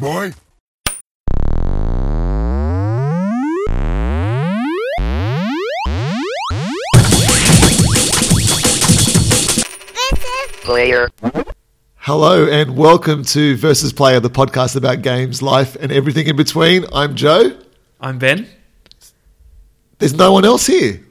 [0.00, 0.32] boy.
[10.62, 11.10] Player.
[11.96, 16.86] Hello and welcome to Versus Player, the podcast about games, life, and everything in between.
[16.94, 17.58] I'm Joe.
[18.00, 18.48] I'm Ben.
[19.98, 21.04] There's no one else here.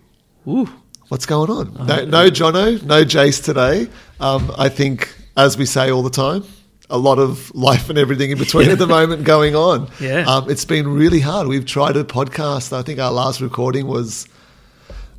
[0.48, 0.68] Ooh.
[1.10, 1.74] What's going on?
[1.86, 3.88] No, no Jono, no Jace today.
[4.20, 6.44] Um, I think, as we say all the time,
[6.90, 9.90] a lot of life and everything in between at the moment going on.
[10.00, 10.26] Yeah.
[10.28, 11.48] Um, it's been really hard.
[11.48, 12.74] We've tried a podcast.
[12.74, 14.28] I think our last recording was,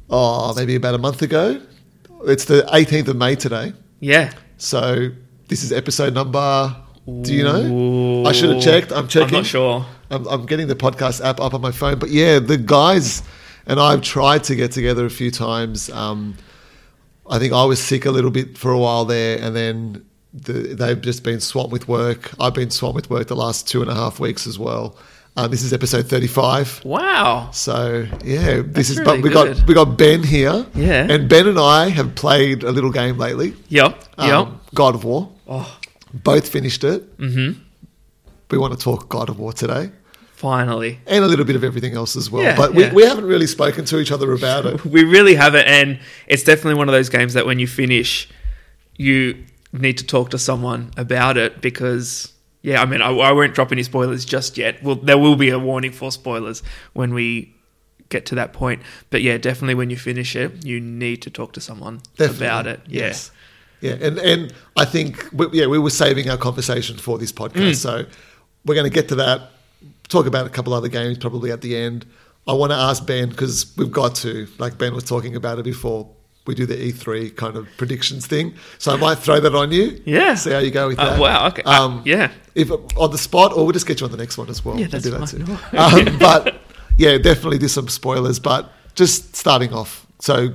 [0.09, 1.61] oh, maybe about a month ago.
[2.25, 3.73] It's the 18th of May today.
[4.01, 4.33] Yeah.
[4.59, 5.11] So
[5.49, 6.77] this is episode number.
[7.23, 7.63] Do you know?
[7.63, 8.27] Ooh.
[8.27, 8.93] I should have checked.
[8.93, 9.35] I'm checking.
[9.35, 9.87] I'm not sure.
[10.11, 13.23] I'm, I'm getting the podcast app up on my phone, but yeah, the guys
[13.67, 15.91] and I've tried to get together a few times.
[15.91, 16.37] Um,
[17.29, 20.53] I think I was sick a little bit for a while there, and then the,
[20.53, 22.31] they've just been swamped with work.
[22.39, 24.97] I've been swamped with work the last two and a half weeks as well.
[25.37, 26.85] Uh, this is episode 35.
[26.85, 27.51] Wow.
[27.53, 28.99] So yeah, this That's is.
[29.01, 30.67] really but we got we got Ben here.
[30.75, 31.07] Yeah.
[31.09, 33.55] and Ben and I have played a little game lately.
[33.69, 34.05] Yep.
[34.19, 34.49] Um, yep.
[34.75, 35.31] God of War.
[35.47, 35.79] Oh,
[36.13, 37.17] Both finished it.
[37.19, 37.61] Mm-hmm.
[38.51, 39.93] We want to talk God of War today.
[40.35, 40.99] finally.
[41.07, 42.43] And a little bit of everything else as well.
[42.43, 42.93] Yeah, but we, yeah.
[42.95, 44.85] we haven't really spoken to each other about it.
[44.97, 45.67] We really haven't.
[45.67, 48.29] and it's definitely one of those games that when you finish,
[48.97, 52.33] you need to talk to someone about it because,
[52.63, 54.83] yeah, I mean, I, I won't drop any spoilers just yet.
[54.83, 57.55] Well, there will be a warning for spoilers when we
[58.09, 58.83] get to that point.
[59.11, 62.47] But yeah, definitely when you finish it, you need to talk to someone Definitely.
[62.47, 62.81] about it.
[62.87, 63.01] Yeah.
[63.07, 63.31] Yes.
[63.81, 67.49] Yeah, and and I think we, yeah we were saving our conversation for this Mm.
[67.49, 68.05] podcast, so
[68.67, 69.53] we're going to get to that.
[70.09, 72.05] Talk about a couple other games probably at the end.
[72.47, 75.65] I want to ask Ben because we've got to like Ben was talking about it
[75.65, 76.11] before
[76.47, 78.55] we do the E3 kind of predictions thing.
[78.79, 80.01] So I might throw that on you.
[80.05, 80.35] Yeah.
[80.35, 81.21] see how you go with Uh, that.
[81.21, 81.63] wow, okay.
[81.65, 82.33] Uh, yeah.
[82.55, 84.75] If on the spot, or we'll just get you on the next one as well.
[84.77, 86.01] Yeah, We'll that's do that fine.
[86.03, 86.11] too.
[86.13, 86.57] um, but
[86.99, 88.39] yeah, definitely there's some spoilers.
[88.41, 90.55] But just starting off, so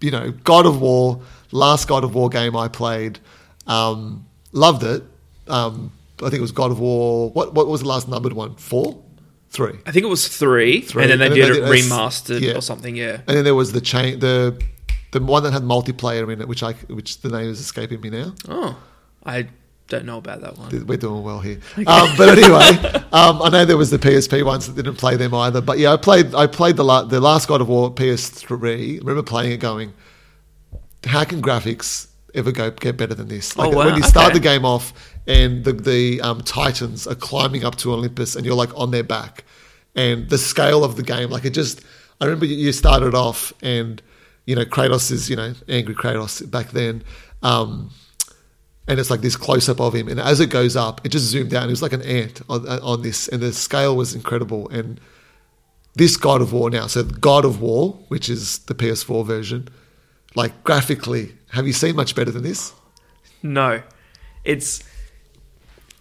[0.00, 1.20] you know, God of War,
[1.52, 3.18] last God of War game I played,
[3.66, 5.02] um, loved it.
[5.46, 7.30] Um, I think it was God of War.
[7.30, 8.56] What what was the last numbered one?
[8.56, 9.02] Four,
[9.50, 11.02] three, I think it was three, Three.
[11.04, 12.52] and then they And did then it they did remastered yeah.
[12.56, 12.96] or something.
[12.96, 13.20] Yeah.
[13.26, 14.60] and then there was the chain the
[15.12, 18.10] the one that had multiplayer in it, which I which the name is escaping me
[18.10, 18.34] now.
[18.48, 18.76] Oh,
[19.24, 19.48] I
[19.88, 20.86] don't know about that one.
[20.86, 21.60] We're doing well here.
[21.86, 25.32] Um, but anyway, um, I know there was the PSP ones that didn't play them
[25.34, 25.60] either.
[25.60, 28.96] But yeah, I played I played the la- the last God of War PS3.
[28.96, 29.94] I remember playing it, going,
[31.04, 33.56] how can graphics ever go get better than this?
[33.56, 34.34] Like Oh, wow, when you start okay.
[34.34, 34.92] the game off
[35.26, 39.02] and the the um, Titans are climbing up to Olympus and you're like on their
[39.04, 39.44] back,
[39.96, 41.82] and the scale of the game, like it just.
[42.20, 44.02] I remember you started off and
[44.48, 47.04] you know Kratos is you know angry Kratos back then.
[47.42, 47.90] Um,
[48.88, 50.08] and it's like this close up of him.
[50.08, 51.64] And as it goes up, it just zoomed out.
[51.64, 54.66] And it was like an ant on, on this, and the scale was incredible.
[54.70, 54.98] And
[55.94, 59.68] this God of War now, so God of War, which is the PS4 version,
[60.34, 62.72] like graphically, have you seen much better than this?
[63.42, 63.82] No,
[64.44, 64.82] it's.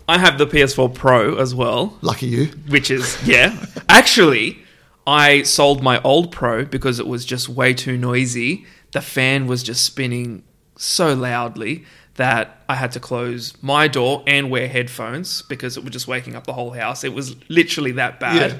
[0.08, 2.46] I have the PS4 Pro as well, Lucky you.
[2.70, 3.66] which is yeah.
[3.90, 4.58] Actually,
[5.08, 8.66] I sold my old Pro because it was just way too noisy.
[8.92, 10.44] The fan was just spinning
[10.76, 11.86] so loudly
[12.16, 16.36] that I had to close my door and wear headphones because it was just waking
[16.36, 17.04] up the whole house.
[17.04, 18.52] It was literally that bad.
[18.52, 18.60] Yeah.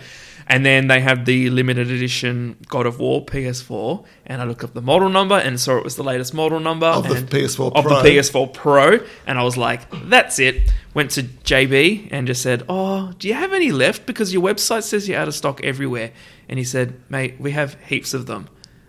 [0.50, 4.74] And then they have the limited edition God of War PS4, and I looked up
[4.74, 7.84] the model number and saw it was the latest model number Of the PS4 of
[7.84, 8.02] Pro.
[8.02, 12.64] the PS4 Pro, and I was like, "That's it." Went to JB and just said,
[12.70, 14.06] "Oh, do you have any left?
[14.06, 16.12] Because your website says you're out of stock everywhere."
[16.50, 18.48] And he said, "Mate, we have heaps of them."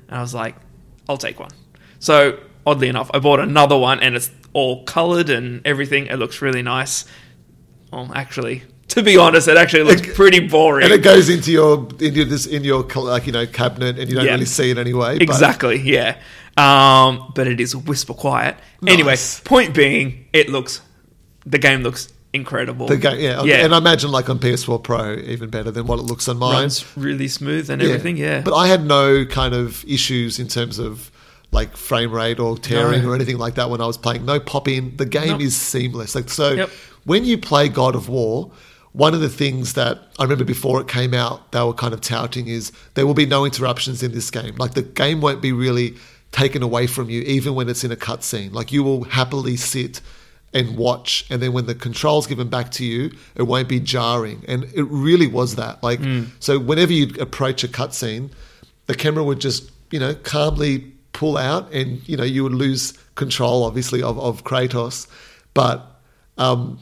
[0.08, 0.54] And I was like,
[1.08, 1.50] "I'll take one."
[1.98, 6.06] So oddly enough, I bought another one, and it's all coloured and everything.
[6.06, 7.04] It looks really nice.
[7.92, 10.84] Well, actually, to be honest, it actually looks pretty boring.
[10.84, 14.16] And it goes into your into this in your like you know cabinet, and you
[14.16, 14.32] don't Yeah.
[14.32, 15.14] really see it anyway.
[15.18, 16.16] but- Exactly, yeah.
[16.56, 18.56] Um, but it is whisper quiet.
[18.86, 19.14] Anyway,
[19.44, 20.80] point being, it looks,
[21.46, 22.86] the game looks incredible.
[22.86, 23.64] the game, yeah, yeah.
[23.64, 26.54] and I imagine like on PS4 Pro, even better than what it looks on mine.
[26.54, 28.16] runs really smooth and everything.
[28.16, 31.10] Yeah, But I had no kind of issues in terms of
[31.50, 33.10] like frame rate or tearing No.
[33.10, 34.24] or anything like that when I was playing.
[34.26, 34.96] No pop in.
[34.98, 35.40] The game Nope.
[35.40, 36.14] is seamless.
[36.14, 36.70] Like so Yep.
[37.04, 38.50] when you play God of War,
[38.92, 42.00] one of the things that I remember before it came out, they were kind of
[42.02, 44.56] touting is there will be no interruptions in this game.
[44.58, 45.94] Like the game won't be really
[46.32, 48.52] taken away from you, even when it's in a cutscene.
[48.52, 50.02] Like you will happily sit
[50.54, 54.44] and watch, and then when the controls given back to you, it won't be jarring.
[54.48, 55.82] And it really was that.
[55.82, 56.00] Like
[56.40, 58.30] so, whenever you approach a cutscene,
[58.86, 62.92] the camera would just you know calmly pull out, and you know you would lose
[63.14, 65.06] control, obviously, of, of Kratos,
[65.52, 66.00] but
[66.38, 66.78] um,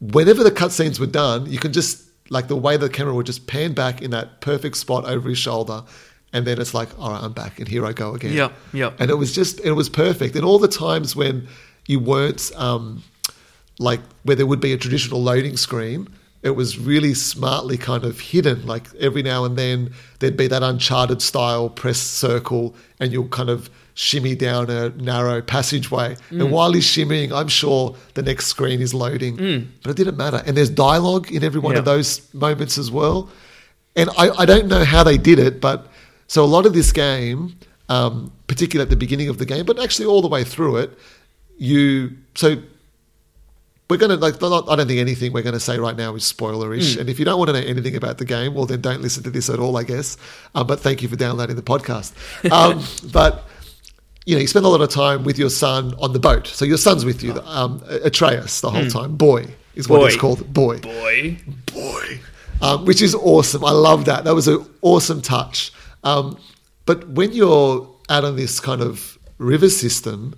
[0.00, 3.46] whenever the cutscenes were done, you can just like the way the camera would just
[3.46, 5.84] pan back in that perfect spot over his shoulder,
[6.32, 8.32] and then it's like, all right, I'm back, and here I go again.
[8.32, 8.92] Yeah, yeah.
[8.98, 10.34] And it was just it was perfect.
[10.34, 11.48] And all the times when
[11.88, 13.02] you weren't um,
[13.80, 16.06] like where there would be a traditional loading screen,
[16.42, 18.64] it was really smartly kind of hidden.
[18.64, 23.50] Like every now and then there'd be that Uncharted style press circle, and you'll kind
[23.50, 26.14] of shimmy down a narrow passageway.
[26.30, 29.36] And while he's shimmying, I'm sure the next screen is loading.
[29.82, 30.40] But it didn't matter.
[30.46, 33.28] And there's dialogue in every one of those moments as well.
[33.96, 35.88] And I, I don't know how they did it, but
[36.28, 37.56] so a lot of this game,
[37.88, 40.96] um, particularly at the beginning of the game, but actually all the way through it,
[41.58, 42.56] you so
[43.90, 46.14] we're going to like not, I don't think anything we're going to say right now
[46.14, 46.98] is spoilerish.
[46.98, 49.22] And if you don't want to know anything about the game, well then don't listen
[49.22, 50.18] to this at all, I guess.
[50.54, 52.12] Um, but thank you for downloading the podcast.
[52.52, 52.82] Um,
[53.12, 53.44] but
[54.26, 56.46] you know, you spend a lot of time with your son on the boat.
[56.46, 59.16] So your son's with you, um, Atreus, the whole time.
[59.16, 60.06] Boy is what Boy.
[60.06, 60.52] it's called.
[60.52, 61.38] Boy Boy.
[61.72, 62.20] boy,
[62.60, 63.64] um, which is awesome.
[63.64, 64.24] I love that.
[64.24, 65.72] That was an awesome touch.
[66.04, 66.38] Um,
[66.84, 70.34] but when you're out on this kind of river system,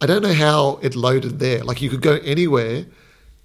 [0.00, 1.64] I don't know how it loaded there.
[1.64, 2.84] Like you could go anywhere,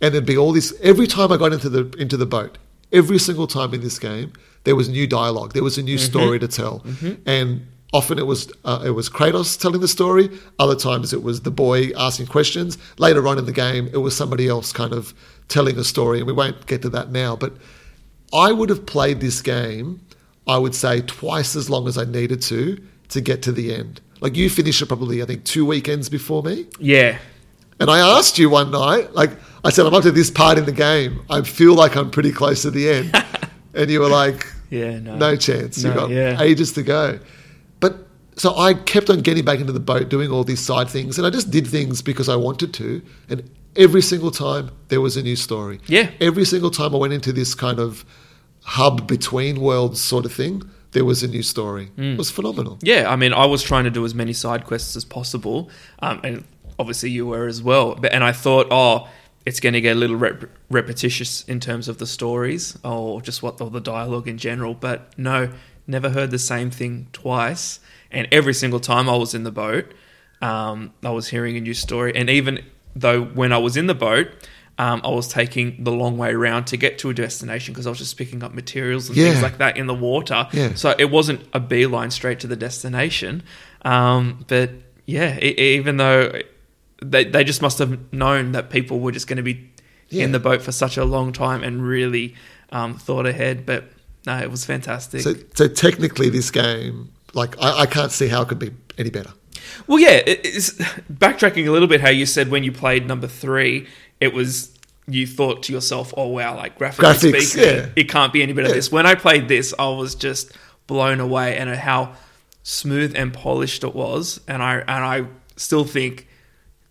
[0.01, 0.73] and there'd be all this.
[0.81, 2.57] Every time I got into the into the boat,
[2.91, 4.33] every single time in this game,
[4.63, 5.53] there was new dialogue.
[5.53, 6.83] There was a new story to tell,
[7.25, 10.29] and often it was uh, it was Kratos telling the story.
[10.59, 12.77] Other times it was the boy asking questions.
[12.97, 15.13] Later on in the game, it was somebody else kind of
[15.47, 17.35] telling a story, and we won't get to that now.
[17.35, 17.53] But
[18.33, 20.01] I would have played this game,
[20.47, 22.77] I would say, twice as long as I needed to
[23.09, 24.01] to get to the end.
[24.21, 26.67] Like you finished it probably, I think, two weekends before me.
[26.79, 27.17] Yeah.
[27.79, 29.31] And I asked you one night, like
[29.65, 31.21] I said, I'm up to this part in the game.
[31.29, 33.23] I feel like I'm pretty close to the end.
[33.73, 35.15] and you were like, Yeah, no.
[35.17, 35.83] no chance.
[35.83, 36.39] You've got yeah.
[36.39, 37.19] ages to go.
[37.79, 41.17] But so I kept on getting back into the boat, doing all these side things,
[41.17, 43.01] and I just did things because I wanted to.
[43.29, 45.79] And every single time there was a new story.
[45.87, 46.11] Yeah.
[46.19, 48.05] Every single time I went into this kind of
[48.63, 51.91] hub between worlds sort of thing, there was a new story.
[51.97, 52.13] Mm.
[52.13, 52.77] It was phenomenal.
[52.81, 56.19] Yeah, I mean, I was trying to do as many side quests as possible, um,
[56.23, 56.43] and
[56.77, 57.95] obviously you were as well.
[57.95, 59.09] But and I thought, oh,
[59.45, 63.41] it's going to get a little rep- repetitious in terms of the stories or just
[63.41, 64.73] what or the dialogue in general.
[64.73, 65.51] But no,
[65.87, 67.79] never heard the same thing twice.
[68.11, 69.93] And every single time I was in the boat,
[70.41, 72.13] um, I was hearing a new story.
[72.15, 72.63] And even
[72.95, 74.27] though when I was in the boat.
[74.83, 77.89] Um, I was taking the long way around to get to a destination because I
[77.89, 80.47] was just picking up materials and things like that in the water.
[80.53, 80.73] Yeah.
[80.73, 83.43] So it wasn't a beeline straight to the destination.
[83.83, 84.71] Um, but
[85.05, 86.31] yeah, e- even though
[87.01, 89.69] they, they just must have known that people were just going to be
[90.09, 90.23] Yeah.
[90.23, 92.33] in the boat for such a long time and really
[92.71, 93.65] um, thought ahead.
[93.67, 93.83] But
[94.25, 95.21] no, it was fantastic.
[95.21, 99.09] So, so technically, this game, like, I, I can't see how it could be any
[99.11, 99.33] better.
[99.87, 100.71] Well, yeah, it, it's
[101.11, 102.01] backtracking a little bit.
[102.01, 103.87] How you said when you played number three,
[104.19, 104.70] it was
[105.07, 107.85] you thought to yourself, "Oh wow, like graphically Graphics, speaking, yeah.
[107.95, 108.79] it can't be any better." than Yeah.
[108.79, 110.51] This when I played this, I was just
[110.87, 112.13] blown away, and at how
[112.63, 114.39] smooth and polished it was.
[114.47, 115.25] And I and I
[115.55, 116.27] still think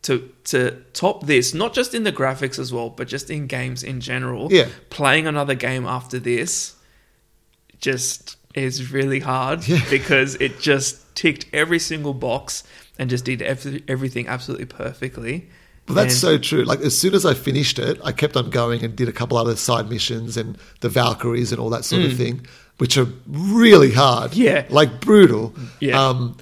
[0.03, 3.83] to to top this, not just in the graphics as well, but just in games
[3.83, 4.49] in general.
[4.51, 4.69] Yeah.
[4.89, 6.75] playing another game after this
[7.81, 9.81] just is really hard Yeah.
[9.91, 12.65] because it just ticked every single box
[12.99, 15.49] and just did every, everything absolutely perfectly.
[15.91, 16.65] But that's And- so true.
[16.65, 19.37] Like as soon as I finished it, I kept on going and did a couple
[19.37, 22.47] other side missions and the Valkyries and all that sort of thing,
[22.79, 24.33] which are really hard.
[24.33, 24.37] Mm.
[24.37, 24.67] Yeah.
[24.71, 25.55] like brutal.
[25.81, 26.01] Yeah.
[26.03, 26.37] Um,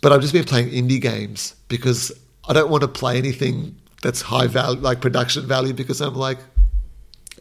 [0.00, 2.12] but I've just been playing indie games because
[2.48, 6.38] I don't want to play anything that's high value, like production value, because I'm like,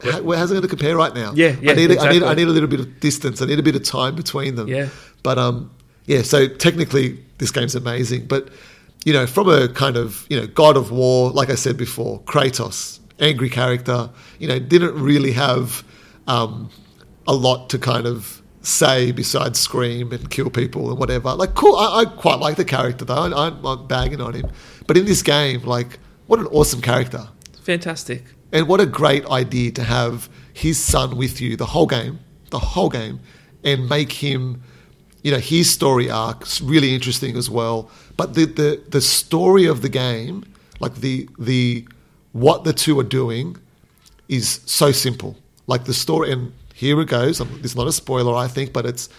[0.04, 1.32] how, how's it going to compare right now?
[1.36, 3.42] Yeah, yeah, I need, I need, I need a little bit of distance.
[3.42, 4.68] I need a bit of time between them.
[4.68, 4.90] Yeah.
[5.24, 5.72] But um,
[6.06, 6.22] yeah.
[6.24, 8.26] So technically, this game's amazing.
[8.28, 8.50] But
[9.06, 12.22] you know, from a kind of you know God of War, like I said before,
[12.22, 14.10] Kratos, angry character.
[14.40, 15.84] You know, didn't really have
[16.28, 16.70] um,
[17.28, 21.34] a lot to kind of say besides scream and kill people and whatever.
[21.34, 21.76] Like, cool.
[21.76, 23.16] I, I quite like the character though.
[23.16, 24.52] I, I'm not bagging on him.
[24.88, 27.28] But in this game, like, what an awesome character.
[27.64, 28.24] fantastic.
[28.52, 32.60] And what a great idea to have his son with you the whole game, the
[32.60, 33.22] whole game,
[33.64, 34.62] and make him,
[35.24, 37.90] you know, his story arcs really interesting as well.
[38.18, 40.44] But the the, the story of the game,
[40.80, 41.88] like the the
[42.34, 43.58] what the two are doing,
[44.30, 45.38] is so simple.
[45.68, 47.40] Like the story, and here it goes.
[47.42, 49.10] Um, It's not a spoiler, I think, but it's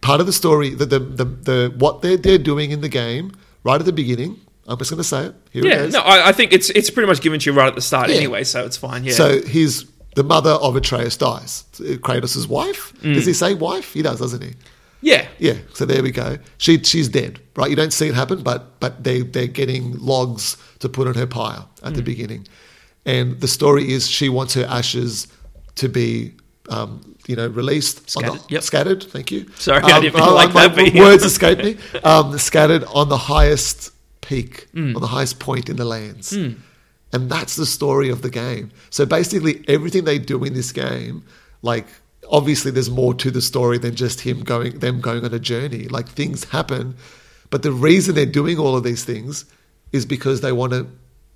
[0.00, 0.70] part of the story.
[0.70, 3.32] The the the, the what they're they're doing in the game
[3.64, 4.40] right at the beginning.
[4.68, 5.34] I'm just going to say it.
[5.50, 5.92] Here Yeah, goes.
[5.92, 8.10] no, I, I think it's it's pretty much given to you right at the start
[8.10, 8.16] Yeah.
[8.16, 9.04] anyway, so it's fine.
[9.04, 9.12] Yeah.
[9.14, 11.64] So his the mother of Atreus dies.
[11.78, 12.92] Kratos' wife.
[13.02, 13.14] Mm.
[13.14, 13.92] Does he say wife?
[13.94, 14.52] He does, doesn't he?
[15.02, 15.58] Yeah, Yeah.
[15.74, 16.38] So there we go.
[16.58, 17.68] She she's dead, right?
[17.70, 21.26] You don't see it happen, but but they they're getting logs to put on her
[21.26, 21.96] pyre at Mm.
[21.96, 22.46] the beginning,
[23.04, 25.28] and the story is she wants her ashes
[25.76, 26.32] to be.
[26.68, 28.62] Um, you know, released, Scattered, the, yep.
[28.62, 29.02] scattered.
[29.02, 29.46] Thank you.
[29.58, 31.76] Sorry, I didn't oh, like my that, Words escape me.
[32.04, 33.90] Um, scattered on the highest
[34.20, 34.94] peak, Mm.
[34.96, 36.32] on the highest point in the lands.
[36.32, 38.70] And that's the story of the game.
[38.90, 41.24] So basically, everything they do in this game,
[41.62, 41.86] like
[42.30, 45.88] obviously, there's more to the story than just him going, them going on a journey.
[45.88, 46.96] Like things happen,
[47.50, 49.44] but the reason they're doing all of these things
[49.92, 50.86] is because they want to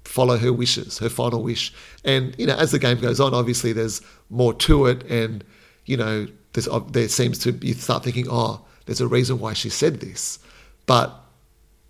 [0.05, 1.73] follow her wishes, her final wish.
[2.05, 4.01] And you know, as the game goes on, obviously, there's
[4.31, 5.45] more to it, and
[5.85, 9.69] you know, there's there seems to you start thinking, oh, there's a reason why she
[9.69, 10.39] said this,
[10.87, 11.23] but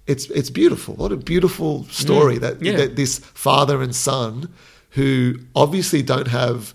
[0.06, 0.94] it's it's beautiful.
[0.94, 1.90] What a beautiful mm.
[1.90, 2.76] story that, yeah.
[2.76, 4.52] that this father and son,
[4.90, 6.74] who obviously don't have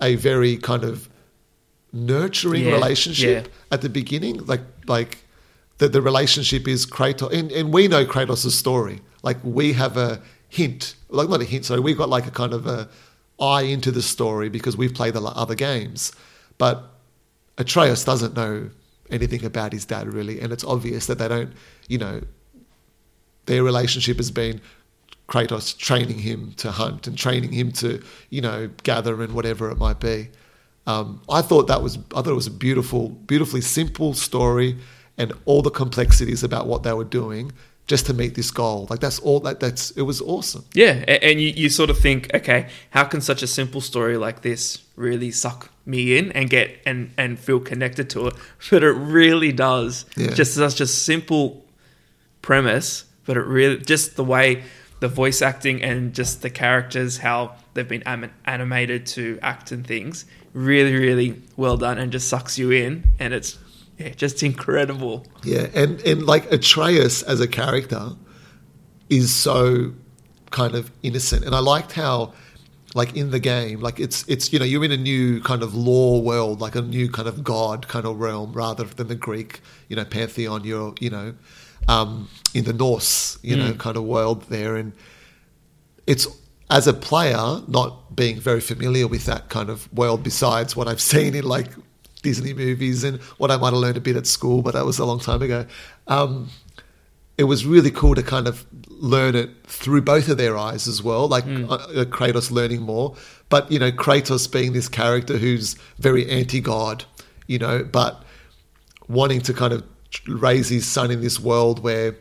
[0.00, 1.08] a very kind of
[1.96, 3.74] nurturing Yeah, relationship yeah.
[3.74, 5.18] at the beginning, like like
[5.78, 9.00] that the relationship is Kratos, and, and we know Kratos' story.
[9.22, 12.52] Like we have a hint, like not a hint, sorry, we've got like a kind
[12.52, 12.88] of a
[13.40, 16.12] eye into the story because we've played the other games,
[16.58, 16.84] but
[17.58, 18.70] Atreus doesn't know
[19.10, 21.52] anything about his dad really, and it's obvious that they don't,
[21.88, 22.22] you know,
[23.46, 24.60] their relationship has been
[25.28, 29.76] Kratos training him to hunt and training him to, you know, gather and whatever it
[29.76, 30.30] might be.
[30.86, 34.76] Um, I thought that was I thought it was a beautiful, beautifully simple story,
[35.18, 37.52] and all the complexities about what they were doing
[37.86, 38.86] just to meet this goal.
[38.90, 39.40] Like that's all.
[39.40, 40.64] That that's it was awesome.
[40.74, 44.42] Yeah, and you, you sort of think, okay, how can such a simple story like
[44.42, 48.34] this really suck me in and get and and feel connected to it?
[48.70, 50.06] But it really does.
[50.16, 50.34] Yeah.
[50.34, 51.64] Just such a simple
[52.42, 54.64] premise, but it really just the way
[55.00, 59.86] the voice acting and just the characters, how they've been anim- animated to act and
[59.86, 63.58] things, really, really well done, and just sucks you in, and it's
[63.98, 65.26] yeah, just incredible.
[65.44, 68.10] Yeah, and and like Atreus as a character
[69.08, 69.92] is so
[70.50, 72.32] kind of innocent, and I liked how,
[72.94, 75.74] like in the game, like it's it's you know you're in a new kind of
[75.74, 79.60] law world, like a new kind of god kind of realm, rather than the Greek,
[79.88, 80.64] you know, pantheon.
[80.64, 81.34] You're you know,
[81.88, 84.92] um, in the Norse, you know, kind of world there, and
[86.06, 86.26] it's
[86.70, 91.00] as a player not being very familiar with that kind of world besides what I've
[91.12, 91.68] seen in like
[92.22, 94.98] Disney movies and what I might have learned a bit at school, but that was
[94.98, 95.66] a long time ago.
[96.08, 96.50] Um,
[97.38, 101.02] it was really cool to kind of learn it through both of their eyes as
[101.02, 103.14] well, like uh, uh, Kratos learning more,
[103.48, 107.04] but you know Kratos being this character who's very anti-god,
[107.46, 108.24] you know, but
[109.08, 109.84] wanting to kind of
[110.26, 112.16] raise his son in this world where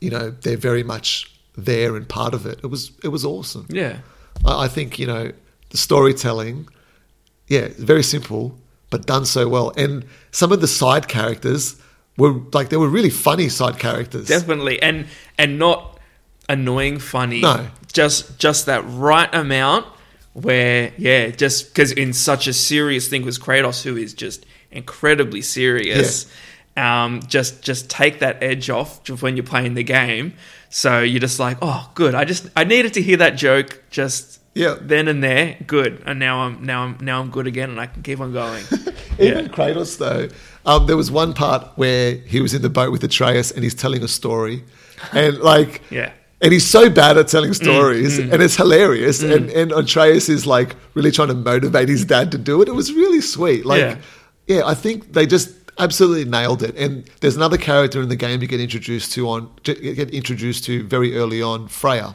[0.00, 2.60] you know they're very much there and part of it.
[2.62, 3.66] It was it was awesome.
[3.68, 3.98] Yeah.
[4.44, 5.32] I, I think you know
[5.70, 6.68] the storytelling,
[7.48, 11.74] yeah, very simple but done so well, and some of the side characters
[12.16, 14.28] were like they were really funny side characters.
[14.28, 15.06] definitely and
[15.38, 15.98] and not
[16.48, 17.66] annoying funny No.
[17.92, 19.84] just just that right amount
[20.32, 25.42] where yeah just because in such a serious thing was kratos who is just incredibly
[25.42, 26.26] serious
[26.76, 30.34] um just just take that edge off when you're playing the game
[30.68, 34.40] so you're just like oh good i just i needed to hear that joke just
[34.54, 34.76] Yeah.
[34.80, 37.86] then and there good and now i'm now i'm now i'm good again and i
[37.86, 38.64] can keep on going
[39.18, 39.50] Even Yeah.
[39.50, 40.28] Kratos, though,
[40.66, 43.74] um, there was one part where he was in the boat with Atreus and he's
[43.74, 44.62] telling a story,
[45.12, 46.12] and like, Yeah.
[46.42, 49.22] and he's so bad at Mm, telling stories, and it's hilarious.
[49.22, 52.68] And and Atreus is like really trying to motivate his dad to do it.
[52.68, 53.64] It was really sweet.
[53.64, 53.96] Like, Yeah.
[54.48, 56.76] yeah, I think they just absolutely nailed it.
[56.76, 60.82] And there's another character in the game you get introduced to on get introduced to
[60.84, 62.14] very early on, Freya.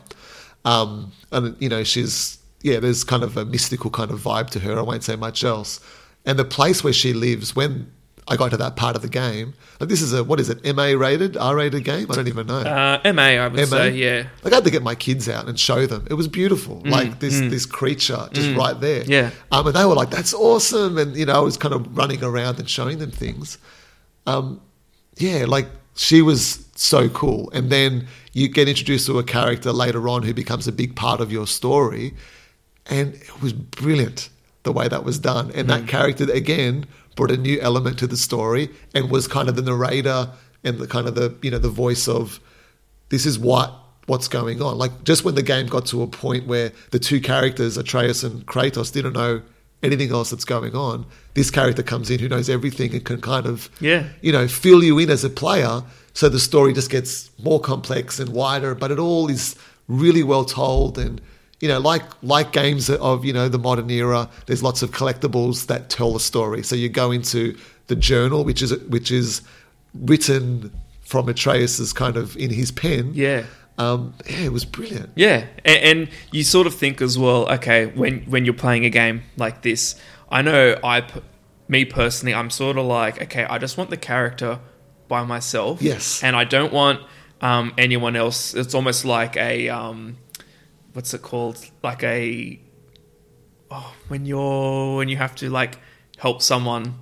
[0.65, 4.59] Um, and you know she's yeah, there's kind of a mystical kind of vibe to
[4.59, 4.77] her.
[4.77, 5.79] I won't say much else.
[6.25, 7.91] And the place where she lives, when
[8.31, 9.47] I got to that part of the game,
[9.79, 12.07] like this is a what is it, MA rated, R rated game?
[12.11, 12.59] I don't even know.
[12.59, 13.65] uh ma i would MA?
[13.77, 16.01] say yeah Like I had to get my kids out and show them.
[16.09, 16.75] It was beautiful.
[16.97, 19.03] like this this creature just right there.
[19.03, 19.29] Mm, Yeah.
[19.53, 22.21] Um, and they were like, "That's awesome!" And you know, I was kind of running
[22.23, 23.57] around and showing them things.
[24.25, 24.61] Um,
[25.17, 26.43] yeah, like she was
[26.75, 27.49] so cool.
[27.53, 31.19] And then you get introduced to a character later on who becomes a big part
[31.21, 32.13] of your story,
[32.85, 34.29] and it was brilliant
[34.63, 35.51] the way that was done.
[35.55, 39.55] And that character again brought a new element to the story and was kind of
[39.55, 40.29] the narrator
[40.63, 42.39] and the kind of the you know the voice of
[43.09, 43.73] this is what
[44.07, 44.77] what's going on.
[44.77, 48.45] Like just when the game got to a point where the two characters, Atreus and
[48.45, 49.41] Kratos, didn't know
[49.83, 53.45] anything else that's going on, this character comes in who knows everything and can kind
[53.45, 54.05] of Yeah.
[54.21, 55.83] you know, fill you in as a player.
[56.13, 59.55] So the story just gets more complex and wider, but it all is
[59.87, 61.21] really well told and
[61.61, 65.67] you know, like like games of you know the modern era, there's lots of collectibles
[65.67, 66.63] that tell the story.
[66.63, 69.41] So you go into the journal, which is which is
[69.93, 73.43] written from Atreus's kind of in his pen, yeah
[73.77, 75.09] Um, yeah, it was brilliant.
[75.15, 77.49] Yeah, and, and you sort of think as well.
[77.53, 79.95] Okay, when when you're playing a game like this,
[80.29, 81.03] I know I,
[81.67, 84.59] me personally, I'm sort of like, okay, I just want the character
[85.07, 85.81] by myself.
[85.81, 86.23] Yes.
[86.23, 87.01] and I don't want
[87.41, 88.53] um, anyone else.
[88.53, 90.17] It's almost like a um,
[90.93, 91.63] what's it called?
[91.83, 92.59] Like a
[93.69, 95.77] oh, when you're when you have to like
[96.17, 96.95] help someone.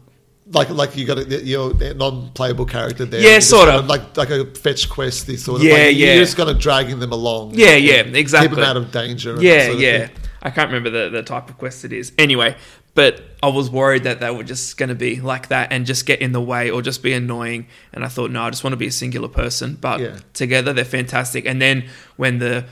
[0.51, 3.21] Like like you got a, your non-playable character there.
[3.21, 3.87] Yeah, sort kind of.
[3.87, 5.27] like like a fetch quest.
[5.27, 6.13] This sort of Yeah, like, yeah.
[6.13, 7.51] You're just kind of dragging them along.
[7.53, 8.49] Yeah, yeah, exactly.
[8.49, 9.37] Keep them out of danger.
[9.39, 10.07] Yeah, sort of yeah.
[10.07, 10.15] thing.
[10.41, 12.13] I can't remember the, the type of quest it is.
[12.17, 12.55] Anyway,
[12.95, 16.05] but I was worried that they were just going to be like that and just
[16.05, 17.67] get in the way or just be annoying.
[17.93, 19.77] And I thought, no, I just want to be a singular person.
[19.79, 20.17] But Yeah.
[20.33, 21.45] together, they're fantastic.
[21.45, 22.65] And then when the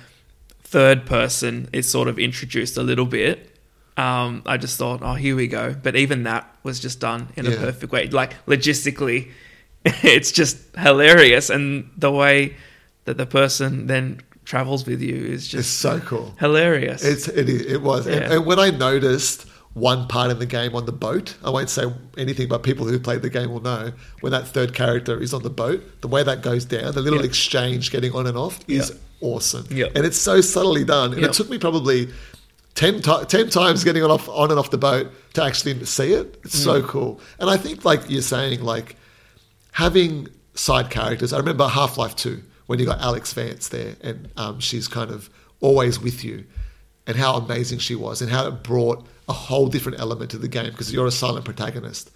[0.70, 3.52] third person is sort of introduced a little bit,
[3.96, 5.76] um, I just thought, oh, here we go.
[5.82, 8.08] But even that was just done in a perfect way.
[8.08, 9.32] Like logistically,
[9.86, 11.50] it's just hilarious.
[11.50, 12.56] And the way
[13.06, 16.36] that the person then travels with you is It's just so cool.
[16.40, 17.04] hilarious.
[17.04, 20.86] It's it, it was, and, and when I noticed one part in the game on
[20.86, 21.84] the boat, I won't say
[22.18, 25.44] anything, but people who played the game will know when that third character is on
[25.44, 27.26] the boat, the way that goes down, the little Yeah.
[27.26, 28.96] exchange getting on and off is Yeah.
[29.22, 29.88] Awesome, Yeah.
[29.96, 31.28] and it's so subtly done, and Yeah.
[31.30, 32.10] it took me probably.
[32.76, 36.14] 10, ti 10 times getting on off on and off the boat to actually see
[36.14, 36.40] it.
[36.44, 36.88] It's so Mm.
[36.88, 37.20] cool.
[37.40, 38.96] And I think like you're saying, like
[39.72, 41.34] having side characters.
[41.34, 45.10] I remember Half Life 2 when you got Alyx Vance there and um, she's kind
[45.12, 46.44] of always with you
[47.08, 50.48] and how amazing she was and how it brought a whole different element to the
[50.48, 52.12] game because you're a silent protagonist.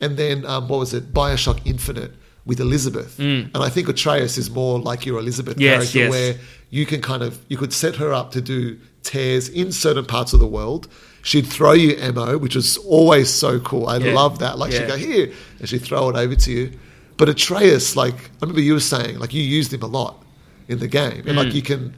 [0.00, 1.12] And then, um, what was it?
[1.12, 2.12] Bioshock Infinite
[2.46, 3.18] with Elizabeth.
[3.18, 5.60] And I think Atreus is more like your Elizabeth Mm.
[5.62, 6.10] Yes, character yes.
[6.10, 6.34] where
[6.70, 10.32] you can kind of, you could set her up to do tears in certain parts
[10.32, 10.88] of the world.
[11.22, 13.88] She'd throw you ammo, which was always so cool.
[13.88, 14.14] I Yeah.
[14.14, 14.58] love that.
[14.58, 16.70] Like she'd go, here, and she'd throw it over to you.
[17.16, 20.22] But Atreus, like I remember you were saying, like you used him a lot
[20.68, 21.44] in the game, and Mm.
[21.44, 21.94] like you can,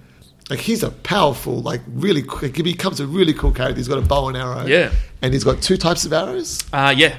[0.48, 3.76] like he's a powerful, like really, quick, he becomes a really cool character.
[3.76, 4.90] He's got a bow and arrow, Yeah.
[5.20, 6.62] and he's got two types of arrows.
[6.72, 7.16] uh, yeah.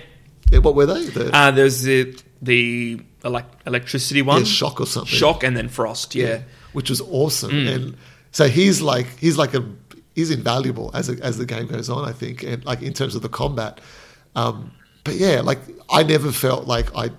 [0.52, 1.06] Yeah, what were they?
[1.06, 5.10] The Uh, there's the the elec- electricity one, yeah, shock or something.
[5.12, 6.16] shock, and then frost.
[6.16, 6.42] Yeah,
[6.74, 7.52] which was awesome.
[7.52, 7.76] Mm.
[7.76, 7.98] And
[8.32, 9.64] so he's like he's like a
[10.16, 12.08] he's invaluable as a, as the game goes on.
[12.08, 13.80] I think, and like in terms of the combat.
[14.36, 14.72] Um,
[15.04, 17.10] but yeah, like I never felt like I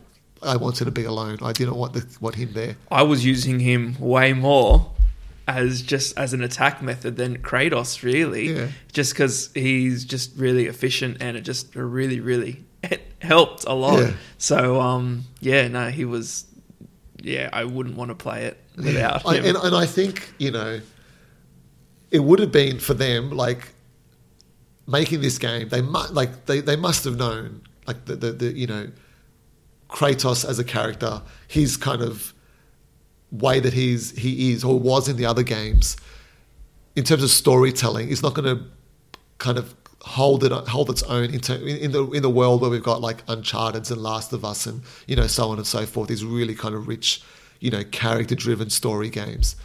[0.43, 1.39] I wanted to be alone.
[1.43, 2.77] I didn't want the, want him there.
[2.91, 4.91] I was using him way more
[5.49, 8.03] as just as an attack method than Kratos.
[8.03, 8.69] Really, Yeah.
[8.93, 14.01] just because he's just really efficient and it just really really it helped a lot.
[14.01, 14.13] Yeah.
[14.39, 16.47] So um, yeah, no, he was.
[17.23, 19.45] Yeah, I wouldn't want to play it without I, him.
[19.45, 20.81] and, and I think you know,
[22.11, 23.73] it would have been for them like
[24.87, 25.69] making this game.
[25.69, 28.89] They mu- like they, they must have known like the, the the you know,
[29.89, 32.33] Kratos as a character, his kind of
[33.31, 35.97] way that he's he is or was in the other games,
[36.97, 38.65] in terms of storytelling, is not going to
[39.39, 42.71] kind of hold it hold its own in, ter- in the in the world where
[42.71, 45.85] we've got like Uncharted and Last of Us and you know so on and so
[45.87, 46.09] forth.
[46.09, 47.23] These really kind of rich,
[47.61, 49.57] you know, character driven story games.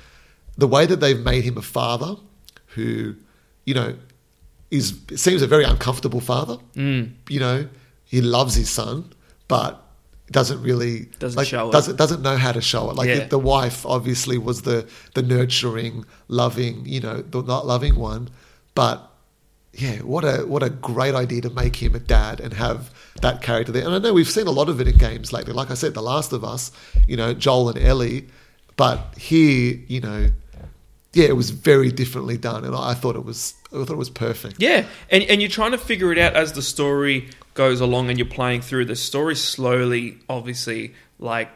[0.58, 2.16] The way that they've made him a father,
[2.68, 3.16] who,
[3.66, 3.96] you know,
[4.72, 6.58] is seems a very uncomfortable father.
[6.76, 7.14] Mm.
[7.30, 7.68] You know,
[8.06, 9.12] he loves his son,
[9.48, 9.82] but
[10.32, 11.72] doesn't really Doesn't like, show it.
[11.72, 12.96] doesn't doesn't know how to show it.
[12.96, 13.28] Like Yeah.
[13.28, 18.30] the wife obviously was the the nurturing, loving, you know, the not loving one,
[18.74, 19.12] but
[19.78, 23.42] yeah, what a what a great idea to make him a dad and have that
[23.42, 23.84] character there.
[23.86, 25.54] And I know we've seen a lot of it in games lately.
[25.54, 26.72] Like I said, The Last of Us,
[27.08, 28.28] you know, Joel and Ellie,
[28.78, 30.30] but here, you know,
[31.14, 34.10] yeah, it was very differently done, and I thought it was I thought it was
[34.10, 34.58] perfect.
[34.60, 38.18] Yeah, and and you're trying to figure it out as the story goes along, and
[38.18, 38.86] you're playing through.
[38.86, 41.50] The story slowly, obviously, like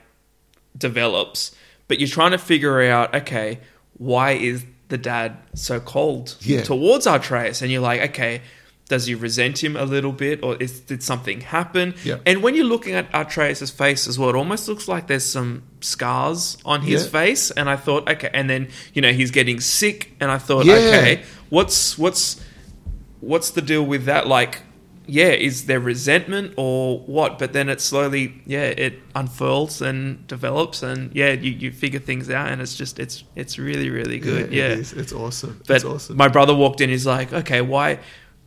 [0.78, 1.56] develops,
[1.88, 3.60] but you're trying to figure out, okay,
[3.98, 6.62] why is the dad so cold Yeah.
[6.64, 7.62] towards Atreus?
[7.62, 8.42] And you're like, okay,
[8.90, 11.94] does he resent him a little bit, or is, did something happen?
[12.04, 12.18] Yeah.
[12.26, 15.62] And when you're looking at Atreus' face as well, it almost looks like there's some
[15.80, 17.10] scars on his Yeah.
[17.12, 17.52] face.
[17.52, 20.74] And I thought, okay, and then you know he's getting sick, and I thought, Yeah.
[20.74, 22.42] okay, what's what's
[23.20, 24.28] what's the deal with that?
[24.28, 24.62] Like,
[25.10, 27.40] yeah, is there resentment or what?
[27.40, 32.30] But then it slowly, yeah, it unfurls and develops, and yeah, you, you figure things
[32.30, 34.54] out, and it's just it's it's really really good.
[34.54, 34.94] Yeah, it is.
[34.94, 35.62] It's awesome.
[35.68, 36.16] but it's awesome.
[36.16, 36.90] my brother walked in.
[36.90, 38.00] He's like, okay, why?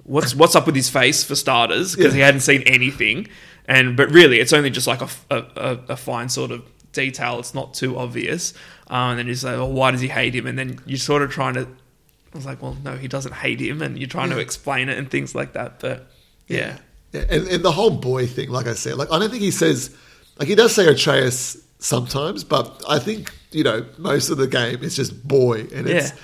[0.05, 1.96] What's what's up with his face for starters?
[1.96, 3.27] Because he hadn't seen anything,
[3.66, 7.40] and but really, it's only just like a, a, a, fine sort of detail.
[7.40, 8.55] It's not too obvious.
[8.88, 10.46] Um, and then he's like, well, why does he hate him?
[10.46, 11.62] And then you're sort of trying to.
[11.62, 14.96] I was like, well, no, he doesn't hate him, and you're trying to explain it
[14.96, 15.81] and things like that.
[15.81, 16.09] But
[16.52, 16.78] yeah,
[17.12, 19.50] Yeah, and, and the whole boy thing, like I said, like I don't think he
[19.50, 19.94] says,
[20.38, 24.82] like he does say Atreus sometimes, but I think you know, most of the game
[24.82, 26.16] is just boy, and it's Yeah.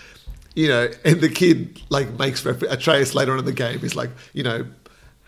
[0.55, 3.95] you know, and the kid like makes refer- Atreus later on in the game is
[3.97, 4.67] like you know.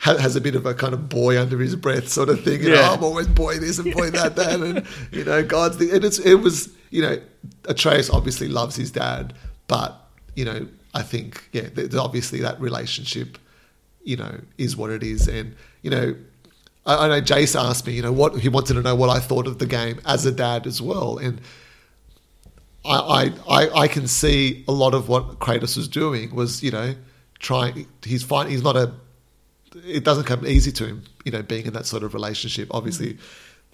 [0.07, 2.63] ha- Has a bit of a kind of boy under his breath sort of thing.
[2.63, 2.93] You know, Yeah.
[2.93, 5.91] I'm always boy this and boy that, that, and you know, God's the.
[5.95, 7.19] And it's it was you know,
[7.67, 9.35] Atreus obviously loves his dad,
[9.69, 9.91] but
[10.35, 13.37] you know, I think yeah, there's obviously that relationship,
[14.05, 16.15] you know, is what it is, and you know,
[16.87, 19.21] I, I know Jace asked me, you know, what he wanted to know what I
[19.21, 21.41] thought of the game as a dad as well, and
[22.85, 26.71] I I, I, I can see a lot of what Kratos was doing was you
[26.71, 26.95] know
[27.39, 27.87] trying.
[28.05, 28.49] He's fine.
[28.49, 28.93] He's not a.
[29.87, 32.69] It doesn't come easy to him, you know, being in that sort of relationship.
[32.73, 33.19] Obviously,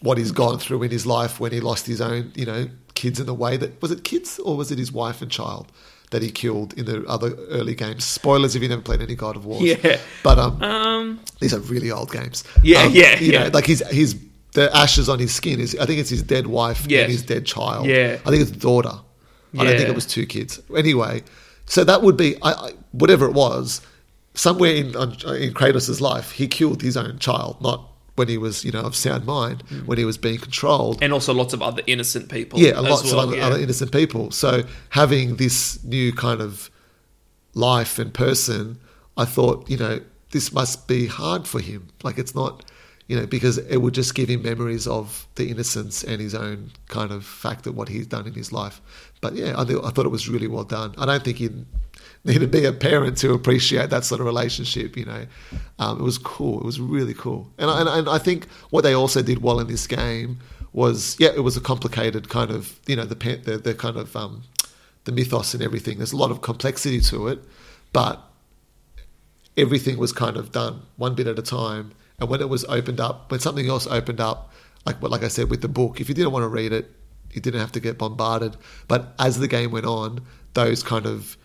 [0.01, 3.21] what he's gone through in his life when he lost his own, you know, kids
[3.21, 5.71] in the way that was it kids or was it his wife and child
[6.11, 8.05] that he killed in the other early games.
[8.05, 9.61] Spoilers if you never played any God of War.
[9.63, 9.99] Yeah.
[10.23, 12.45] but um, Um, these are really old games.
[12.63, 13.45] Yeah, Um, yeah, you yeah.
[13.45, 14.17] know, like his his
[14.53, 15.77] the ashes on his skin is.
[15.79, 17.01] I think it's his dead wife Yeah.
[17.03, 17.87] and his dead child.
[17.87, 18.19] Yeah.
[18.25, 18.93] I think it's daughter.
[19.59, 20.61] I don't think it was two kids.
[20.77, 21.23] Anyway,
[21.67, 23.81] so that would be I, I, whatever it was.
[24.35, 28.65] Somewhere in on, in Kratos' life, he killed his own child, not when he was
[28.65, 29.87] you know of sound mind, Mm.
[29.87, 30.99] when he was being controlled.
[31.03, 32.59] and also lots of other innocent people.
[32.59, 33.47] Yeah, as lots well, of other, yeah.
[33.47, 34.31] other innocent people.
[34.31, 36.71] So having this new kind of
[37.55, 38.79] life and person,
[39.17, 40.01] I thought, you know,
[40.33, 41.89] this must be hard for him.
[42.03, 42.65] Like it's not,
[43.07, 46.73] you know, because it would just give him memories of the innocence and his own
[46.89, 48.81] kind of fact of what he's done in his life.
[49.21, 50.95] But yeah, I, th- I thought it was really well done.
[50.99, 51.65] I don't think you
[52.27, 54.97] need to be a parent to appreciate that sort of relationship.
[54.97, 55.27] You know,
[55.79, 56.61] um, it was cool.
[56.61, 57.51] It was really cool.
[57.59, 60.39] And I, and, and I think what they also did well in this game
[60.73, 64.15] was, yeah, it was a complicated kind of, you know, the the, the kind of
[64.15, 64.43] um,
[65.05, 65.99] the mythos and everything.
[65.99, 67.39] There's a lot of complexity to it,
[67.93, 68.23] but
[69.57, 71.93] everything was kind of done one bit at a time.
[72.19, 74.53] And when it was opened up, when something else opened up,
[74.85, 76.91] like like I said with the book, if you didn't want to read it,
[77.33, 78.57] you didn't have to get bombarded.
[78.89, 81.37] But as the game went on, those kind of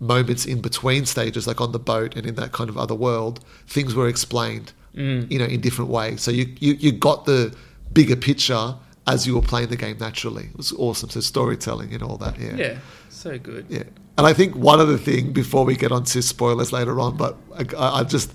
[0.00, 3.44] moments in between stages, like on the boat and in that kind of other world,
[3.66, 5.30] things were explained, mm.
[5.30, 6.20] you know, in different ways.
[6.22, 7.54] So you, you you got the
[7.92, 8.74] bigger picture
[9.06, 10.44] as you were playing the game naturally.
[10.44, 11.10] It was awesome.
[11.10, 12.38] So storytelling and all that.
[12.38, 12.56] Yeah.
[12.56, 12.78] Yeah,
[13.08, 13.66] so good.
[13.68, 13.84] Yeah.
[14.16, 17.36] And I think one other thing before we get on to spoilers later on, but
[17.56, 18.32] I, I just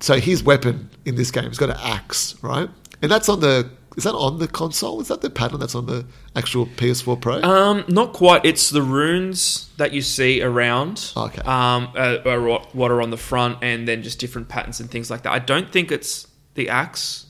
[0.00, 2.68] so his weapon in this game has got an axe, right?
[3.02, 5.00] And that's on the is that on the console?
[5.00, 6.04] Is that the pattern that's on the
[6.34, 7.42] actual PS4 Pro?
[7.42, 8.44] Um, not quite.
[8.44, 11.12] It's the runes that you see around.
[11.16, 11.40] Okay.
[11.42, 12.40] Um, uh, are
[12.72, 15.32] what are on the front, and then just different patterns and things like that.
[15.32, 17.26] I don't think it's the axe.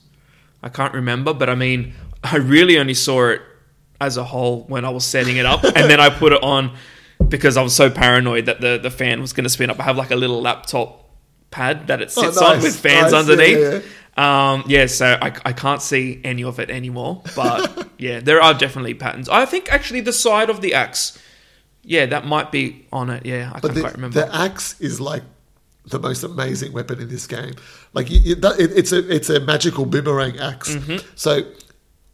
[0.63, 3.43] I can't remember, but I mean, I really only saw it
[4.01, 6.77] as a whole when I was setting it up, and then I put it on
[7.29, 9.79] because I was so paranoid that the the fan was going to spin up.
[9.81, 11.04] I have like a little laptop
[11.55, 13.59] pad that it Oh, sits on with fans nice, yeah, underneath.
[13.59, 13.81] yeah.
[14.17, 17.23] Um, yeah, so I, I can't see any of it anymore.
[17.35, 19.29] But yeah, there are definitely patterns.
[19.29, 21.19] I think actually the side of the axe,
[21.83, 23.27] yeah, that might be on it.
[23.27, 24.21] Yeah, I but can't the, quite remember.
[24.27, 25.23] the axe is like
[25.87, 27.55] the most amazing weapon in this game.
[27.93, 30.75] Like you, you, that, it, it's a it's a magical boomerang axe.
[30.77, 30.99] Mm-hmm.
[31.17, 31.43] So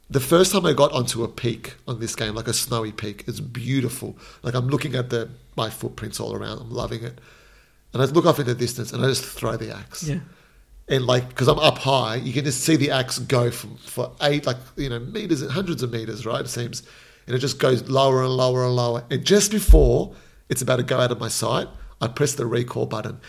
[0.08, 3.24] the first time I got onto a peak on this game, like a snowy peak,
[3.28, 4.16] it's beautiful.
[4.42, 6.60] Like I'm looking at the my footprints all around.
[6.62, 7.20] I'm loving it,
[7.92, 10.04] and I look off in the distance and I just throw the axe.
[10.04, 10.20] yeah.
[10.88, 14.12] And like because I'm up high, you can just see the axe go from for
[14.22, 16.40] eight like you know meters, hundreds of meters, right?
[16.40, 16.82] It seems,
[17.26, 19.04] and it just goes lower and lower and lower.
[19.08, 20.14] And just before
[20.48, 21.68] it's about to go out of my sight,
[22.00, 23.20] I press the recall button,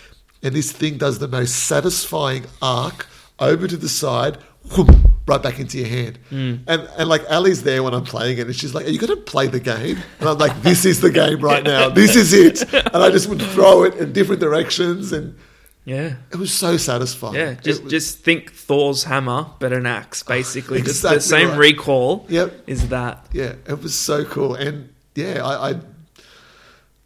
[0.42, 3.06] and this thing does the most satisfying arc
[3.38, 4.38] over to the side,
[4.70, 6.20] whoom, right back into your hand.
[6.32, 6.60] Mm.
[6.68, 9.16] And and like Ali's there when I'm playing it, and she's like, "Are you going
[9.16, 11.90] to play the game?" And I'm like, "This is the game right now.
[11.90, 15.38] This is it." And I just would throw it in different directions and.
[15.84, 16.14] Yeah.
[16.32, 17.34] It was so satisfying.
[17.34, 20.84] Yeah, just was- just think Thor's hammer, but an axe, basically.
[20.84, 21.58] Just the same right.
[21.58, 22.66] recall Yep.
[22.68, 23.26] is that.
[23.34, 25.80] yeah, it was so cool, and yeah, I, I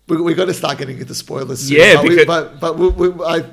[0.08, 1.62] we, we got to start getting into spoilers.
[1.68, 3.46] Soon, Yeah, but we, but but we, we, I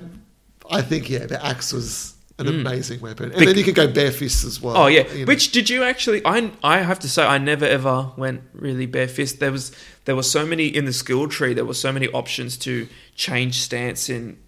[0.71, 2.12] I think yeah, the axe was
[2.49, 3.39] an amazing weapon, and Mm.
[3.39, 4.77] Bec- then you could go bare fists as well.
[4.77, 5.11] Oh yeah.
[5.13, 5.25] you know.
[5.27, 6.23] Which did you actually?
[6.25, 9.41] I I have to say I never ever went really bare fist.
[9.41, 9.73] There was
[10.05, 11.55] there were so many in the skill tree.
[11.55, 14.39] There were so many options to change stance in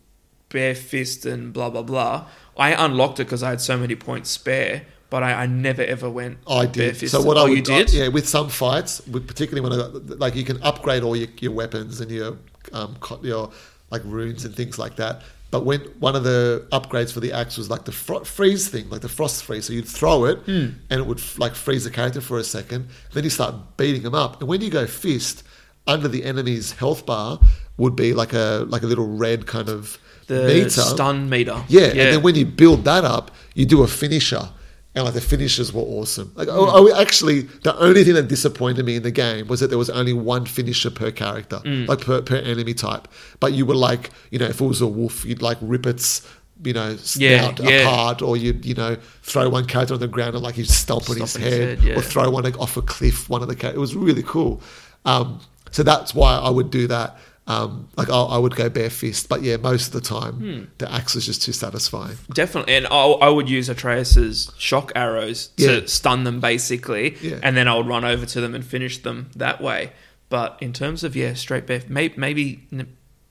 [0.49, 2.27] bare fist and blah blah blah.
[2.57, 6.09] I unlocked it because I had so many points spare, but I, I never ever
[6.09, 6.39] went.
[6.47, 6.97] I bare did.
[6.99, 7.13] fist.
[7.13, 7.93] So what oh, I would you did?
[7.93, 11.53] yeah, with some fights, with particularly when I like you can upgrade all your, your
[11.53, 12.37] weapons and your
[12.73, 13.51] um your
[13.91, 15.23] like runes and things like that.
[15.55, 18.91] But when one of the upgrades for the axe was like the fro- freeze thing,
[18.91, 20.67] like the frost freeze, so you'd throw it Hmm.
[20.91, 22.89] and it would like freeze the character for a second.
[23.13, 25.45] Then you start beating them up, and when you go fist,
[25.87, 27.39] under the enemy's health bar
[27.77, 30.71] would be like a like a little red kind of The meter.
[30.95, 31.63] stun meter.
[31.69, 34.49] Yeah, and then when you build that up, you do a finisher,
[34.95, 36.33] and like the finishes were awesome.
[36.37, 39.69] Like, oh, oh, actually, the only thing that disappointed me in the game was that
[39.69, 43.09] there was only one finisher per character, like per, per enemy type.
[43.41, 46.27] But you were like, you know, if it was a wolf, you'd like rip its,
[46.63, 47.81] you know, Yeah, snout yeah.
[47.81, 51.11] apart, or you'd, you know, throw one character on the ground and like you stomp
[51.11, 51.99] on his his head, head, yeah.
[51.99, 53.29] or throw one like, off a cliff.
[53.29, 53.79] One of the characters.
[53.79, 54.63] It was really cool.
[55.05, 55.41] Um,
[55.73, 57.19] so that's why I would do that.
[57.47, 60.65] Um, like I, I would go bare fist, but yeah, most of the time Hmm.
[60.79, 62.17] the axe is just too satisfying.
[62.33, 65.81] Definitely, and I, I would use Atreus's shock arrows to Yeah.
[65.85, 67.41] stun them, basically, Yeah.
[67.43, 69.93] and then I would run over to them and finish them that way.
[70.31, 72.67] But in terms of yeah, straight bare, maybe, maybe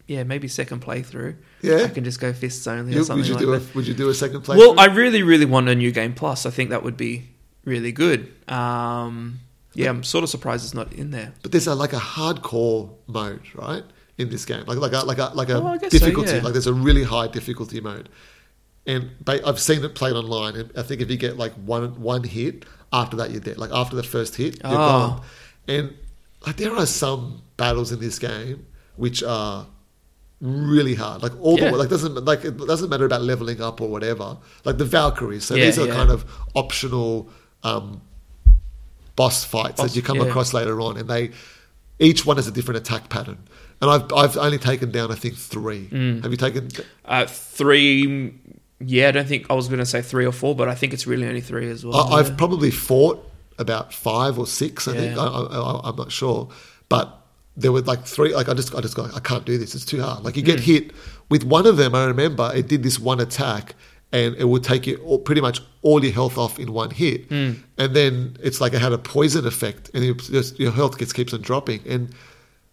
[0.05, 1.77] yeah, maybe second playthrough, Yeah.
[1.85, 3.71] I can just go fists only You- or something would you like do that.
[3.73, 4.57] a Would you do a second play?
[4.57, 6.45] Well, I really, really want a new game plus.
[6.45, 7.29] I think that would be
[7.65, 8.29] really good.
[8.47, 9.39] Um,
[9.73, 11.33] yeah, I'm sort of surprised it's not in there.
[11.41, 13.83] But there's a, like a hardcore mode, right,
[14.17, 16.31] in this game, like like a like a like a Oh, guess so, difficulty.
[16.33, 16.41] yeah.
[16.43, 18.09] Like there's a really high difficulty mode,
[18.85, 20.55] and I've seen it played online.
[20.55, 23.57] And I think if you get like one one hit, after that you're dead.
[23.57, 24.75] Like after the first hit, you're Oh.
[24.75, 25.21] gone.
[25.67, 25.93] And
[26.45, 28.65] like there are some battles in this game
[28.97, 29.65] which are
[30.41, 31.23] really hard.
[31.23, 31.71] Like all Yeah.
[31.71, 34.37] the like doesn't like it doesn't matter about leveling up or whatever.
[34.65, 35.45] Like the Valkyries.
[35.45, 37.29] So Yeah, these are kind of optional
[37.63, 38.01] um,
[39.15, 41.31] boss fights Boss- that you come across later on, and they
[42.03, 43.37] each one has a different attack pattern.
[43.81, 45.87] And I've I've only taken down I think three.
[45.87, 46.21] Mm.
[46.23, 46.69] Have you taken?
[47.05, 48.33] Uh, three,
[48.79, 50.93] yeah, I don't think I was going to say three or four, but I think
[50.93, 51.95] it's really only three as well.
[52.13, 52.35] I, I've yeah.
[52.35, 54.87] probably fought about five or six.
[54.87, 55.21] I think Yeah.
[55.21, 56.49] I, I, I, I'm not sure,
[56.89, 57.19] but
[57.57, 58.33] there were like three.
[58.33, 59.75] Like I just I just go I can't do this.
[59.75, 60.23] It's too hard.
[60.23, 60.47] Like you Mm.
[60.47, 60.91] get hit
[61.29, 61.93] with one of them.
[61.95, 63.75] I remember it did this one attack.
[64.13, 67.27] And it would take you all, pretty much all your health off in one hit,
[67.29, 67.57] Mm.
[67.79, 71.33] and then it's like it had a poison effect, and just, your health gets keeps
[71.33, 72.09] on dropping, and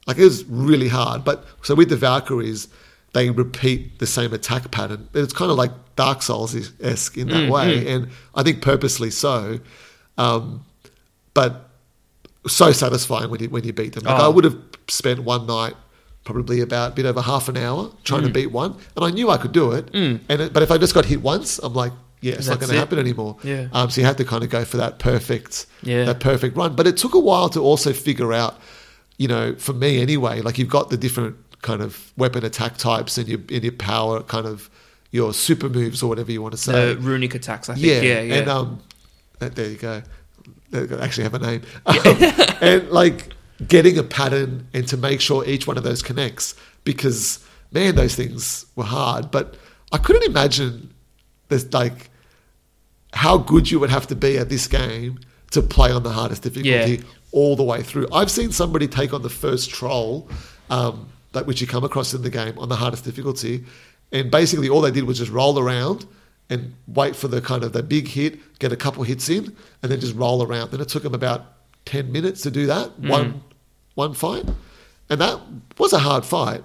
[0.07, 1.25] like it was really hard.
[1.25, 2.69] But so with the Valkyries,
[3.15, 5.09] they repeat the same attack pattern.
[5.15, 9.61] It's kind of like Dark Souls esque in that way, and I think purposely so.
[10.19, 10.65] Um,
[11.35, 11.71] but
[12.47, 14.05] so satisfying when you when you beat them.
[14.05, 14.27] Like Oh.
[14.27, 15.75] I would have spent one night,
[16.33, 18.27] probably about a bit over half an hour trying Mm.
[18.27, 19.89] to beat one, and I knew I could do it.
[19.95, 22.71] And it, but if I just got hit once, I'm like, yeah, it's not That's
[22.71, 23.37] going to happen anymore.
[23.43, 23.69] Yeah.
[23.73, 26.05] Um, so you had to kind of go for that perfect, Yeah.
[26.05, 26.77] that perfect run.
[26.77, 28.59] But it took a while to also figure out,
[29.17, 30.41] you know, for me anyway.
[30.43, 34.23] Like you've got the different kind of weapon attack types and your and your power
[34.23, 34.69] kind of
[35.11, 36.95] your super moves or whatever you want to say.
[36.95, 37.69] the runic attacks.
[37.69, 37.87] I think.
[37.87, 38.35] Yeah, Yeah, yeah.
[38.37, 38.81] And um,
[39.39, 40.03] there you go.
[40.71, 41.63] They actually have a name.
[41.87, 42.17] Um,
[42.61, 43.33] and like
[43.69, 48.15] getting a pattern and to make sure each one of those connects because man, those
[48.15, 49.31] things were hard.
[49.31, 49.57] But
[49.93, 50.93] I couldn't imagine
[51.49, 52.11] there's like
[53.13, 55.19] how good you would have to be at this game
[55.51, 57.03] to play on the hardest difficulty Yeah.
[57.33, 58.07] all the way through.
[58.13, 60.29] I've seen somebody take on the first troll,
[60.71, 63.65] um, that which you come across in the game on the hardest difficulty,
[64.13, 66.07] and basically all they did was just roll around
[66.49, 69.91] and wait for the kind of the big hit, get a couple hits in, and
[69.93, 70.71] then just roll around.
[70.71, 71.47] Then it took them about
[71.85, 73.43] ten minutes to do that one
[74.05, 74.47] one fight,
[75.11, 75.37] and that
[75.79, 76.63] was a hard fight.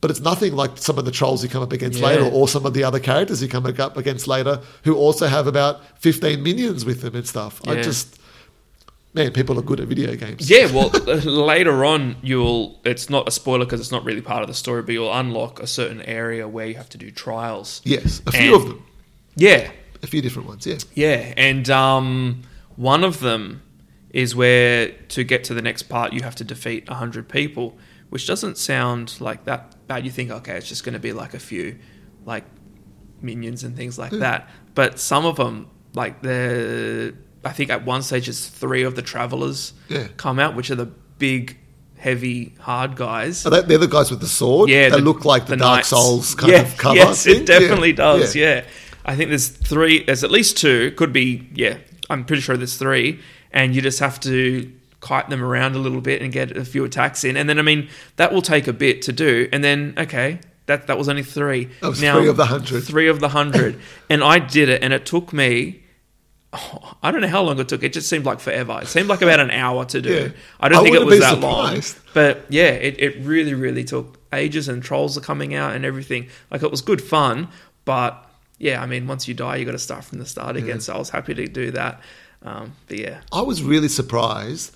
[0.00, 2.06] But it's nothing like some of the trolls you come up against Yeah.
[2.10, 5.46] later, or some of the other characters you come up against later, who also have
[5.54, 5.74] about
[6.06, 7.60] fifteen minions with them and stuff.
[7.66, 8.06] I just,
[9.14, 10.48] man, people are good at video games.
[10.48, 10.88] Yeah, well,
[11.54, 12.78] later on, you'll.
[12.84, 15.58] It's not a spoiler because it's not really part of the story, but you'll unlock
[15.60, 17.80] a certain area where you have to do trials.
[17.84, 18.82] Yes, a few And- of them,
[19.34, 19.70] Yeah,
[20.02, 20.64] a few different ones.
[20.64, 22.42] Yeah, yeah, and um,
[22.76, 23.62] one of them
[24.10, 27.76] is where to get to the next part, you have to defeat hundred people,
[28.08, 30.04] which doesn't sound like that bad.
[30.04, 31.78] You think, okay, it's just going to be like a few,
[32.24, 32.44] like
[33.20, 34.20] minions and things like mm.
[34.20, 34.48] that.
[34.74, 39.02] But some of them, like the, I think at one stage it's three of the
[39.02, 40.08] travelers Yeah.
[40.16, 41.58] come out, which are the big,
[41.96, 43.44] heavy, hard guys.
[43.44, 44.70] Are they, they're the guys with the sword.
[44.70, 45.88] Yeah, they the- look like the, Dark knights.
[45.88, 46.96] Souls kind yeah, of cover.
[46.96, 47.42] Yes, thing.
[47.42, 48.34] it definitely does.
[48.34, 48.54] Yeah.
[48.54, 48.64] Yeah.
[49.04, 50.04] I think there's three.
[50.04, 50.90] There's at least two.
[50.92, 51.48] Could be.
[51.54, 51.78] Yeah,
[52.10, 53.20] I'm pretty sure there's three,
[53.52, 56.84] and you just have to kite them around a little bit and get a few
[56.84, 59.94] attacks in, and then I mean that will take a bit to do, and then
[59.98, 60.40] okay.
[60.66, 61.70] That, that was only three.
[61.80, 62.84] That was three of the hundred.
[62.84, 63.80] Three of the hundred,
[64.10, 65.82] and I did it, and it took me.
[66.52, 67.82] oh, I don't know how long it took.
[67.82, 68.78] It just seemed like forever.
[68.82, 70.12] It seemed like about an hour to do.
[70.12, 70.28] Yeah.
[70.60, 71.80] I don't I think it was that long.
[72.12, 76.28] But yeah, it, it really, really took ages and trolls are coming out and everything.
[76.50, 77.48] Like it was good fun,
[77.86, 80.80] but yeah, I mean, once you die, you got to start from the start again.
[80.80, 82.02] So I was happy to do that.
[82.42, 84.74] Um, but yeah, I was really surprised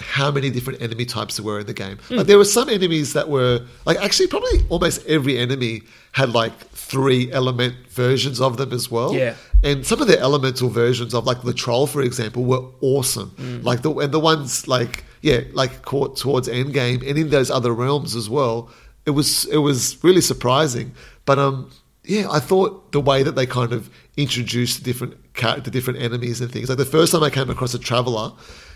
[0.00, 1.98] how many different enemy types there were in the game.
[2.10, 5.82] Like there were some enemies that were like actually probably almost every enemy
[6.12, 9.14] had like three element versions of them as well.
[9.14, 9.34] Yeah.
[9.62, 13.60] And some of the elemental versions of like the troll, for example, were awesome.
[13.62, 17.72] Like the and the ones like yeah, like caught towards endgame and in those other
[17.72, 18.70] realms as well.
[19.04, 20.92] It was it was really surprising.
[21.24, 21.70] But um
[22.04, 26.50] yeah, I thought the way that they kind of introduced different character, different enemies and
[26.52, 26.68] things.
[26.68, 28.32] Like the first time I came across a traveler,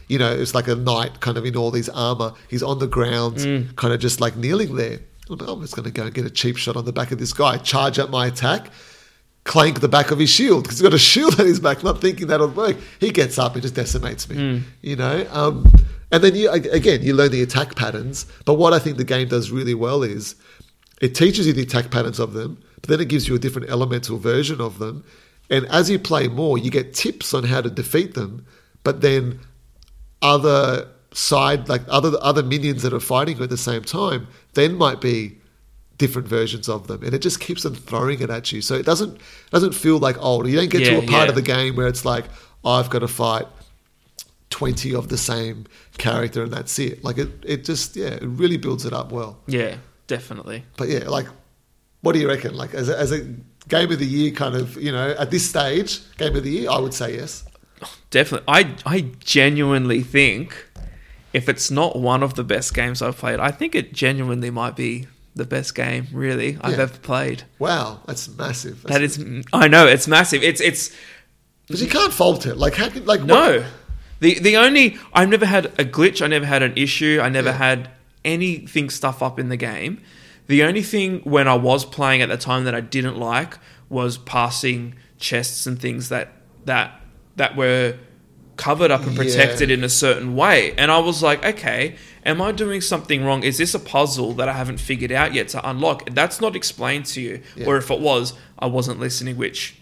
[0.08, 2.32] you know, it's like a knight kind of in all these armor.
[2.48, 3.76] He's on the ground, Mm.
[3.76, 5.00] kind of just like kneeling there.
[5.30, 7.12] I'm like, I'm just going to go and get a cheap shot on the back
[7.12, 8.70] of this guy, charge up my attack,
[9.44, 12.00] clank the back of his shield because he's got a shield on his back, not
[12.00, 12.76] thinking that'll work.
[13.00, 14.62] He gets up and just decimates me, Mm.
[14.82, 15.26] you know.
[15.30, 15.70] Um,
[16.10, 18.26] and then you again, you learn the attack patterns.
[18.44, 20.34] But what I think the game does really well is
[21.00, 23.70] it teaches you the attack patterns of them, but then it gives you a different
[23.70, 25.04] elemental version of them.
[25.52, 28.46] And as you play more, you get tips on how to defeat them.
[28.82, 29.38] But then
[30.22, 34.74] other side, like other other minions that are fighting you at the same time, then
[34.74, 35.38] might be
[35.98, 38.60] different versions of them, and it just keeps them throwing it at you.
[38.60, 40.48] So it doesn't doesn't feel like old.
[40.48, 41.28] You don't get to a part yeah.
[41.28, 42.24] of the game where it's like
[42.64, 43.46] oh, I've got to fight
[44.50, 45.66] twenty of the same
[45.98, 47.04] character, and that's it.
[47.04, 49.38] Like it, it just yeah, it really builds it up well.
[49.46, 50.64] Yeah, definitely.
[50.76, 51.26] But yeah, like,
[52.00, 52.54] what do you reckon?
[52.54, 53.26] Like, as a, as a
[53.68, 56.70] game of the year, kind of, you know, at this stage, game of the year,
[56.70, 57.44] I would say yes.
[58.10, 58.44] Definitely.
[58.48, 60.68] I I genuinely think
[61.32, 64.76] if it's not one of the best games I've played, I think it genuinely might
[64.76, 66.82] be the best game really I've Yeah.
[66.82, 67.44] ever played.
[67.58, 68.82] Wow, that's massive.
[68.84, 69.18] That is
[69.52, 70.42] I know, it's massive.
[70.42, 70.90] It's it's
[71.68, 72.56] but you can't fault it.
[72.58, 73.58] Like, how can like no.
[73.58, 73.66] what-
[74.20, 77.48] The the only I've never had a glitch, I never had an issue, I never
[77.48, 77.56] Yeah.
[77.56, 77.90] had
[78.24, 80.00] anything stuff up in the game.
[80.48, 84.18] The only thing when I was playing at the time that I didn't like was
[84.18, 86.32] passing chests and things that
[86.64, 87.00] that
[87.36, 87.96] that were
[88.56, 89.22] covered up and Yeah.
[89.22, 90.74] protected in a certain way.
[90.76, 93.42] And I was like, okay, am I doing something wrong?
[93.42, 96.10] Is this a puzzle that I haven't figured out yet to unlock?
[96.14, 97.40] That's not explained to you.
[97.56, 97.66] Yeah.
[97.66, 99.76] Or if it was, I wasn't listening, which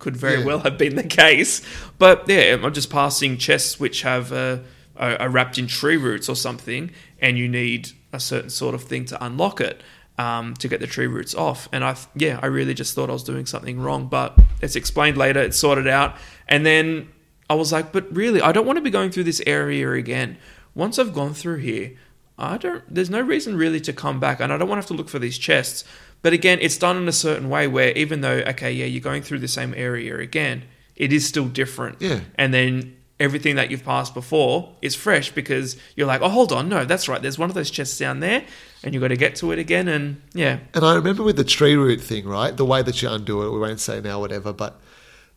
[0.00, 0.46] could very Yeah.
[0.46, 1.62] well have been the case.
[1.98, 4.58] But yeah, I'm just passing chests which have uh,
[4.96, 9.04] are wrapped in tree roots or something, and you need a certain sort of thing
[9.06, 9.82] to unlock it
[10.18, 11.68] um, to get the tree roots off.
[11.72, 15.16] And I, yeah, I really just thought I was doing something wrong, but it's explained
[15.16, 15.40] later.
[15.40, 16.16] It's sorted out,
[16.48, 17.08] and then
[17.48, 20.38] I was like, but really, I don't want to be going through this area again.
[20.74, 21.94] Once I've gone through here,
[22.38, 22.82] I don't.
[22.92, 25.08] There's no reason really to come back, and I don't want to have to look
[25.08, 25.84] for these chests.
[26.22, 29.22] But again, it's done in a certain way where even though okay, yeah, you're going
[29.22, 30.64] through the same area again,
[30.96, 32.00] it is still different.
[32.00, 32.20] Yeah.
[32.36, 36.68] And then everything that you've passed before is fresh because you're like, oh, hold on,
[36.68, 37.22] no, that's right.
[37.22, 38.44] There's one of those chests down there,
[38.82, 39.86] and you've got to get to it again.
[39.86, 42.56] And yeah, And I remember with the tree root thing, right?
[42.56, 44.52] The way that you undo it, we won't say now, whatever.
[44.52, 44.80] But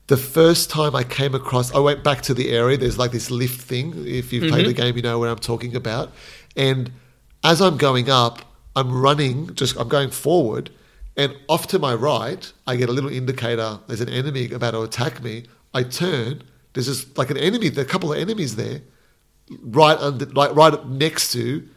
[0.07, 2.75] the first time I came across, I went back to the area.
[2.75, 3.93] There's like this lift thing.
[4.07, 4.81] If you've played the mm-hmm.
[4.81, 6.11] game, you know what I'm talking about.
[6.57, 6.91] And
[7.43, 8.41] as I'm going up,
[8.75, 10.71] I'm running, just I'm going forward,
[11.15, 13.79] and off to my right, I get a little indicator.
[13.87, 15.45] There's an enemy about to attack me.
[15.73, 16.41] I turn.
[16.75, 17.67] There's just like an enemy.
[17.67, 18.81] A couple of enemies there,
[19.61, 21.67] right under, like right up next to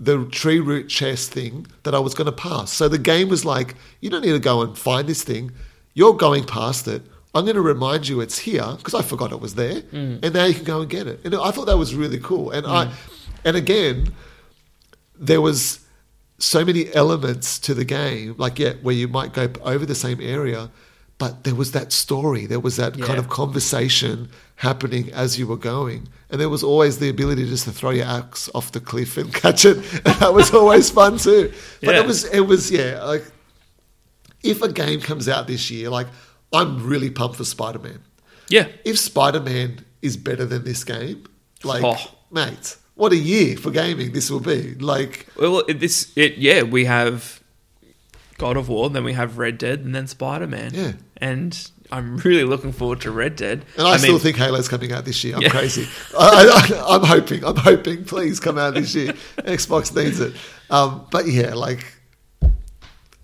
[0.00, 2.72] the tree root chest thing that I was going to pass.
[2.72, 5.52] So the game was like, you don't need to go and find this thing.
[5.94, 7.02] You're going past it.
[7.34, 10.24] I'm going to remind you it's here because I forgot it was there, mm.
[10.24, 11.24] and now you can go and get it.
[11.24, 12.50] And I thought that was really cool.
[12.50, 12.92] And I, mm.
[13.44, 14.12] and again,
[15.16, 15.86] there was
[16.38, 20.20] so many elements to the game, like yeah, where you might go over the same
[20.20, 20.70] area,
[21.18, 25.56] but there was that story, there was that kind of conversation happening as you were
[25.56, 29.16] going, and there was always the ability just to throw your axe off the cliff
[29.16, 29.76] and catch it.
[30.04, 31.52] And that was always fun too.
[31.82, 32.00] But Yeah.
[32.02, 33.24] it was it was yeah, like
[34.42, 36.06] if a game comes out this year, like
[36.52, 38.00] I'm really pumped for Spider Man.
[38.48, 41.24] yeah, If Spider Man is better than this game,
[41.64, 41.96] like Oh.
[42.30, 44.74] mate, what a year for gaming this will be.
[44.74, 47.40] Like Well, this it yeah, we have
[48.38, 50.72] God of War, then we have Red Dead, and then Spider Man.
[50.74, 50.92] Yeah.
[51.16, 53.64] and I'm really looking forward to Red Dead.
[53.76, 55.36] And I, still think Halo's coming out this year.
[55.36, 55.88] I'm crazy.
[56.18, 57.44] I, I, I'm hoping.
[57.44, 58.04] I'm hoping.
[58.04, 59.12] Please come out this year.
[59.38, 60.34] Xbox needs it.
[60.70, 61.86] Um, but yeah, like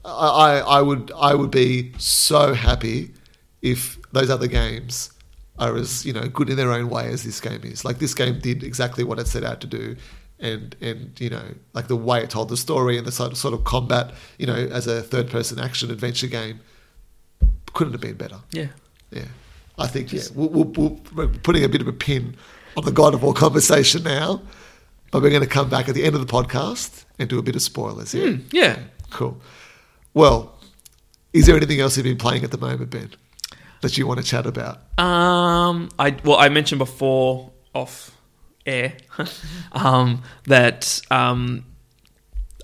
[0.05, 3.13] I, I I would I would be so happy
[3.61, 5.11] if those other games
[5.59, 7.85] are as you know good in their own way as this game is.
[7.85, 9.97] Like this game did exactly what it set out to do.
[10.41, 13.39] And, and you know like the way it told the story and the sort of,
[13.39, 16.61] sort of combat you know as a third person action adventure game
[17.75, 18.69] couldn't have been better yeah,
[19.11, 19.25] yeah,
[19.79, 20.23] I think yeah.
[20.35, 22.37] We'll, we'll, we'll, we're putting a bit of a pin
[22.77, 24.41] on the God of War conversation now,
[25.11, 27.43] but we're going to come back at the end of the podcast and do a
[27.43, 28.15] bit of spoilers.
[28.15, 28.79] Yeah, Hmm, yeah.
[29.11, 29.41] cool.
[30.13, 30.59] Well,
[31.33, 33.11] is there anything else you've been playing at the moment, Ben,
[33.81, 34.77] that you want to chat about?
[34.99, 38.17] Um, I well, I mentioned before off
[38.67, 38.97] air,
[39.73, 41.65] um, that um,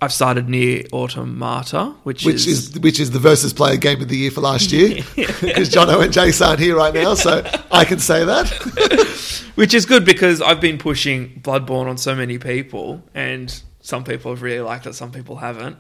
[0.03, 4.17] I've started NieR Automata, which, Which is which is the versus player game of the
[4.17, 7.99] year for last year because Jono and Jace aren't here right now, so I can
[7.99, 8.49] say that.
[9.57, 14.31] which is good because I've been pushing Bloodborne on so many people, and some people
[14.33, 15.77] have really liked it, some people haven't.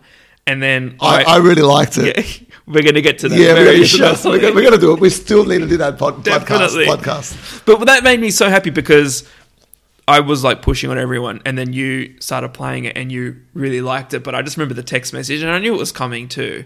[0.46, 2.16] And then I, I really liked it.
[2.16, 4.18] yeah, we're gonna get to that Yeah, we're very gonna, get to that.
[4.18, 4.40] shortly.
[4.40, 5.00] we're, we're gonna do it.
[5.00, 6.86] We still need to do that pod, podcast.
[6.86, 7.64] Podcast.
[7.64, 9.28] But that made me so happy because
[10.10, 13.80] I was like pushing on everyone, and then you started playing it and you really
[13.80, 14.24] liked it.
[14.24, 16.64] But I just remember the text message, and I knew it was coming too.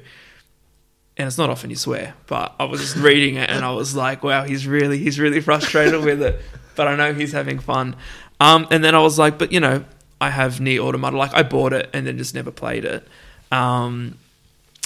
[1.16, 3.95] And it's not often you swear, but I was just reading it, and I was
[3.95, 6.40] like, "Wow, he's really, he's really frustrated with it."
[6.74, 7.97] But I know he's having fun.
[8.40, 9.84] Um, and then I was like, "But you know,
[10.20, 11.16] I have NieR Automata.
[11.16, 13.07] Like, I bought it and then just never played it."
[13.53, 14.16] Um,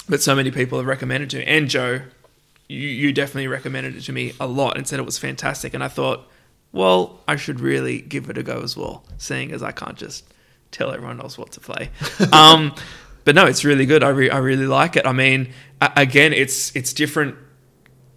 [0.09, 2.01] but so many people have recommended to and Joe,
[2.67, 5.73] you, you definitely recommended it to me a lot and said it was fantastic.
[5.73, 6.27] And I thought,
[6.71, 10.25] well, I should really give it a go as well, seeing as I can't just
[10.71, 11.89] tell everyone else what to play.
[12.33, 12.75] um,
[13.25, 14.03] but no, it's really good.
[14.03, 15.05] I, re- I really like it.
[15.05, 15.51] I mean,
[15.81, 17.35] a- again, it's it's different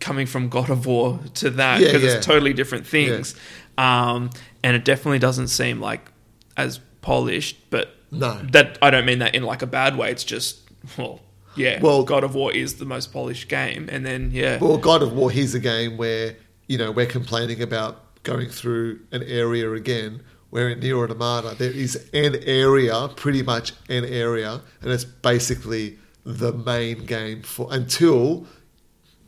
[0.00, 2.10] coming from God of War to that because yeah.
[2.10, 3.34] it's totally different things.
[3.78, 4.30] Um,
[4.62, 6.10] and it definitely doesn't seem like
[6.56, 8.34] as polished, but No.
[8.52, 10.10] that I don't mean that in like a bad way.
[10.10, 10.60] It's just
[10.98, 11.20] well,
[11.56, 11.80] yeah.
[11.80, 15.12] Well- God of War is the most polished game, and then yeah, Well, God of
[15.12, 16.36] War, is a game where,
[16.66, 21.70] you know, we're complaining about going through an area again, where in NieR Automata, there
[21.72, 28.46] is an area, pretty much an area, and it's basically the main game for until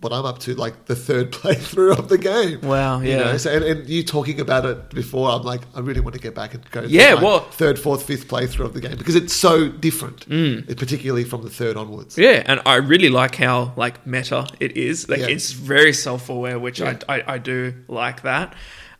[0.00, 2.60] what I'm up to, like the third playthrough of the game.
[2.60, 3.16] Wow, You yeah.
[3.24, 6.20] know, so, and, and you talking about it before, I'm like, I really want to
[6.20, 9.32] get back and go Yeah, well- third, fourth, fifth playthrough of the game because it's
[9.32, 10.76] so different, Mm.
[10.76, 12.18] particularly from the third onwards.
[12.18, 15.08] Yeah, and I really like how like meta it is.
[15.08, 15.28] Like Yeah.
[15.28, 16.98] it's very self aware, which Yeah.
[17.08, 18.54] I, I I do like that.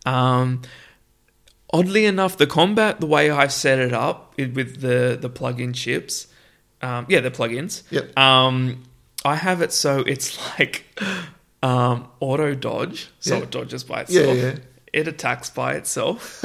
[0.07, 0.63] Um,
[1.73, 5.73] oddly enough, the combat, the way I've set it up it, with the the plug-in
[5.73, 6.27] chips,
[6.83, 7.83] um, yeah, the plugins.
[7.91, 8.19] Yep.
[8.19, 8.83] Um,
[9.25, 10.85] I have it so it's like
[11.63, 13.43] um, auto dodge, so Yeah.
[13.43, 14.37] it dodges by Yeah, itself.
[14.39, 14.55] yeah.
[14.93, 16.41] It attacks by itself.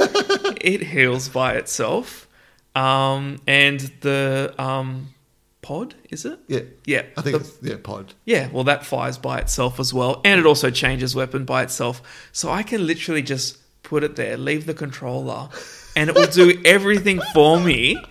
[0.60, 2.26] it heals by itself.
[2.74, 5.14] Um, and the um,
[5.70, 6.40] pod is it?
[6.48, 6.62] Yeah.
[6.84, 8.14] Yeah, I think the- it's, yeah, pod.
[8.24, 12.02] yeah, well, that fires by itself as well, and it also changes weapon by itself.
[12.32, 15.48] So I can literally just put it there, leave the controller,
[15.94, 18.02] and it will do everything for me,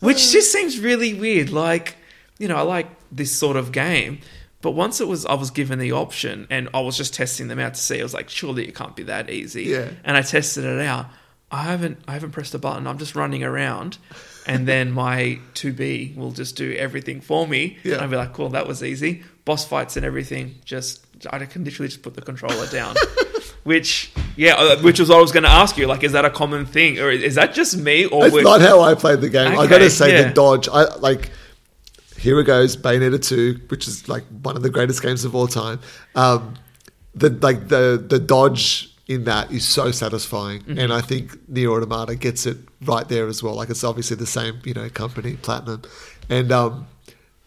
[0.00, 0.32] which oh.
[0.32, 1.50] just seems really weird.
[1.50, 1.96] Like,
[2.38, 4.18] you know, I like this sort of game,
[4.60, 7.60] but once it was, I was given the option, and I was just testing them
[7.60, 8.00] out to see.
[8.00, 9.62] I was like, surely it can't be that easy.
[9.62, 9.90] Yeah.
[10.02, 11.06] And I tested it out.
[11.52, 12.88] I haven't, I haven't pressed a button.
[12.88, 13.98] I'm just running around.
[14.46, 17.78] And then my 2B will just do everything for me.
[17.82, 17.94] Yeah.
[17.94, 19.22] And I'll be like, cool, that was easy.
[19.44, 22.96] Boss fights and everything, just I can literally just put the controller down.
[23.64, 25.86] which, yeah, uh, which was what I was going to ask you.
[25.86, 28.06] Like, is that a common thing, or is that just me?
[28.06, 29.58] Or It's not how I played the game.
[29.58, 30.28] I got to say yeah.
[30.28, 30.68] the dodge.
[30.68, 31.30] I like.
[32.16, 35.46] Here it goes, Bayonetta two, which is like one of the greatest games of all
[35.46, 35.80] time.
[36.14, 36.54] Um,
[37.14, 40.78] the like the the dodge in that is so satisfying, Mm-hmm.
[40.78, 42.56] and I think NieR Automata gets it
[42.86, 43.54] right there as well.
[43.54, 45.82] Like it's obviously the same, you know, company, Platinum,
[46.28, 46.86] and um,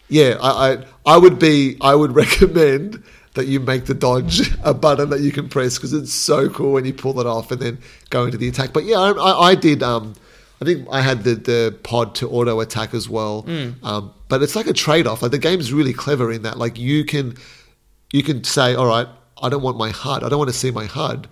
[0.08, 0.84] yeah, I, I
[1.14, 3.02] I would be I would recommend
[3.34, 6.72] that you make the dodge a button that you can press because it's so cool
[6.74, 7.78] when you pull it off and then
[8.10, 8.72] go into the attack.
[8.72, 9.82] But yeah, I, I, I did.
[9.82, 10.14] Um,
[10.62, 13.44] I think I had the, the pod to auto attack as well.
[13.82, 15.20] Um, but it's like a trade off.
[15.20, 16.58] Like the game's really clever in that.
[16.58, 17.36] Like you can
[18.12, 19.08] you can say, all right,
[19.42, 20.22] I don't want my HUD.
[20.22, 21.26] I don't want to see my HUD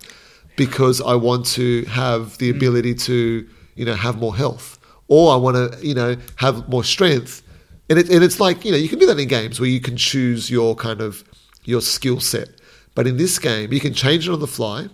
[0.55, 2.55] because I want to have the mm.
[2.55, 4.79] ability to, you know, have more health.
[5.07, 7.41] Or I want to, you know, have more strength.
[7.89, 9.81] And, it, and it's like, you know, you can do that in games where you
[9.81, 11.23] can choose your kind of,
[11.65, 12.49] your skill set.
[12.95, 14.87] But in this game, you can change it on the fly,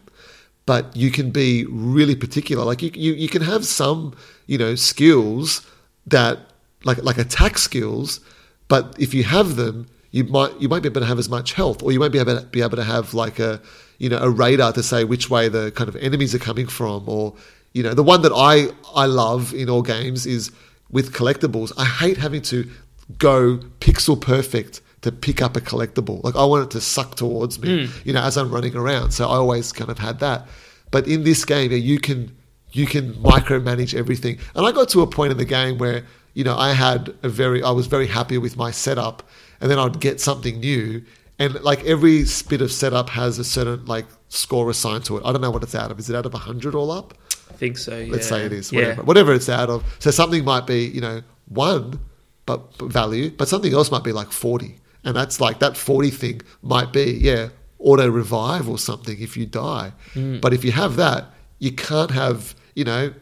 [0.66, 2.64] but you can be really particular.
[2.66, 4.16] Like you, you, you can have some,
[4.47, 5.66] you know, skills
[6.07, 6.39] that,
[6.84, 8.22] like, like attack skills,
[8.68, 11.53] but if you have them, you might you might be able to have as much
[11.53, 13.62] health, or you might be able to be able to have like a
[13.97, 17.07] you know a radar to say which way the kind of enemies are coming from,
[17.07, 17.36] or
[17.74, 20.51] you know the one that I I love in all games is
[20.89, 21.72] with collectibles.
[21.78, 22.70] I hate having to
[23.18, 26.24] go pixel perfect to pick up a collectible.
[26.24, 28.07] Like I want it to suck towards me, hmm.
[28.07, 29.12] you know, as I'm running around.
[29.12, 30.47] So I always kind of had that.
[30.91, 32.36] But in this game, you can
[32.72, 34.39] you can micromanage everything.
[34.55, 36.03] And I got to a point in the game where
[36.34, 39.24] you know I had a very I was very happy with my setup,
[39.62, 41.03] and then I'd get something new,
[41.38, 45.24] and like every bit of setup has a certain like score assigned to it.
[45.26, 45.99] I don't know what it's out of.
[45.99, 47.14] Is it out of hundred all up?
[47.49, 47.97] I think so.
[47.97, 48.12] Yeah.
[48.12, 48.72] Let's say it is.
[48.72, 48.80] Yeah.
[48.80, 49.84] Whatever, whatever it's out of.
[49.99, 51.99] So something might be you know one,
[52.45, 56.12] but but value, but something else might be like forty, and that's like that forty
[56.12, 57.49] thing might be yeah
[57.80, 59.93] auto revive or something if you die.
[60.14, 60.41] Mm.
[60.41, 61.26] But if you have that,
[61.60, 63.14] you can't have you know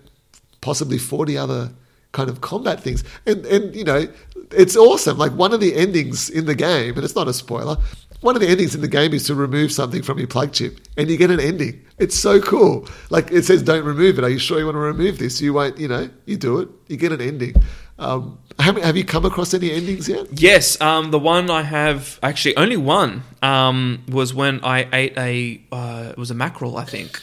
[0.62, 1.72] possibly 40 other
[2.12, 3.04] kind of combat things.
[3.26, 4.08] And, and, you know,
[4.52, 5.18] it's awesome.
[5.18, 7.78] Like one of the endings in the game, and it's not a spoiler,
[8.22, 10.80] one of the endings in the game is to remove something from your plug chip
[10.98, 11.86] and you get an ending.
[12.00, 12.88] It's so cool.
[13.12, 14.24] Like it says, don't remove it.
[14.24, 15.40] Are you sure you want to remove this?
[15.40, 17.54] You won't, you know, you do it, you get an ending.
[18.00, 20.28] Um, have, have you come across any endings yet?
[20.32, 25.62] Yes, um, the one I have actually only one um, was when I ate a
[25.72, 27.20] uh, it was a mackerel I think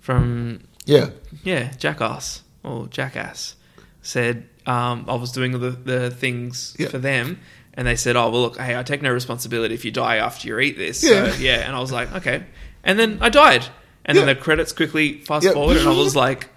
[0.00, 1.10] from Yeah.
[1.44, 3.54] yeah Jackass or Jackass
[4.02, 6.88] said um, I was doing the the things Yeah.
[6.88, 7.40] for them
[7.74, 10.48] and they said oh well look hey I take no responsibility if you die after
[10.48, 11.30] you eat this Yeah.
[11.32, 12.44] so yeah and I was like okay
[12.84, 13.64] and then I died
[14.04, 15.52] and then the credits quickly fast Yeah.
[15.52, 16.48] forward and I was like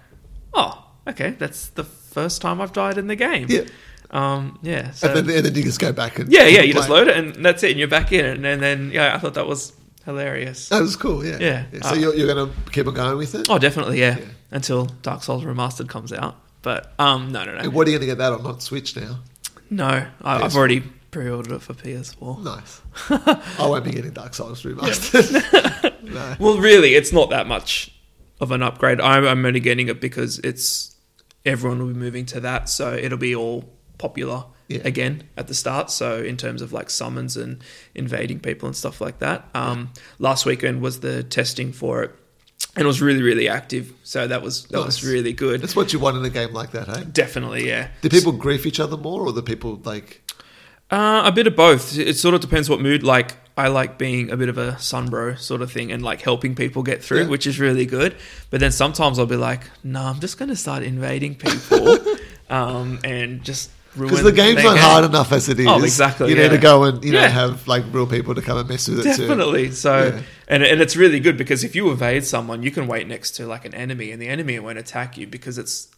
[0.54, 3.62] oh okay that's the first time I've died in the game Yeah.
[4.10, 6.62] um, yeah so And then, and then you just go back and yeah, yeah.
[6.62, 9.14] You just load it and that's it, and you're back in, and, and then yeah,
[9.14, 9.72] I thought that was
[10.04, 10.68] hilarious.
[10.68, 11.24] That was cool.
[11.24, 11.38] Yeah.
[11.38, 11.64] Yeah.
[11.82, 13.46] So Uh, you're, you're going to keep on going with it.
[13.48, 14.18] Oh, definitely, yeah.
[14.18, 14.24] Yeah.
[14.50, 17.98] Until Dark Souls Remastered comes out, but um, no, no, no, And what are you
[17.98, 18.42] going to get that on?
[18.42, 19.18] Not Switch now.
[19.70, 20.06] no.
[20.22, 22.42] I, I've already pre-ordered it for PS4.
[22.42, 22.80] Nice.
[23.58, 26.02] I won't be getting Dark Souls remastered.
[26.02, 26.36] no.
[26.38, 27.90] Well, really, it's not that much
[28.40, 29.00] of an upgrade.
[29.00, 30.96] I'm, I'm only getting it because it's
[31.44, 34.80] everyone will be moving to that, so it'll be all popular Yeah.
[34.84, 35.90] again at the start.
[35.90, 37.62] So in terms of like summons and
[37.94, 39.48] invading people and stuff like that.
[39.54, 42.14] Um, last weekend was the testing for it,
[42.76, 43.92] and it was really really active.
[44.04, 45.60] So that was that was really good.
[45.60, 47.04] That's what you want in a game like that, hey?
[47.04, 47.88] Definitely, yeah.
[48.00, 50.18] Do people grief each other more, or the people like?
[50.90, 51.96] Uh, a bit of both.
[51.96, 53.02] It sort of depends what mood.
[53.02, 56.54] Like I like being a bit of a sunbro sort of thing and like helping
[56.54, 57.28] people get through, Yeah.
[57.28, 58.14] which is really good.
[58.50, 61.96] But then sometimes I'll be like, no, I'm just going to start invading people
[62.50, 64.82] um, and just Because the game's not game.
[64.82, 65.66] hard enough as it is.
[65.66, 67.28] Oh, exactly, You need to go and you know Yeah.
[67.28, 69.26] have like real people to come and mess with it too.
[69.28, 69.70] Definitely.
[69.70, 70.20] So, Yeah.
[70.52, 73.46] And and it's really good because if you evade someone, you can wait next to
[73.46, 75.88] like an enemy, and the enemy won't attack you because it's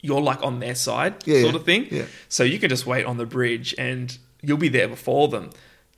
[0.00, 1.88] you're like on their side, Yeah, sort of thing.
[1.90, 2.04] Yeah.
[2.28, 5.50] So you can just wait on the bridge, and you'll be there before them,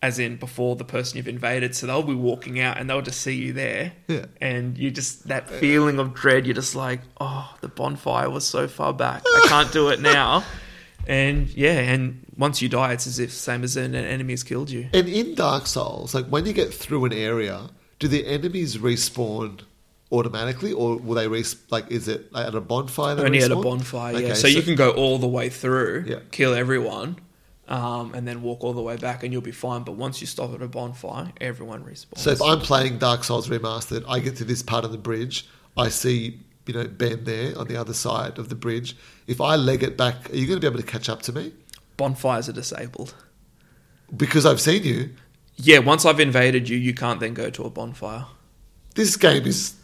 [0.03, 1.74] as in before the person you've invaded.
[1.76, 3.92] So they'll be walking out, and they'll just see you there.
[4.09, 4.24] Yeah.
[4.40, 6.46] And you just that feeling of dread.
[6.46, 9.22] You're just like, oh, the bonfire was so far back.
[9.26, 10.44] I can't do it now.
[11.07, 14.70] And yeah, and once you die, it's as if same as an enemy has killed
[14.70, 14.88] you.
[14.92, 17.70] And in Dark Souls, like when you get through an area,
[18.01, 19.61] do the enemies respawn
[20.11, 21.88] automatically, or will they res- like?
[21.90, 23.16] Is it like at a bonfire?
[23.24, 23.62] Only at a respawn?
[23.62, 24.18] bonfire, yeah.
[24.26, 26.18] Okay, So, you can go all the way through, Yeah.
[26.32, 27.16] kill everyone,
[27.68, 29.84] um, and then walk all the way back, and you'll be fine.
[29.84, 32.18] But once you stop at a bonfire, everyone respawns.
[32.18, 35.46] So if I'm playing Dark Souls Remastered, I get to this part of the bridge,
[35.76, 38.96] I see you know Ben there on the other side of the bridge.
[39.26, 41.32] If I leg it back, are you going to be able to catch up to
[41.32, 41.53] me?
[41.96, 43.12] bonfires are disabled.
[44.16, 45.11] Because I've seen you.
[45.62, 48.26] Yeah, once I've invaded you, you can't then go to a bonfire.
[48.94, 49.74] This game is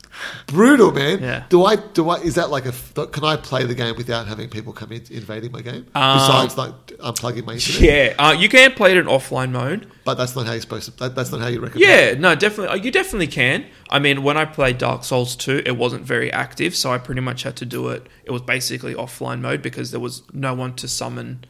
[0.46, 1.22] brutal, man.
[1.22, 1.44] Yeah.
[1.48, 1.76] Do I?
[1.76, 2.16] Do I?
[2.20, 2.72] Is that like a?
[3.06, 5.86] Can I play the game without having people come in invading my game?
[5.94, 7.80] Um, Besides, like unplugging my internet.
[7.80, 9.86] Yeah, uh, you can play it in offline mode.
[10.04, 10.96] But that's not how you're supposed to.
[10.98, 11.88] That, that's not how you recommend.
[11.88, 12.78] Yeah, no, definitely.
[12.78, 13.66] uh, You definitely can.
[13.90, 17.20] I mean, when I played Dark Souls 2, it wasn't very active, so I pretty
[17.20, 18.06] much had to do it.
[18.24, 21.44] It was basically offline mode because there was no one to summon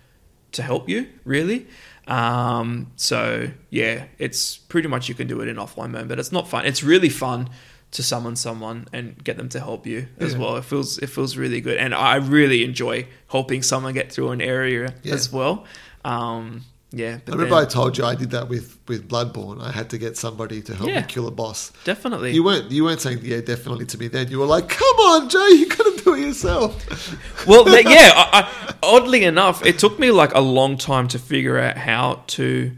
[0.52, 1.66] to help you, really.
[2.06, 6.32] Um, so, yeah, it's pretty much you can do it in offline mode, but it's
[6.32, 6.64] not fun.
[6.64, 7.50] It's really fun
[7.92, 10.38] to summon someone and get them to help you as Yeah.
[10.38, 10.56] well.
[10.56, 14.40] It feels it feels really good, and I really enjoy helping someone get through an
[14.40, 15.14] area Yeah.
[15.14, 15.64] as well.
[16.04, 19.60] Um, yeah, I remember then- I told you I did that with with Bloodborne.
[19.60, 21.00] I had to get somebody to help Yeah.
[21.00, 21.72] me kill a boss.
[21.84, 22.32] definitely.
[22.32, 24.30] You weren't you weren't saying yeah definitely to me then.
[24.30, 26.72] You were like, come on, Jay, you gotta do it yourself.
[27.46, 28.10] Well, yeah.
[28.14, 32.24] I, I, oddly enough, it took me like a long time to figure out how
[32.28, 32.72] to,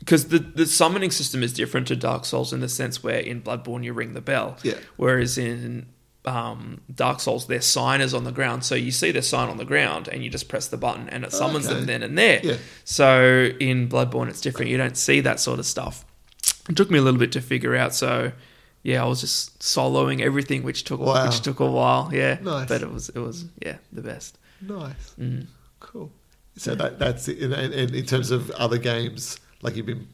[0.00, 3.40] because the the summoning system is different to Dark Souls in the sense where in
[3.40, 4.74] Bloodborne you ring the bell, Yeah.
[4.96, 5.86] whereas in
[6.24, 9.56] um, Dark Souls their sign is on the ground, so you see their sign on
[9.56, 11.74] the ground and you just press the button and it summons Okay.
[11.74, 12.40] them then and there.
[12.42, 12.56] Yeah.
[12.84, 14.70] So in Bloodborne it's different.
[14.70, 16.04] You don't see that sort of stuff.
[16.68, 17.94] It took me a little bit to figure out.
[17.94, 18.32] So.
[18.84, 21.26] Yeah, I was just soloing everything, which took Wow.
[21.26, 22.10] which took a while.
[22.12, 22.66] Yeah, Nice.
[22.68, 24.38] but it was it was yeah the best.
[24.60, 25.46] Nice, Mm.
[25.78, 26.10] cool.
[26.56, 27.40] So that that's it.
[27.42, 30.08] And, and in terms of other games, like you've been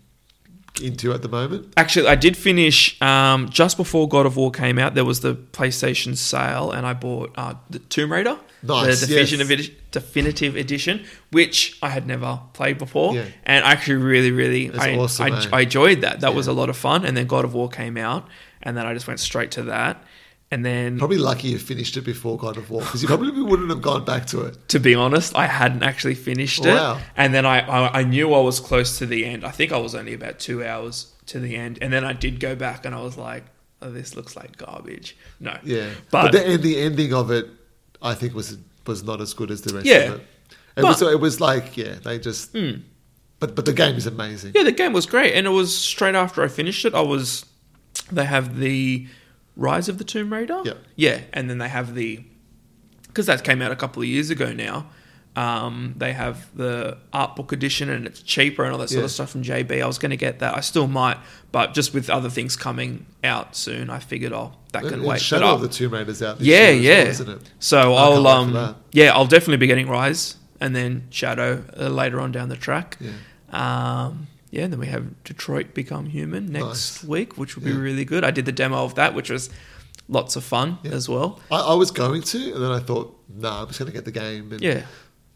[0.81, 1.72] into at the moment.
[1.76, 4.95] Actually, I did finish um, just before God of War came out.
[4.95, 9.51] There was the PlayStation sale, and I bought uh, the Tomb Raider, Nice, the definitive,
[9.51, 9.70] yes.
[9.91, 13.26] definitive edition, which I had never played before, Yeah.
[13.45, 15.49] and I actually really, really, I, awesome, I?
[15.53, 16.20] I enjoyed that.
[16.20, 17.05] That was a lot of fun.
[17.05, 18.26] And then God of War came out,
[18.62, 20.03] and then I just went straight to that.
[20.51, 23.69] And then, Probably lucky you finished it before God of War because you probably wouldn't
[23.69, 24.57] have gone back to it.
[24.71, 26.73] to be honest, I hadn't actually finished it.
[26.75, 26.99] Wow.
[27.19, 29.45] And then I, I, I knew I was close to the end.
[29.45, 31.79] I think I was only about two hours to the end.
[31.83, 33.45] And then I did go back and I was like,
[33.83, 35.19] oh, this looks like garbage.
[35.39, 35.59] No.
[35.63, 37.47] Yeah, but, But, the, and the ending of it,
[38.01, 39.97] I think was was not as good as the rest Yeah.
[39.97, 40.27] of it.
[40.79, 42.53] It was it was like yeah, they just.
[42.53, 42.81] Hmm.
[43.39, 44.53] But but the game is amazing.
[44.55, 45.35] yeah, the game was great.
[45.35, 46.95] And it was straight after I finished it.
[46.95, 47.45] I was,
[48.11, 49.07] they have the
[49.59, 50.63] Rise of the Tomb Raider.
[50.65, 50.73] Yeah.
[50.97, 51.21] Yeah.
[51.35, 52.25] And then they have the,
[53.09, 54.87] because that came out a couple of years ago now.
[55.37, 59.05] Um, they have the art book edition and it's cheaper and all that sort Yeah.
[59.05, 59.83] of stuff from JB.
[59.83, 60.57] I was going to get that.
[60.57, 61.19] I still might,
[61.53, 65.15] but just with other things coming out soon, I figured, oh, that can And wait.
[65.17, 66.39] But Shadow I'll- of the Tomb Raider's out.
[66.39, 66.99] This yeah, yeah.
[67.03, 67.51] well, isn't it?
[67.61, 71.89] So I can't I'll um yeah, I'll definitely be getting Rise and then Shadow uh,
[71.89, 72.97] later on down the track.
[73.01, 73.13] Yeah.
[73.53, 77.05] Um yeah, and then we have Detroit Become Human next Nice.
[77.05, 77.79] week, which will be Yeah.
[77.79, 78.25] really good.
[78.25, 79.51] I did the demo of that, which was
[80.09, 80.93] lots of fun Yeah.
[80.93, 81.41] as well.
[81.51, 84.05] I, I was going to, and then I thought, nah, I'm just going to get
[84.05, 84.83] the game and Yeah.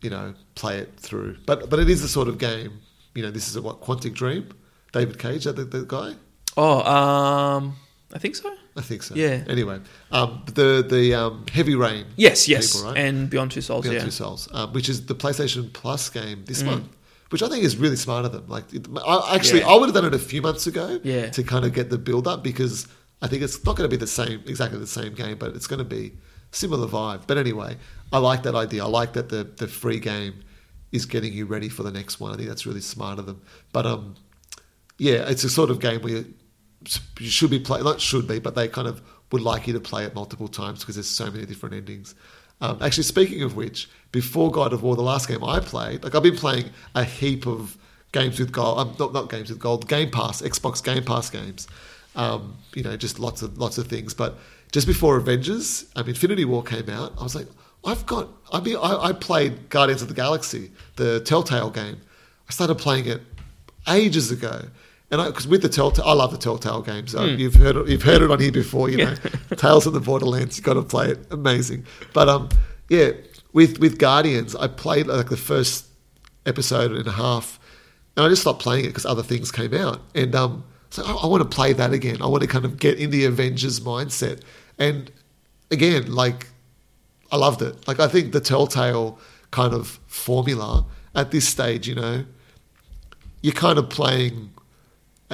[0.00, 1.36] you know play it through.
[1.46, 2.80] But but it is the sort of game.
[3.14, 4.48] You know, this is a what Quantic Dream.
[4.92, 6.14] David Cage, that the, the guy.
[6.56, 7.76] Oh, um
[8.14, 8.50] I think so.
[8.76, 9.14] I think so.
[9.14, 9.42] Yeah.
[9.48, 12.04] Anyway, um, the the um, Heavy Rain.
[12.16, 12.74] Yes, yes.
[12.76, 12.98] people, right?
[12.98, 14.04] And Beyond Two Souls, Beyond yeah.
[14.04, 16.66] Two Souls, um, which is the PlayStation Plus game this Mm.
[16.66, 16.88] month,
[17.32, 18.46] which I think is really smart of them.
[18.48, 19.68] Like, it, I, actually, Yeah.
[19.68, 21.30] I would have done it a few months ago Yeah.
[21.30, 22.86] to kind of get the build up because
[23.22, 25.66] I think it's not going to be the same, exactly the same game, but it's
[25.66, 26.12] going to be
[26.50, 27.22] similar vibe.
[27.26, 27.76] But anyway,
[28.12, 28.84] I like that idea.
[28.84, 30.34] I like that the the free game
[30.92, 32.32] is getting you ready for the next one.
[32.32, 33.40] I think that's really smart of them.
[33.72, 34.14] But um,
[34.98, 36.34] yeah, it's a sort of game where you
[37.20, 39.80] you should be play not should be, but they kind of would like you to
[39.80, 42.14] play it multiple times because there's so many different endings.
[42.60, 46.14] Um, actually, speaking of which, before God of War, the last game I played, like
[46.14, 47.76] I've been playing a heap of
[48.12, 51.66] games with gold, um, not not games with gold, Game Pass, Xbox Game Pass games.
[52.14, 54.14] Um, you know, just lots of lots of things.
[54.14, 54.38] But
[54.70, 57.48] just before Avengers, um, Infinity War came out, I was like,
[57.84, 58.28] I've got.
[58.52, 62.00] I mean, I, I played Guardians of the Galaxy, the Telltale game.
[62.48, 63.22] I started playing it
[63.88, 64.66] ages ago.
[65.10, 67.14] And because with the Telltale, I love the Telltale games.
[67.14, 68.88] Uh, You've heard it, you've heard it on here before.
[68.88, 69.14] You know,
[69.56, 70.56] Tales of the Borderlands.
[70.56, 71.18] You've got to play it.
[71.30, 71.84] Amazing.
[72.14, 72.48] But um,
[72.88, 73.10] yeah,
[73.52, 75.86] with with Guardians, I played like the first
[76.46, 77.58] episode and a half,
[78.16, 80.00] and I just stopped playing it because other things came out.
[80.14, 82.22] And um, so I, I want to play that again.
[82.22, 84.42] I want to kind of get in the Avengers mindset.
[84.78, 85.10] And
[85.70, 86.48] again, like
[87.30, 87.86] I loved it.
[87.88, 89.18] Like I think the Telltale
[89.50, 92.24] kind of formula at this stage, you know,
[93.42, 94.50] you're kind of playing.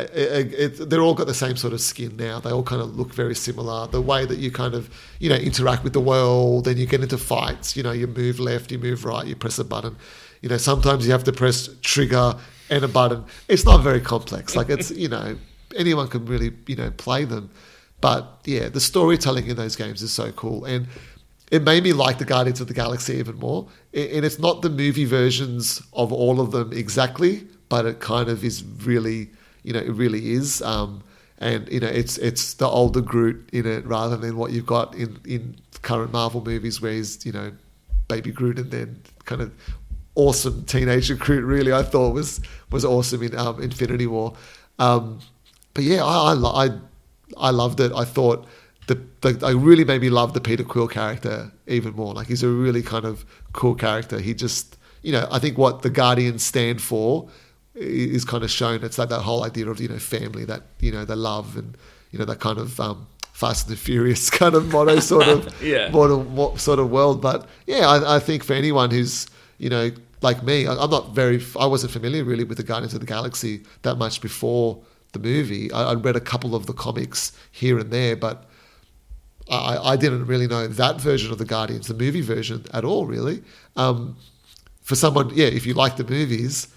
[0.01, 2.41] It, it, they're all got the same sort of skin now.
[2.41, 3.87] They all kind of look very similar.
[3.87, 7.03] The way that you kind of you know interact with the world, and you get
[7.03, 7.77] into fights.
[7.77, 9.97] You know, you move left, you move right, you press a button.
[10.43, 12.35] You know, sometimes you have to press trigger
[12.71, 13.25] and a button.
[13.49, 14.55] It's not very complex.
[14.57, 15.37] Like it's you know
[15.77, 17.51] anyone can really you know play them.
[18.01, 20.87] But yeah, the storytelling in those games is so cool, and
[21.51, 23.69] it made me like the Guardians of the Galaxy even more.
[23.95, 28.45] And it's not the movie versions of all of them exactly, but it kind of
[28.45, 29.31] is really,
[29.69, 30.63] you know, it really is.
[30.63, 31.03] Um,
[31.39, 34.95] and you know, it's it's the older Groot in it rather than what you've got
[34.95, 37.53] in in current Marvel movies, where he's you know,
[38.09, 39.53] baby Groot and then kind of
[40.15, 41.45] awesome teenager Groot.
[41.45, 42.41] Really, I thought was
[42.71, 44.35] was awesome in um, Infinity War.
[44.79, 45.21] Um,
[45.75, 46.71] but yeah, I, I I
[47.37, 47.93] I loved it.
[47.93, 48.47] I thought
[48.87, 52.15] the, the I really made me love the Peter Quill character even more.
[52.15, 54.19] Like he's a really kind of cool character.
[54.19, 57.29] He just you know I think what the Guardians stand for
[57.75, 58.83] is kind of shown.
[58.85, 61.77] It's like that whole idea of you know family that you know the love and
[62.11, 65.63] you know that kind of um, Fast and the Furious kind of motto sort of
[65.63, 65.91] Yeah.
[65.91, 67.21] modern sort of world.
[67.23, 69.27] But yeah, I, I think for anyone who's
[69.59, 69.91] you know
[70.23, 71.43] like me, I, I'm not very.
[71.59, 75.71] I wasn't familiar really with the Guardians of the Galaxy that much before the movie.
[75.73, 78.45] I, read a couple of the comics here and there, but
[79.51, 83.07] I, I didn't really know that version of the Guardians, the movie version, at all.
[83.07, 83.43] Really,
[83.77, 84.17] um,
[84.83, 86.69] for someone, yeah, if you like the movies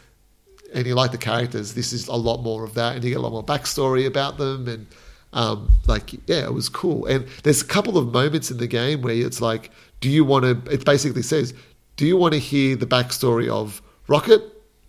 [0.73, 3.19] and you like the characters, this is a lot more of that, and you get
[3.19, 4.87] a lot more backstory about them, and
[5.33, 7.05] um, like, yeah, it was cool.
[7.05, 10.43] And there's a couple of moments in the game where it's like, do you want
[10.45, 10.71] to?
[10.73, 11.53] It basically says,
[11.95, 14.41] do you want to hear the backstory of Rocket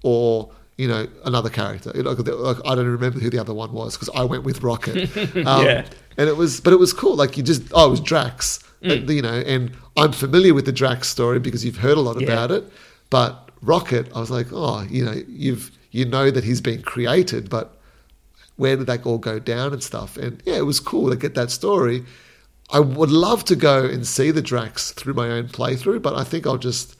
[0.02, 1.92] or you know another character?
[1.94, 4.62] You know, like, I don't remember who the other one was because I went with
[4.62, 5.10] Rocket.
[5.46, 5.84] Um, Yeah.
[6.16, 7.14] and it was, but it was cool.
[7.14, 9.08] Like you just, oh, it was Drax, Mm.
[9.08, 12.20] Uh, you know, and I'm familiar with the Drax story because you've heard a lot
[12.20, 12.26] Yeah.
[12.26, 12.64] about it.
[13.10, 17.48] But Rocket, I was like, oh, you know, you've you know that he's been created,
[17.48, 17.76] but
[18.56, 20.16] where did that all go down and stuff?
[20.16, 22.04] And yeah, it was cool to get that story.
[22.70, 26.24] I would love to go and see the Drax through my own playthrough, but I
[26.24, 26.96] think I'll just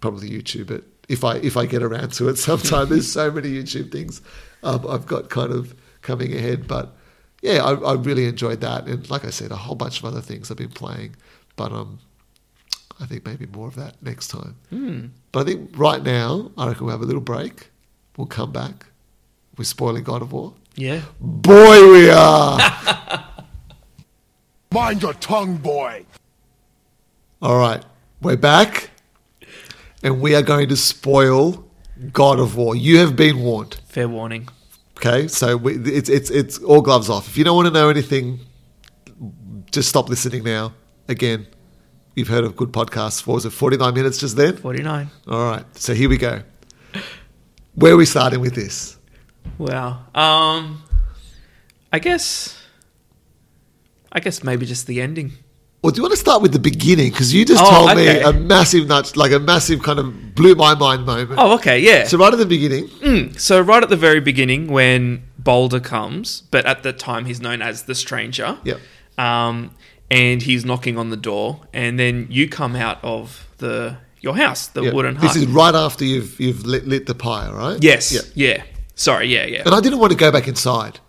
[0.00, 2.88] probably YouTube it if I if I get around to it sometime.
[2.88, 4.20] There's so many YouTube things
[4.62, 6.94] um, I've got kind of coming ahead, but
[7.40, 10.20] yeah, I, I really enjoyed that, and like I said, a whole bunch of other
[10.20, 11.16] things I've been playing,
[11.56, 11.98] but um,
[13.02, 14.56] I think maybe more of that next time.
[14.70, 15.06] Hmm.
[15.32, 17.70] But I think right now, I reckon we'll have a little break.
[18.16, 18.86] We'll come back.
[19.58, 20.54] We're spoiling God of War.
[20.76, 21.02] Yeah.
[21.20, 22.58] Boy, we are.
[24.72, 26.06] Mind your tongue, boy.
[27.42, 27.84] All right,
[28.20, 28.90] we're back,
[30.02, 31.68] and we are going to spoil
[32.12, 32.76] God of War.
[32.76, 33.80] You have been warned.
[33.88, 34.48] Fair warning.
[34.96, 37.26] Okay, so we, it's it's it's all gloves off.
[37.26, 38.38] If you don't want to know anything,
[39.72, 40.72] just stop listening now.
[41.08, 41.48] Again,
[42.14, 43.26] you've heard of good podcasts.
[43.26, 44.56] What was it, 49 minutes just then?
[44.56, 45.10] 49.
[45.28, 46.42] All right, so here we go.
[47.74, 48.98] Where are we starting with this?
[49.58, 50.04] Wow.
[50.14, 50.82] Um,
[51.92, 52.58] I guess.
[54.10, 55.32] I guess maybe just the ending.
[55.82, 57.10] Well, do you want to start with the beginning?
[57.10, 58.18] Because you just Oh, told okay.
[58.18, 61.34] me a massive nut, like a massive kind of blew my mind moment.
[61.38, 62.04] Oh, okay, yeah.
[62.06, 66.42] So right at the beginning, Mm, so right at the very beginning, when Baldur comes,
[66.52, 68.58] but at the time he's known as the Stranger.
[68.62, 68.80] Yep.
[69.18, 69.74] Um,
[70.12, 74.68] and he's knocking on the door, and then you come out of the your house,
[74.68, 75.22] the yeah, wooden hut.
[75.34, 77.82] this is right after you've you've lit, lit the pyre, right?
[77.82, 78.12] yes.
[78.12, 78.20] Yeah.
[78.34, 78.62] Yeah.
[78.94, 79.26] Sorry.
[79.26, 79.46] Yeah.
[79.46, 79.62] Yeah.
[79.66, 81.00] And I didn't want to go back inside.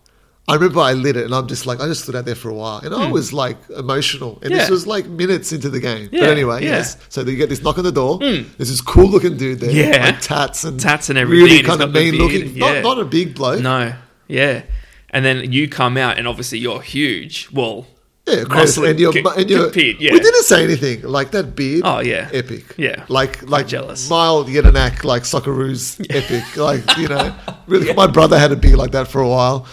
[0.46, 2.50] I remember I lit it, and I'm just like, I just stood out there for
[2.50, 4.40] a while, and I was like emotional.
[4.42, 4.74] And this Hmm.
[4.74, 6.10] Was like minutes into the game.
[6.12, 6.68] Yeah, but anyway, yeah.
[6.70, 6.74] Hmm.
[6.84, 6.98] yes.
[7.10, 8.20] So you get this knock on the door.
[8.20, 10.06] There's this cool looking dude there, Yeah.
[10.08, 12.58] like tats and Tats and everything, really and kind of mean looking.
[12.58, 13.62] Not, not a big bloke.
[13.62, 13.94] No.
[14.28, 14.64] Yeah.
[15.12, 17.48] And then you come out, and obviously you're huge.
[17.54, 17.88] Well.
[18.26, 20.14] Yeah, muscly and your co- and your compared, yeah.
[20.14, 21.82] We didn't say anything like that beard.
[21.84, 22.30] Oh, yeah.
[22.32, 22.74] epic.
[22.78, 23.06] Yeah.
[23.10, 24.10] like like jealous.
[24.10, 26.56] mild yet an act like Socceroos epic.
[26.56, 27.36] Like you know,
[27.68, 27.94] really.
[27.94, 29.68] My brother had a beard like that for a while.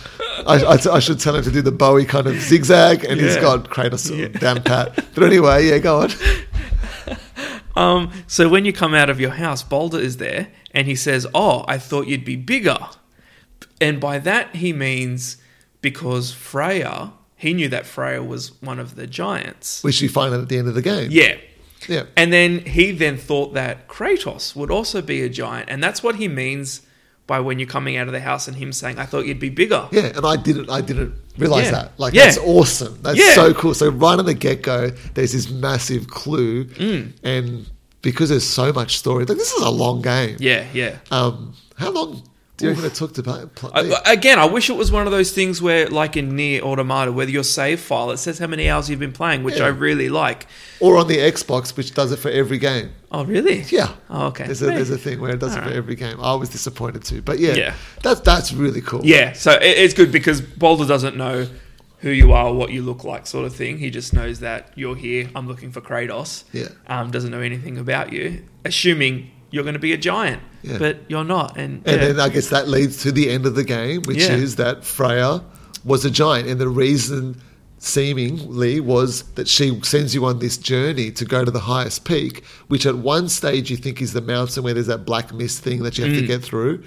[0.46, 3.36] I, I, I should tell him to do the Bowie kind of zigzag, and he's
[3.36, 4.96] got Kratos down pat.
[5.14, 6.10] But anyway, yeah, go on.
[7.76, 8.10] Um.
[8.26, 11.64] So when you come out of your house, Baldur is there, and he says, "Oh,
[11.68, 12.76] I thought you'd be bigger,"
[13.80, 15.36] and by that he means
[15.80, 19.82] because Freya, he knew that Freya was one of the giants.
[19.82, 21.08] Which you find out at the end of the game.
[21.10, 21.36] Yeah.
[21.88, 22.02] yeah.
[22.16, 26.16] And then he then thought that Kratos would also be a giant, and that's what
[26.16, 26.82] he means
[27.26, 29.50] by when you're coming out of the house and him saying, "I thought you'd be
[29.50, 30.68] bigger." Yeah, and I didn't.
[30.68, 31.70] I didn't realize Yeah.
[31.72, 31.92] that.
[31.96, 32.24] Like Yeah.
[32.24, 32.98] that's awesome.
[33.02, 33.34] That's Yeah.
[33.34, 33.72] so cool.
[33.74, 37.12] So right on the get go, there's this massive clue, Mm.
[37.22, 37.66] and
[38.02, 40.36] because there's so much story, like this is a long game.
[40.40, 40.96] Yeah, yeah.
[41.10, 42.22] Um, how long
[42.60, 43.70] do you reckon it took to play?
[43.74, 47.10] I, again, I wish it was one of those things where, like in NieR Automata,
[47.12, 49.64] where your save file it says how many hours you've been playing, which Yeah.
[49.64, 50.46] I really like.
[50.78, 52.90] or on the Xbox, which does it for every game.
[53.12, 53.62] Oh, really?
[53.70, 53.92] Yeah.
[54.08, 54.44] Oh, okay.
[54.44, 55.76] There's a, there's a thing where it does it for Alright.
[55.76, 56.20] every game.
[56.20, 57.74] I was disappointed too, but yeah, Yeah.
[58.02, 59.00] that's that's really cool.
[59.04, 61.48] Yeah, so it, it's good because Baldur doesn't know
[61.98, 63.76] who you are, what you look like, sort of thing.
[63.78, 65.28] He just knows that you're here.
[65.34, 66.44] I'm looking for Kratos.
[66.52, 66.68] Yeah.
[66.86, 70.78] Um, doesn't know anything about you, assuming you're going to be a giant, Yeah.
[70.78, 71.56] but you're not.
[71.56, 72.08] And, And yeah.
[72.08, 74.34] then I guess that leads to the end of the game, which Yeah.
[74.36, 75.42] is that Freya
[75.84, 77.40] was a giant, and the reason
[77.78, 82.44] seemingly was that she sends you on this journey to go to the highest peak,
[82.68, 85.82] which at one stage you think is the mountain where there's that black mist thing
[85.82, 86.82] that you have to get through.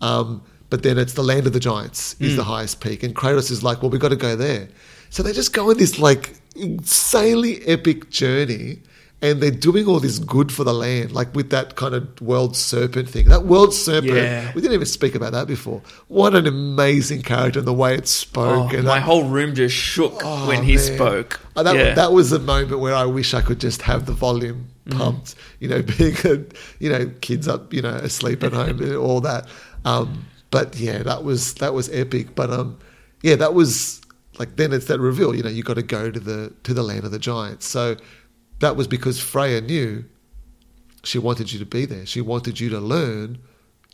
[0.00, 3.50] Um, but then it's the land of the giants is the highest peak, and Kratos
[3.50, 4.68] is like, "Well, we've got to go there."
[5.10, 8.80] So they just go on this like insanely epic journey,
[9.22, 12.56] and they're doing all this good for the land, like with that kind of world
[12.56, 13.28] serpent thing.
[13.28, 14.52] That world serpent, Yeah.
[14.54, 15.80] we didn't even speak about that before.
[16.08, 19.54] What an amazing character and the way it Oh, spoke, and my that, whole room
[19.54, 20.84] just shook Oh, when he man.
[20.96, 21.40] spoke.
[21.56, 21.94] Uh, That, yeah.
[21.94, 24.98] that was the moment where I wish I could just have the volume Mm-hmm.
[24.98, 26.40] pumped, you know, being, a,
[26.80, 29.46] you know, kids up, you know, asleep at home and all that.
[29.84, 32.34] Um, but yeah, that was that was epic.
[32.34, 32.78] But um,
[33.22, 34.00] yeah, that was
[34.40, 35.36] like then it's that reveal.
[35.36, 37.64] You know, you got to go to the to the land of the giants.
[37.66, 37.94] So
[38.62, 40.04] that was because Freya knew
[41.04, 42.06] she wanted you to be there.
[42.06, 43.38] She wanted you to learn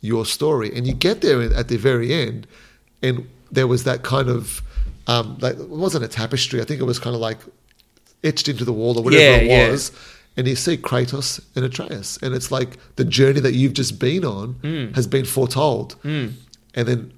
[0.01, 2.47] your story, and you get there at the very end,
[3.01, 4.61] and there was that kind of
[5.07, 6.61] um, like it wasn't a tapestry.
[6.61, 7.39] I think it was kind of like
[8.23, 9.71] etched into the wall or whatever Yeah, it yeah.
[9.71, 9.91] was.
[10.37, 14.23] And you see Kratos and Atreus, and it's like the journey that you've just been
[14.23, 14.95] on Mm.
[14.95, 15.95] has been foretold.
[16.03, 16.37] And
[16.89, 17.11] then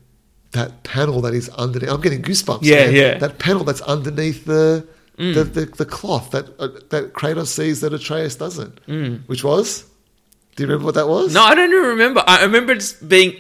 [0.54, 2.60] that panel that is underneath, I'm getting goosebumps.
[2.64, 2.94] Yeah, man.
[2.96, 3.18] yeah.
[3.20, 4.88] That panel that's underneath the
[5.22, 8.80] the, the, the cloth that uh, that Kratos sees that Atreus doesn't,
[9.28, 9.86] which was.
[10.56, 11.34] Do you remember what that was?
[11.34, 12.24] No, I don't even remember.
[12.28, 13.38] I remember just being.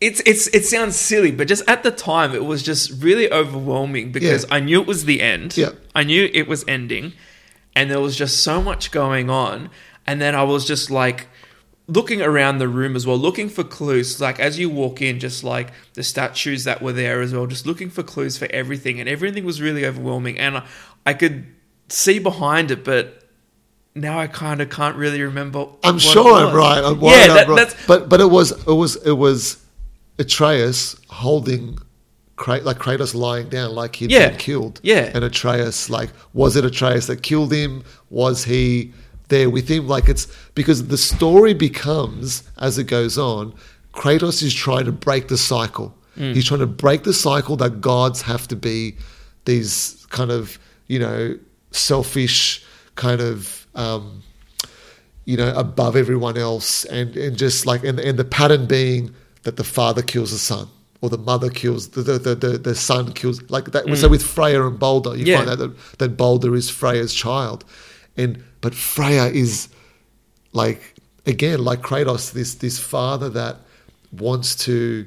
[0.00, 4.12] It's it's it sounds silly, but just at the time, it was just really overwhelming
[4.12, 4.54] because Yeah.
[4.56, 5.56] I knew it was the end.
[5.56, 5.70] Yeah.
[5.94, 7.12] I knew it was ending,
[7.74, 9.70] and there was just so much going on.
[10.06, 11.28] And then I was just like
[11.88, 14.20] looking around the room as well, looking for clues.
[14.20, 17.66] Like as you walk in, just like the statues that were there as well, just
[17.66, 20.38] looking for clues for everything, and everything was really overwhelming.
[20.38, 20.66] And I,
[21.06, 21.46] I could
[21.88, 23.22] see behind it, but.
[23.98, 25.68] Now I kind of can't really remember.
[25.82, 26.84] I'm what sure I'm right.
[26.84, 27.76] I'm yeah, worried I'm right.
[27.88, 29.64] But but it was it was it was
[30.18, 31.78] Atreus holding
[32.46, 34.28] like Kratos lying down like he'd Yeah.
[34.28, 34.80] been killed.
[34.82, 35.10] Yeah.
[35.14, 37.84] And Atreus like was it Atreus that killed him?
[38.10, 38.92] Was he
[39.28, 39.88] there with him?
[39.88, 43.54] Like it's because the story becomes as it goes on,
[43.94, 45.94] Kratos is trying to break the cycle.
[46.18, 46.34] Mm.
[46.34, 48.96] He's trying to break the cycle that gods have to be
[49.46, 50.58] these kind of,
[50.88, 51.38] you know,
[51.70, 52.64] selfish
[52.94, 54.22] kind of um,
[55.24, 59.56] you know, above everyone else, and, and just like and, and the pattern being that
[59.56, 60.68] the father kills the son,
[61.00, 63.84] or the mother kills the the, the, the, son kills like that.
[63.98, 65.26] So with Freya and Baldur, you Mm.
[65.26, 65.36] Yeah.
[65.38, 67.64] find out that, that Baldur is Freya's child,
[68.16, 69.68] and but Freya is
[70.52, 70.94] like
[71.26, 73.56] again like Kratos, this this father that
[74.12, 75.06] wants to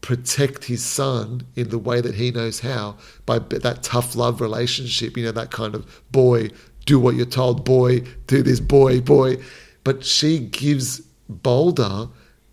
[0.00, 2.96] protect his son in the way that he knows how
[3.26, 5.16] by that tough love relationship.
[5.16, 6.50] You know that kind of boy,
[6.86, 9.36] do what you're told, boy, do this, boy, boy.
[9.84, 12.08] But she gives Baldur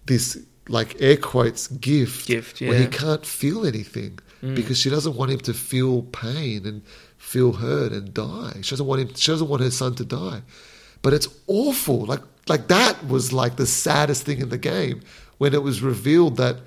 [0.05, 0.37] this
[0.69, 4.55] like air quotes gift, Gift, where he can't feel anything mm.
[4.55, 6.81] because she doesn't want him to feel pain and
[7.17, 8.53] feel hurt and die.
[8.61, 9.15] She doesn't want him.
[9.15, 10.41] She doesn't want her son to die.
[11.01, 12.05] But it's awful.
[12.05, 15.01] Like like that was like the saddest thing in the game
[15.37, 16.57] when it was revealed that.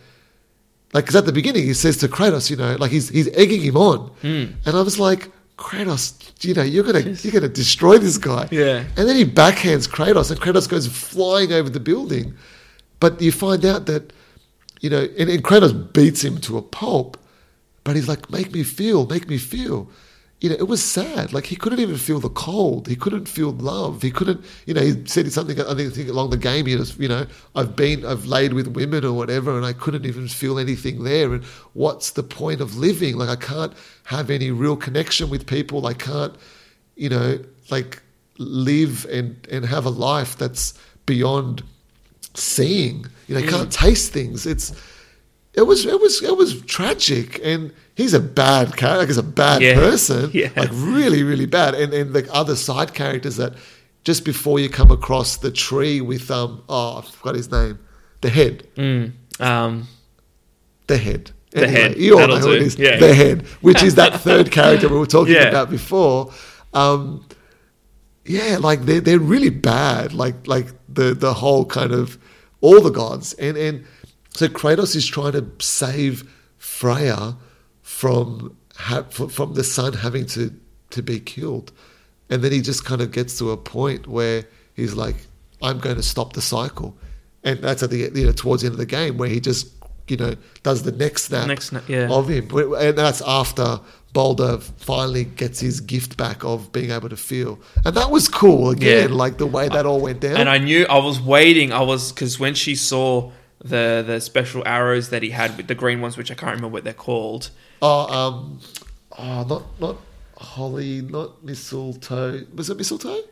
[0.93, 3.61] Like, because at the beginning he says to Kratos, you know, like he's he's egging
[3.61, 4.45] him on, Hmm.
[4.66, 6.14] and I was like, Kratos,
[6.45, 8.49] you know, you're gonna you're gonna destroy this guy.
[8.51, 8.84] Yeah.
[8.97, 12.34] And then he backhands Kratos, and Kratos goes flying over the building.
[12.99, 14.12] But you find out that,
[14.80, 17.16] you know, and, and Kratos beats him to a pulp,
[17.84, 19.88] but he's like, make me feel, make me feel.
[20.41, 21.34] You know, it was sad.
[21.34, 22.88] Like he couldn't even feel the cold.
[22.88, 24.01] He couldn't feel love.
[24.01, 27.09] He couldn't, you know, he said something, I think, along the game, he was, you
[27.09, 31.05] know, I've been, I've laid with women or whatever, and I couldn't even feel anything
[31.05, 31.34] there.
[31.34, 33.18] And what's the point of living?
[33.18, 33.74] Like I can't
[34.05, 35.86] have any real connection with people.
[35.86, 36.34] I can't,
[36.97, 37.38] you know,
[37.70, 38.03] like
[38.38, 40.72] live and, and have a life that's
[41.05, 41.62] beyond
[42.34, 43.05] seeing.
[43.26, 43.72] You know, you can't mm.
[43.72, 44.47] taste things.
[44.47, 44.72] It's
[45.55, 48.99] it was it was it was tragic, and he's a bad character.
[49.01, 49.75] Like he's a bad Yeah.
[49.75, 50.51] person, Yeah.
[50.57, 51.75] like really really bad.
[51.75, 53.53] And and the other side characters that
[54.09, 57.79] just before you come across the tree with um oh I forgot his name,
[58.21, 59.13] the head, Mm.
[59.41, 59.73] Um,
[60.87, 61.25] the head.
[61.53, 61.97] The head.
[61.97, 62.65] You all That'll know who it do.
[62.67, 62.77] is.
[62.79, 62.97] Yeah.
[63.07, 65.49] The head, which is that third character we were talking Yeah.
[65.49, 66.33] about before.
[66.73, 67.27] Um,
[68.25, 70.13] yeah, like they're they're really bad.
[70.13, 72.19] Like like the the whole kind of
[72.61, 73.85] all the gods and and
[74.39, 76.15] so Kratos is trying to save
[76.59, 77.37] Freya
[77.91, 80.53] from ha- from the son having to
[80.91, 81.72] to be killed,
[82.30, 85.16] and then he just kind of gets to a point where he's like,
[85.61, 86.97] "I'm going to stop the cycle,"
[87.43, 89.68] and that's at the you know towards the end of the game where he just
[90.09, 92.09] you know does the next snap Next snap, yeah.
[92.11, 93.80] of him, and that's after
[94.12, 98.70] Baldur finally gets his gift back of being able to feel, and that was cool
[98.70, 99.14] again, Yeah.
[99.16, 100.36] like the way that all went down.
[100.36, 101.72] and I knew I was waiting.
[101.72, 103.30] I was because when she saw
[103.63, 106.69] the the special arrows that he had with the green ones, which I can't remember
[106.69, 107.51] what they're called.
[107.83, 108.61] Oh, um,
[109.19, 109.97] oh, not not
[110.39, 112.45] holly, not mistletoe.
[112.55, 113.23] Was it mistletoe?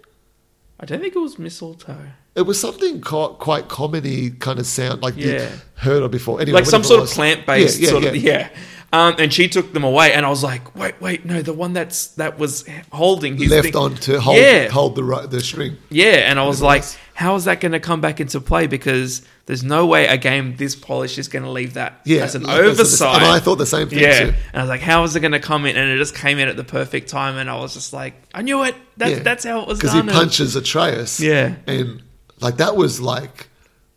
[0.80, 1.96] I don't think it was mistletoe.
[2.36, 5.50] It was something co- quite comedy kind of sound, like you Yeah.
[5.74, 6.40] heard of before.
[6.40, 8.08] Anyway, like some sort of plant based Yeah, yeah, sort yeah.
[8.10, 8.48] of yeah.
[8.90, 11.74] Um, and she took them away, and I was like, "Wait, wait, no, the one
[11.74, 15.40] that's that was holding his Left thing- on to hold yeah, hold the ro- the
[15.40, 15.76] string.
[15.90, 16.84] yeah." And I was like.
[17.18, 20.54] "How is that going to come back into play?" Because there's no way a game
[20.56, 23.16] this polished is going to leave that Yeah, as an like, oversight.
[23.22, 24.34] And I thought the same thing yeah, too.
[24.52, 26.38] and I was like, "How is it going to come in?" And it just came
[26.38, 28.76] in at the perfect time, and I was just like, "I knew it.
[28.96, 29.18] That's Yeah.
[29.24, 31.18] that's how it was because he punches Atreus.
[31.20, 31.56] Yeah.
[31.66, 32.02] and
[32.40, 33.48] like that was like,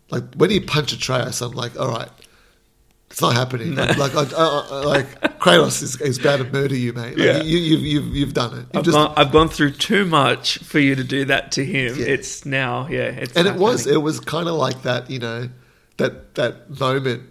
[0.10, 2.10] like when he punched Atreus, I'm like, all right,
[3.12, 3.76] it's not happening.
[3.76, 7.18] Like, like, I, I, I- like Kratos is, is about to murder you, mate.
[7.18, 7.41] Like, Yeah.
[7.43, 8.66] you, you, you've, you've, done it.
[8.74, 11.66] You've I've, just, gone, I've gone through too much for you to do that to
[11.66, 11.95] him.
[11.97, 12.05] Yeah.
[12.05, 15.49] It's now, yeah, it's and it was, it was kind of like that, you know,
[15.97, 17.24] that that moment.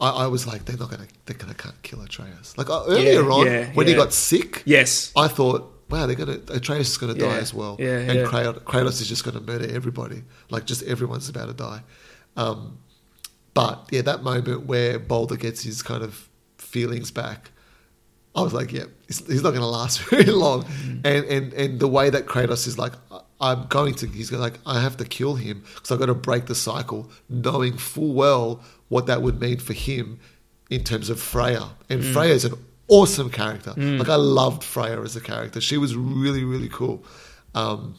[0.00, 2.56] I, I was like, they're not gonna, they're gonna can't kill Atreus.
[2.56, 6.14] Like uh, earlier Yeah, on, yeah, when he got sick, yes, I thought, wow, they're
[6.16, 8.26] gonna Atreus is gonna die as well, yeah, and.
[8.28, 10.22] Kratos, Kratos is just gonna murder everybody.
[10.50, 11.82] Like just everyone's about to die.
[12.36, 12.78] Um,
[13.58, 16.28] but yeah, that moment where Baldur gets his kind of
[16.58, 17.50] feelings back,
[18.36, 20.62] I was like, yeah, he's, not gonna last very long.
[20.62, 21.06] Mm-hmm.
[21.10, 24.56] And and and the way that Kratos is like, "I- I'm going to, he's like,
[24.66, 28.60] I have to kill him because I've got to break the cycle, knowing full well
[28.88, 30.18] what that would mean for him
[30.70, 31.64] in terms of Freya.
[31.90, 32.12] And Mm.
[32.12, 32.54] Freya is an
[32.88, 33.72] awesome character.
[33.76, 35.60] Like I loved Freya as a character.
[35.60, 36.96] She was really really cool,
[37.54, 37.94] um,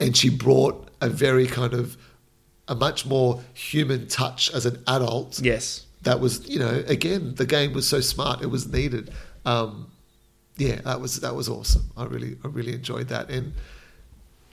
[0.00, 1.96] and she brought a very kind of
[2.72, 5.40] a much more human touch as an adult.
[5.40, 8.42] yes, That was you know again the game was so smart.
[8.42, 9.10] It was needed.
[9.44, 9.90] Um,
[10.56, 11.84] yeah, that was that was awesome.
[11.96, 13.30] I really I really enjoyed that.
[13.30, 13.52] And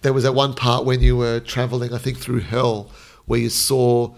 [0.02, 2.90] there was that one part when you were traveling, I think through hell,
[3.26, 4.14] where you saw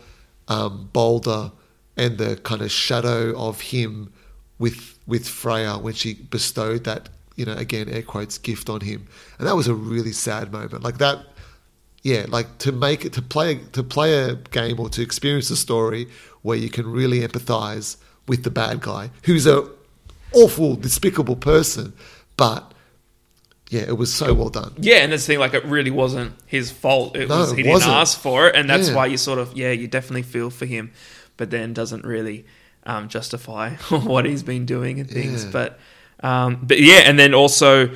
[0.47, 1.51] um, Baldur
[1.97, 4.11] and the kind of shadow of him
[4.59, 9.07] with with Freya when she bestowed that you know again air quotes gift on him,
[9.37, 10.83] and that was a really sad moment.
[10.83, 11.17] Like that,
[12.03, 15.55] yeah, like to make it to play to play a game or to experience a
[15.55, 16.07] story
[16.41, 17.97] where you can really empathize
[18.27, 19.67] with the bad guy who's a
[20.33, 21.93] awful, despicable person,
[22.37, 22.73] but
[23.69, 24.73] yeah, it was so well done.
[24.79, 25.39] yeah, and the thing.
[25.39, 27.15] Like, it really wasn't his fault.
[27.15, 27.93] It No, was it he didn't wasn't.
[27.93, 28.95] ask for it, and that's Yeah.
[28.95, 30.91] why you sort of, yeah, you definitely feel for him,
[31.37, 32.45] but then doesn't really
[32.85, 35.45] um, justify what he's been doing and things.
[35.45, 35.51] Yeah.
[35.51, 35.79] But,
[36.21, 37.91] um, but yeah, and then also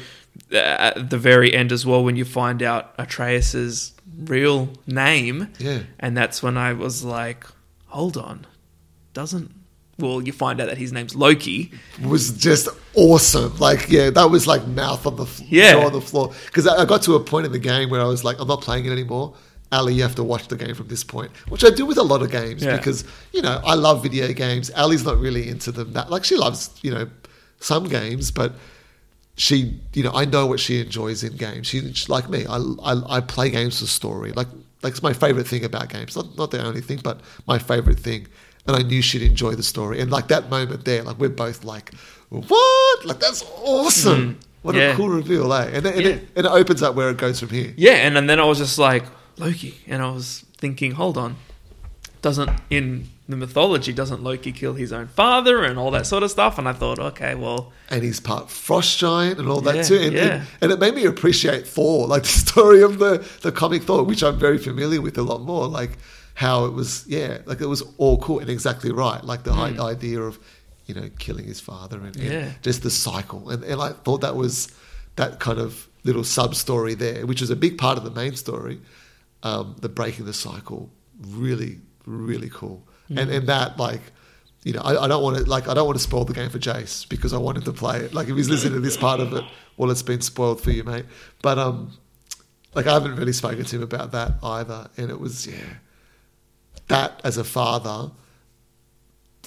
[0.51, 3.93] Uh, at the very end as well when you find out Atreus's
[4.25, 5.49] real name.
[5.59, 5.79] Yeah.
[5.99, 7.45] And that's when I was like,
[7.88, 8.45] hold on.
[9.13, 9.51] Doesn't
[9.97, 11.71] well, you find out that his name's Loki.
[12.03, 13.55] was just awesome.
[13.59, 15.77] Like, yeah, that was like mouth on the f- Yeah.
[15.77, 16.33] on the floor.
[16.47, 18.47] Because I, I got to a point in the game where I was like, I'm
[18.49, 19.33] not playing it anymore.
[19.71, 22.03] Ali, you have to watch the game from this point, which I do with a
[22.03, 22.75] lot of games Yeah.
[22.77, 24.69] because you know I love video games.
[24.71, 27.09] Ali's not really into them that like she loves you know
[27.61, 28.53] some games, but
[29.36, 31.67] she you know I know what she enjoys in games.
[31.67, 32.45] She, she like me.
[32.47, 34.31] I, I I play games for story.
[34.31, 34.47] Like
[34.83, 36.15] like it's my favorite thing about games.
[36.15, 38.27] Not not the only thing, but my favorite thing.
[38.67, 39.99] And I knew she'd enjoy the story.
[40.01, 41.93] And like that moment there, like we're both like,
[42.29, 43.05] what?
[43.05, 44.39] Like that's awesome.
[44.63, 44.79] What Mm.
[44.79, 44.93] Yeah.
[44.93, 45.69] a cool reveal, eh?
[45.73, 46.07] And, and, Yeah.
[46.07, 47.71] it, and it opens up where it goes from here.
[47.77, 49.05] Yeah, and, and then I was just like,
[49.38, 49.75] Loki.
[49.86, 51.36] And I was thinking, hold on.
[52.23, 56.30] Doesn't, in the mythology, doesn't Loki kill his own father and all that sort of
[56.32, 56.57] stuff?
[56.59, 59.97] And I thought, okay, well, and he's part frost giant and all Yeah, that too.
[59.97, 60.21] And, yeah.
[60.21, 64.03] and, and it made me appreciate Thor, like the story of the, the comic Thor,
[64.03, 65.67] which I'm very familiar with a lot more.
[65.67, 65.97] Like
[66.36, 69.23] how it was, yeah, like it was all cool and exactly right.
[69.23, 70.38] Like the i- idea of,
[70.86, 72.51] you know, killing his father and, and Hmm.
[72.61, 73.49] Just the cycle.
[73.49, 74.67] And, and I thought that was
[75.15, 78.36] that kind of little sub story there, which is a big part of the main
[78.36, 78.80] story.
[79.41, 82.88] Um, the breaking the cycle, really, really cool.
[83.10, 84.01] And and that like
[84.66, 86.49] you know, I, I don't want to like I don't want to spoil the game
[86.49, 88.14] for Jace because I want him to play it.
[88.16, 89.43] Like if he's listening to this part of it,
[89.78, 91.06] well, it's been spoiled for you, mate.
[91.43, 91.95] But um,
[92.74, 95.76] like I haven't really spoken to him about that either, and it was yeah,
[96.88, 98.12] that as a father,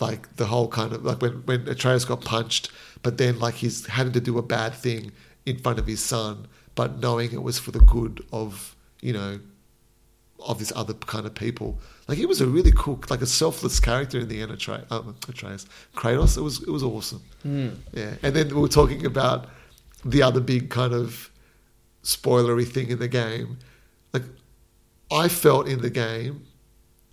[0.00, 2.70] like the whole kind of like when when Atreus got punched,
[3.02, 5.10] but then like he's having to do a bad thing
[5.44, 6.46] in front of his son,
[6.76, 9.40] but knowing it was for the good of you know
[10.40, 11.78] of this other kind of people.
[12.06, 14.52] Like he was a really cool, like a selfless character in the end.
[14.52, 16.36] Atre- um, Atreus, Kratos.
[16.36, 17.22] It was it was awesome.
[17.92, 19.48] Yeah, and then we were talking about
[20.04, 21.30] the other big kind of
[22.02, 23.58] spoilery thing in the game.
[24.12, 24.22] Like
[25.10, 26.46] I felt in the game,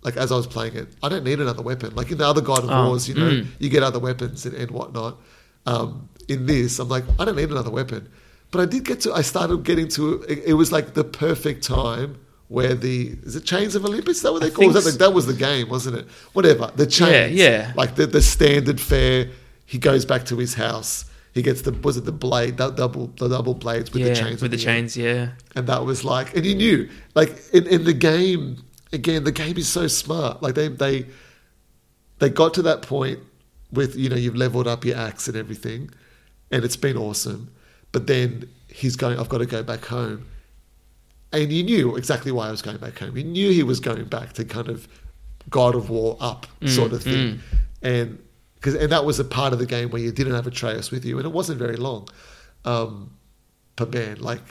[0.02, 1.94] like as I was playing it, I don't need another weapon.
[1.94, 3.46] Like in the other God of Oh, Wars, you know, mm.
[3.58, 5.18] you get other weapons and, and whatnot.
[5.66, 8.08] Um, in this, I'm like, I don't need another weapon.
[8.52, 9.12] But I did get to.
[9.12, 10.22] I started getting to.
[10.22, 12.18] It, it was like the perfect time
[12.48, 14.18] where the is it Chains of Olympus?
[14.18, 14.66] Is that what they I call?
[14.68, 16.06] Was think that, the, was the game, wasn't it?
[16.32, 17.34] Whatever the chains.
[17.34, 17.72] yeah.
[17.76, 19.28] Like the the standard fare.
[19.64, 21.06] He goes back to his house.
[21.32, 24.14] He gets the was it the blade, the double the double blades with yeah, the
[24.14, 24.64] chains with the end.
[24.64, 25.30] chains, yeah.
[25.54, 29.58] and that was like, and you knew, like in, in the game, again, the game
[29.58, 30.42] is so smart.
[30.42, 31.04] Like they they
[32.20, 33.20] they got to that point
[33.70, 35.90] with you know you've leveled up your axe and everything,
[36.50, 37.50] and it's been awesome.
[37.92, 40.26] But then he's going, I've got to go back home,
[41.32, 43.16] and you knew exactly why I was going back home.
[43.16, 44.88] You knew he was going back to kind of
[45.50, 47.40] God of War up sort of thing,
[47.82, 48.18] and
[48.54, 51.04] because and that was a part of the game where you didn't have Atreus with
[51.04, 52.08] you, and it wasn't very long.
[52.64, 53.10] Um,
[53.76, 54.42] but man, like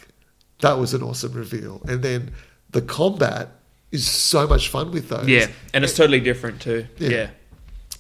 [0.62, 1.82] that was an awesome reveal.
[1.88, 2.32] And then
[2.70, 3.50] the combat
[3.92, 5.28] is so much fun with those.
[5.28, 6.88] Yeah, and it's totally different too.
[6.98, 7.10] Yeah.
[7.10, 7.30] Yeah.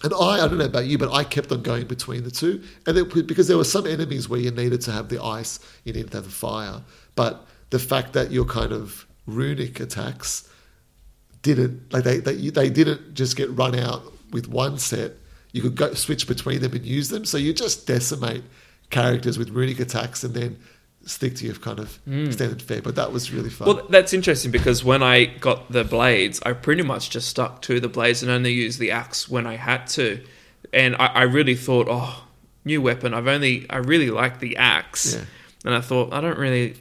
[0.03, 2.61] And I, I don't know about you, but I kept on going between the two,
[2.86, 5.93] and it, because there were some enemies where you needed to have the ice, you
[5.93, 6.82] needed to have the fire,
[7.15, 10.49] but the fact that your kind of runic attacks
[11.41, 15.13] didn't like they they, they didn't just get run out with one set.
[15.51, 18.43] You could go switch between them and use them, so you just decimate
[18.89, 20.59] characters with runic attacks, and then
[21.05, 22.32] stick to your kind of mm.
[22.34, 22.82] standard fare.
[22.82, 23.68] But that was really fun.
[23.68, 27.80] Well, that's interesting because when I got the blades, I pretty much just stuck to
[27.80, 30.24] the blades and only used the axe when I had to.
[30.74, 32.24] And I, I really thought, oh,
[32.66, 33.13] new weapon.
[33.13, 35.16] I've only, I really like the axe.
[35.16, 35.26] Yeah.
[35.63, 36.76] And I thought, I don't really,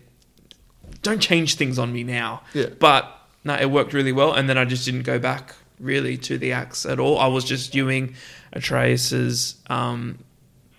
[1.05, 2.43] don't change things on me now.
[2.53, 2.67] Yeah.
[2.79, 3.09] But
[3.45, 4.33] no, it worked really well.
[4.33, 7.19] And then I just didn't go back really to the axe at all.
[7.19, 8.15] I was just doing
[8.53, 10.19] Atreus's um,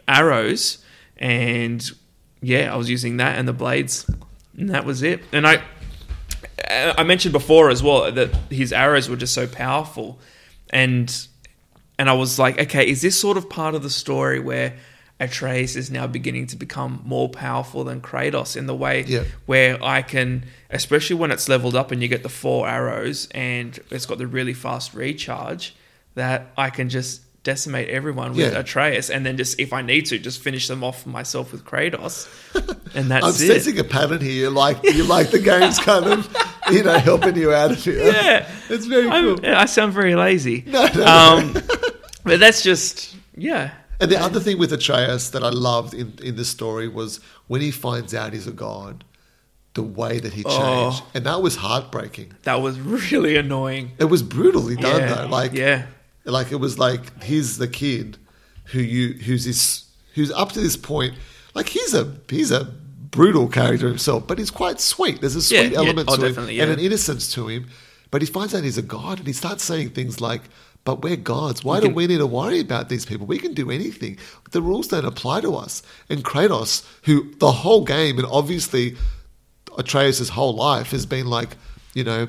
[0.08, 0.80] arrows
[1.18, 1.90] and
[2.42, 4.10] yeah, I was using that and the blades,
[4.58, 5.24] and that was it.
[5.32, 5.64] And I,
[6.70, 10.20] I mentioned before as well that his arrows were just so powerful,
[10.70, 11.28] and
[11.98, 14.78] and I was like, okay, is this sort of part of the story where
[15.20, 19.24] Atreus is now beginning to become more powerful than Kratos in the way Yeah.
[19.46, 23.80] where I can, especially when it's leveled up and you get the four arrows and
[23.92, 25.74] it's got the really fast recharge,
[26.16, 28.60] that I can just decimate everyone with Yeah.
[28.60, 32.28] Atreus and then just if I need to just finish them off myself with Kratos
[32.96, 33.36] and that's I'm it.
[33.36, 34.34] sensing a pattern here.
[34.34, 36.28] You like you like the game's kind of
[36.72, 38.14] you know helping you out of it.
[38.16, 39.46] Yeah, it's very I'm- cool.
[39.46, 40.64] I sound very lazy.
[40.66, 41.54] No, no, um,
[42.24, 43.72] but that's just yeah.
[44.00, 47.62] And the other thing with Atreus that I loved in in the story was when
[47.62, 49.04] he finds out he's a god,
[49.74, 50.50] the way that he oh.
[50.50, 51.12] changed, Oh.
[51.14, 52.34] and that was heartbreaking.
[52.44, 53.92] That was really annoying.
[53.98, 55.28] It was brutally done yeah, though.
[55.28, 55.86] Like yeah,
[56.26, 58.18] like it was like he's the kid
[58.66, 59.86] who you who's this
[60.16, 61.14] who's up to this point
[61.54, 65.22] like he's a he's a brutal character himself, but he's quite sweet.
[65.22, 65.78] There's a sweet Yeah, yeah.
[65.78, 67.68] element Oh, to him and an innocence to him.
[68.12, 70.42] But he finds out he's a god, and he starts saying things like,
[70.86, 71.64] "But we're gods.
[71.64, 73.28] Why do can- we need to worry about these people?
[73.28, 74.18] We can do anything.
[74.52, 78.96] The rules don't apply to us." And Kratos, who the whole game, and obviously
[79.78, 81.58] Atreus' whole life has been like,
[81.94, 82.28] you know,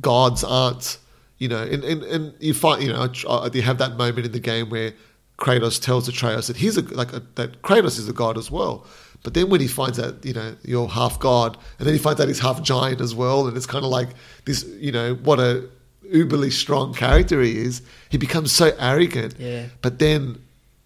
[0.00, 0.98] gods aren't,
[1.38, 4.32] you know, and, and, and you find, you know, uh, you have that moment in
[4.32, 4.92] the game where
[5.38, 8.86] Kratos tells Atreus that he's a, like, a, that Kratos is a god as well.
[9.22, 12.20] But then when he finds out, you know, you're half god, and then he finds
[12.20, 14.10] out he's half giant as well, and it's kind of like
[14.46, 15.68] this, you know, what a
[16.12, 17.82] uberly strong character he is.
[18.08, 19.34] He becomes so arrogant.
[19.38, 19.66] Yeah.
[19.82, 20.42] But then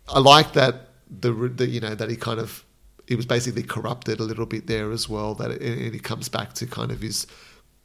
[0.09, 2.65] I like that the, the you know that he kind of
[3.07, 5.35] he was basically corrupted a little bit there as well.
[5.35, 7.27] That it, and he comes back to kind of his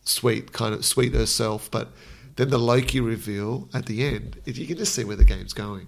[0.03, 1.89] sweet kind of sweeter self, but.
[2.35, 5.51] Then the Loki reveal at the end, if you can just see where the game's
[5.51, 5.87] going.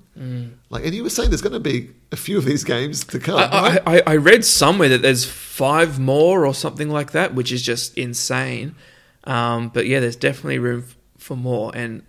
[0.70, 3.20] Like, and you were saying there's going to be a few of these games to
[3.20, 3.38] come.
[3.38, 3.82] I, right?
[3.86, 7.98] I, I- read somewhere that there's five more or something like that, which is just
[7.98, 8.76] insane.
[9.24, 10.84] Um, but yeah, there's definitely room
[11.22, 11.72] for more.
[11.76, 12.04] And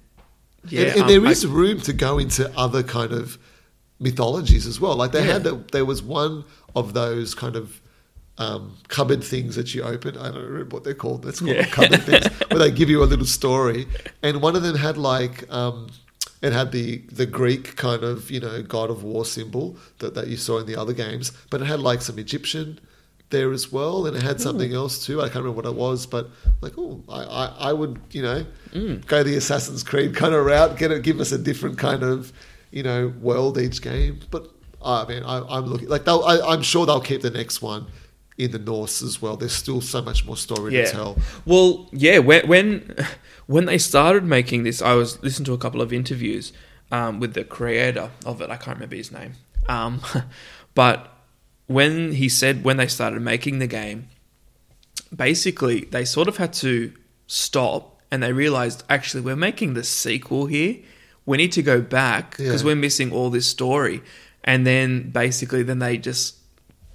[0.69, 3.39] yeah, and, and um, there I- room to go into other kind of
[4.01, 4.97] mythologies as well.
[4.97, 5.33] Like they Yeah.
[5.35, 5.71] had that.
[5.73, 6.45] There was one
[6.75, 7.81] of those kind of
[8.39, 10.17] um, cupboard things that you open.
[10.17, 11.25] I don't remember what they're called.
[11.25, 11.67] Let's call Yeah.
[11.67, 13.87] cupboard things where they give you a little story.
[14.23, 15.51] And one of them had like.
[15.53, 15.91] Um,
[16.41, 20.27] it had the, the Greek kind of you know god of war symbol that, that
[20.27, 22.81] you saw in the other games, but it had like some Egyptian
[23.33, 25.21] there as well, and it had something else too.
[25.21, 26.31] I can't remember what it was, but
[26.61, 28.47] like oh, I, I, I would you know
[29.07, 32.33] go the Assassin's Creed kind of route, get it, give us a different kind of
[32.71, 34.21] you know world each game.
[34.31, 34.49] But
[34.85, 37.87] I mean, I, I'm looking like they'll, I, I'm sure they'll keep the next one
[38.39, 39.37] in the Norse as well.
[39.37, 41.19] There's still so much more story to tell.
[41.45, 42.97] Well, yeah, when when
[43.47, 46.53] when they started making this, I was listening to a couple of interviews
[46.91, 48.51] um, with the creator of it.
[48.51, 49.35] I can't remember his name,
[49.69, 50.01] um,
[50.75, 51.12] but
[51.73, 54.09] when he said when they started making the game,
[55.15, 56.93] basically they sort of had to
[57.27, 60.77] stop and they realized actually we're making the sequel here.
[61.25, 62.67] We need to go back because Yeah.
[62.67, 64.03] we're missing all this story.
[64.45, 66.35] And then basically, then they just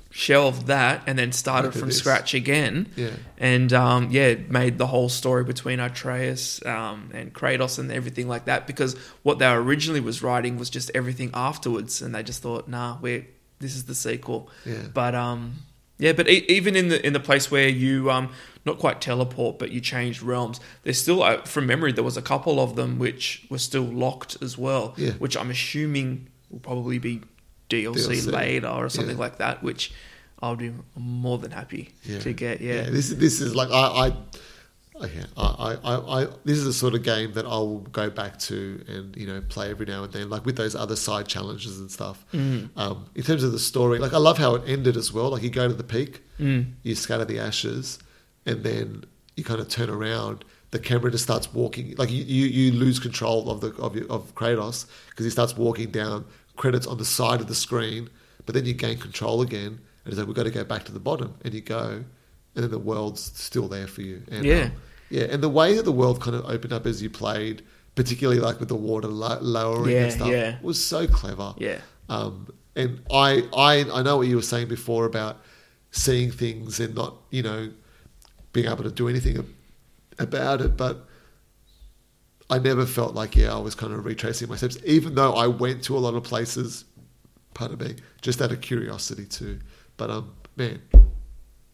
[0.10, 1.98] shelved that and then started from this.
[1.98, 3.12] scratch again Yeah.
[3.38, 8.28] and um, yeah, it made the whole story between Atreus um, and Kratos and everything
[8.28, 8.68] like that.
[8.68, 12.98] Because what they originally was writing was just everything afterwards, and they just thought, nah,
[13.02, 13.26] we
[13.60, 14.50] this is the sequel.
[14.66, 14.84] Yeah.
[14.94, 15.56] But um,
[15.98, 18.30] yeah, but e- even in the in the place where you um,
[18.66, 22.22] not quite teleport, but you changed realms, there's still uh, from memory there was a
[22.22, 24.94] couple of them which were still locked as well.
[24.98, 25.12] Yeah.
[25.14, 27.22] Which I'm assuming will probably be
[27.70, 28.32] DLC, DLC.
[28.32, 29.22] later or something Yeah.
[29.22, 29.92] like that, which.
[30.40, 32.62] I'll be more than happy to get.
[32.62, 34.14] Yeah, this is this is like I, I,
[35.02, 38.40] okay, I, I, I, this is the sort of game that I will go back
[38.40, 41.80] to and you know play every now and then, like with those other side challenges
[41.80, 42.26] and stuff.
[42.34, 42.70] Mm.
[42.76, 45.30] Um, in terms of the story, like I love how it ended as well.
[45.30, 46.74] Like you go to the peak, Mm.
[46.84, 47.98] you scatter the ashes,
[48.46, 49.04] and then
[49.36, 50.46] you kind of turn around.
[50.72, 54.06] The camera just starts walking, like you, you, you lose control of the of, your,
[54.12, 56.26] of Kratos because he starts walking down.
[56.58, 58.10] Credits on the side of the screen,
[58.46, 60.92] but then you gain control again, and it's like we've got to go back to
[60.92, 62.04] the bottom, and you go,
[62.58, 64.22] and then the world's still there for you.
[64.30, 64.64] And, Yeah.
[64.64, 64.72] um,
[65.10, 67.62] yeah, and the way that the world kind of opened up as you played,
[67.96, 70.58] particularly like with the water lo- lowering Yeah, and stuff, yeah.
[70.62, 71.54] was so clever.
[71.58, 71.80] Yeah.
[72.10, 75.38] Um, and I, I, I know what you were saying before about
[75.92, 77.70] seeing things and not, you know,
[78.54, 79.46] being able to do anything
[80.20, 81.06] about it, but
[82.50, 85.48] I never felt like, yeah, I was kind of retracing my steps, even though I
[85.48, 86.86] went to a lot of places,
[87.54, 89.60] pardon me, just out of curiosity too.
[89.98, 90.82] But, um, man,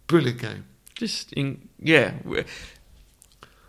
[0.07, 0.65] brilliant game.
[1.03, 2.11] Just in yeah.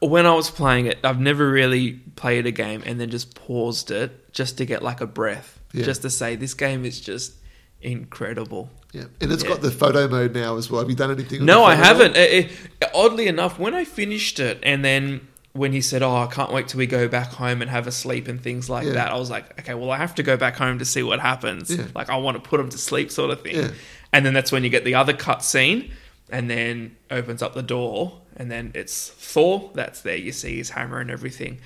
[0.00, 3.90] When I was playing it, I've never really played a game and then just paused
[3.90, 5.84] it just to get like a breath, Yeah.
[5.84, 7.32] just to say this game is just
[7.80, 8.70] incredible.
[8.92, 9.48] Yeah, and it's Yeah.
[9.50, 10.80] got the photo mode now as well.
[10.82, 11.44] Have you done anything?
[11.44, 12.16] No, I haven't.
[12.16, 12.50] It-
[12.80, 16.52] it- oddly enough, when I finished it, and then when he said, "Oh, I can't
[16.52, 18.92] wait till we go back home and have a sleep and things like Yeah.
[18.94, 21.20] that," I was like, "Okay, well, I have to go back home to see what
[21.20, 21.70] happens.
[21.70, 21.84] Yeah.
[21.94, 23.70] Like, I want to put him to sleep, sort of thing."
[24.12, 25.90] And then that's when you get the other cut scene,
[26.34, 29.70] and then opens up the door, and then it's Thor.
[29.72, 30.16] That's there.
[30.16, 31.60] You see his hammer and everything.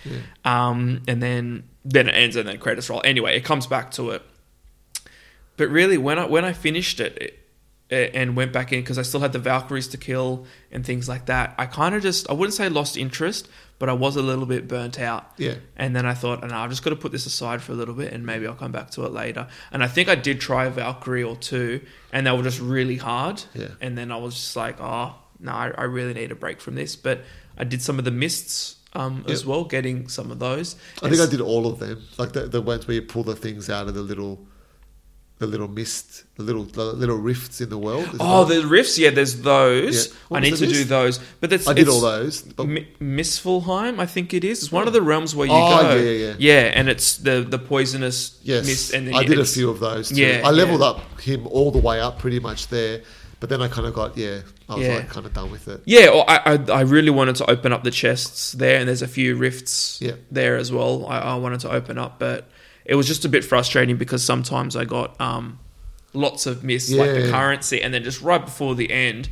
[0.45, 3.01] Um, and then then it ends, and then credits roll.
[3.03, 4.23] Anyway, it comes back to it.
[5.57, 7.38] But really, when I when I finished it, it
[7.91, 11.27] and went back in because I still had the Valkyries to kill and things like
[11.27, 11.55] that.
[11.57, 13.49] I kind of just I wouldn't say lost interest,
[13.79, 15.33] but I was a little bit burnt out.
[15.39, 15.55] Yeah.
[15.77, 17.95] And then I thought, no, I've just got to put this aside for a little
[17.95, 19.49] bit, and maybe I'll come back to it later.
[19.73, 21.81] And I think I did try a Valkyrie or two,
[22.13, 23.43] and they were just really hard.
[23.55, 23.69] Yeah.
[23.81, 26.75] And then I was just like, oh no, I, I really need a break from
[26.75, 26.97] this.
[26.97, 27.23] But
[27.57, 30.77] I did some of the mists um, as well, getting some of those.
[31.03, 32.03] I think I did all of them.
[32.19, 34.47] Like the, the ones where you pull the things out of the little
[35.39, 38.09] the little mist, the little the little rifts in the world.
[38.19, 38.99] Oh, the rifts.
[38.99, 40.09] Yeah, there's those.
[40.09, 40.37] Yeah.
[40.37, 41.19] I need to the do those.
[41.41, 42.43] But that's I did all those.
[42.43, 44.63] But Mistfalheim, I think it is.
[44.65, 45.95] It's one of the realms where you Oh, go.
[45.97, 46.61] yeah, yeah, yeah.
[46.75, 48.95] and it's the the poisonous yes, mist.
[48.95, 50.09] And I did a few of those.
[50.09, 50.17] Too.
[50.17, 50.87] Yeah, I leveled yeah.
[50.89, 53.03] up him all the way up, pretty much there.
[53.41, 54.95] But then I kind of got yeah, I was Yeah.
[54.97, 55.81] like kind of done with it.
[55.85, 59.03] Yeah, or I, I I really wanted to open up the chests there, and there's
[59.03, 60.17] a few rifts Yeah.
[60.33, 61.07] there as well.
[61.07, 62.51] I, I wanted to open up, but
[62.89, 65.61] it was just a bit frustrating because sometimes I got um
[66.15, 69.29] lots of miss like the currency, and then just right before the end.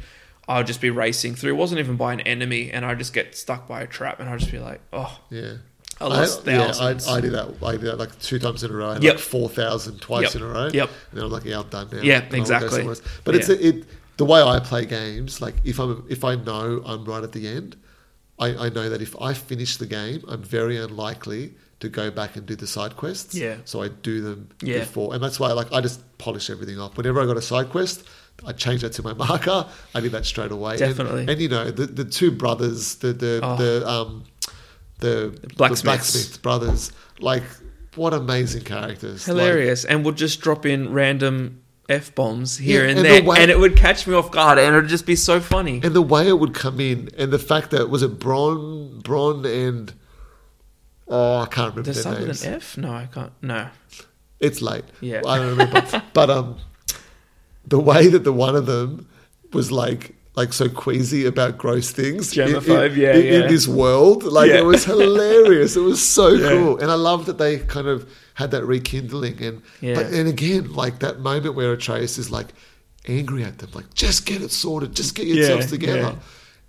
[0.49, 1.55] I'll just be racing through.
[1.55, 4.29] It wasn't even by an enemy, and I just get stuck by a trap, and
[4.31, 5.55] I'll just be like, "Oh, Yeah.
[6.01, 7.05] I lost thousands.
[7.09, 7.13] yeah.
[7.15, 7.55] I, I did that.
[7.65, 8.91] I did that like two times in a row.
[8.91, 9.15] I Yep.
[9.15, 10.35] like four thousand twice Yep.
[10.37, 10.71] in a row.
[10.73, 10.89] Yep.
[11.11, 12.01] And then I'm like, yeah, I'm done now.
[12.01, 12.85] Yeah, And I exactly.
[13.25, 13.57] But it's Yeah.
[13.57, 13.85] it
[14.19, 15.41] the way I play games.
[15.41, 17.75] Like if I'm if I know I'm right at the end,
[18.39, 22.37] I, I know that if I finish the game, I'm very unlikely to go back
[22.37, 23.35] and do the side quests.
[23.35, 23.57] Yeah.
[23.65, 24.81] So I do them Yeah.
[24.81, 26.97] before, and that's why like I just polish everything off.
[26.97, 28.05] Whenever I got a side quest.
[28.45, 29.67] I changed that to my marker.
[29.95, 30.73] I did that straight away.
[30.73, 31.25] And- Definitely.
[31.27, 33.57] And, you know the, the two brothers, the the Oh.
[33.57, 34.25] the um
[34.99, 35.83] the, the blacksmiths.
[35.83, 36.93] blacksmith brothers.
[37.19, 37.45] Like,
[37.95, 39.25] what amazing characters!
[39.25, 43.23] hilarious and would just drop in random f bombs here Yeah, and, and the there
[43.23, 45.81] way- and it would catch me off guard and it would just be so funny
[45.85, 49.45] and the way it would come in, and the fact that was it Bron, Bron,
[49.47, 49.93] and
[51.09, 52.41] oh, I can't remember does their start names.
[52.41, 53.69] with an f no i can't no
[54.41, 54.85] It's late.
[55.01, 55.23] Yeah.
[55.27, 56.03] I don't remember.
[56.13, 56.57] but um,
[57.67, 59.09] the way that the one of them
[59.53, 60.16] was like.
[60.37, 62.63] Like so queasy about gross things, in- in-
[62.95, 64.59] yeah, in, in this world, like Yeah.
[64.59, 65.77] it was hilarious.
[65.77, 66.51] It was so Yeah.
[66.51, 69.43] cool, and I love that they kind of had that rekindling.
[69.43, 69.95] And Yeah.
[69.95, 72.49] but and again, like that moment where Atreus is like
[73.09, 76.15] angry at them, like just get it sorted, just get yourselves Yeah, together.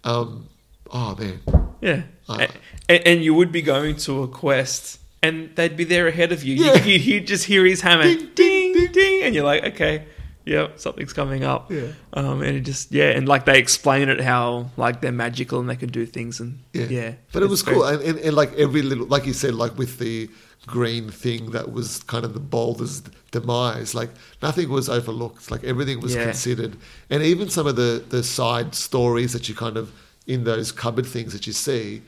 [0.06, 0.46] Um,
[0.92, 1.40] oh man,
[1.82, 2.48] yeah Uh.
[2.88, 6.42] and, and you would be going to a quest and they'd be there ahead of
[6.46, 6.82] you Yeah.
[6.86, 10.06] you you'd, you'd just hear his hammer Ding, ding ding, ding, and you're like okay
[10.48, 11.92] yep something's coming up Yeah.
[12.14, 15.70] um and it just yeah and like they explain it how like they're magical and
[15.70, 18.52] they can do things and yeah, yeah, But it was cool, and, and, and like
[18.66, 20.30] every little, like you said, like with the
[20.66, 23.02] green thing that was kind of the Baldur's
[23.32, 23.90] demise.
[24.02, 24.10] Like
[24.42, 25.50] nothing was overlooked.
[25.54, 26.26] Like everything was Yeah.
[26.26, 26.74] considered,
[27.10, 29.92] and even some of the the side stories that you kind of
[30.34, 32.02] in those cupboard things that you see,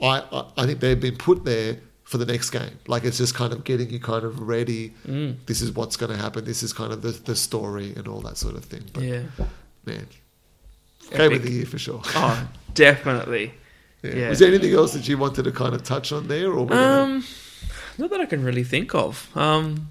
[0.00, 1.72] I I, I think they've been put there
[2.06, 2.78] for the next game.
[2.86, 4.94] Like it's just kind of getting you kind of ready.
[5.06, 5.36] Mm.
[5.46, 6.44] This is what's going to happen.
[6.44, 8.84] This is kind of the the story and all that sort of thing.
[8.92, 9.22] But yeah
[9.86, 10.06] man,
[11.10, 12.02] game of the year for sure.
[12.04, 13.54] oh definitely
[14.02, 14.14] Yeah.
[14.14, 14.28] Yeah.
[14.28, 17.24] Was there anything else that you wanted to kind of touch on there, or Um,
[17.98, 19.28] not that I can really think of.
[19.36, 19.88] Um,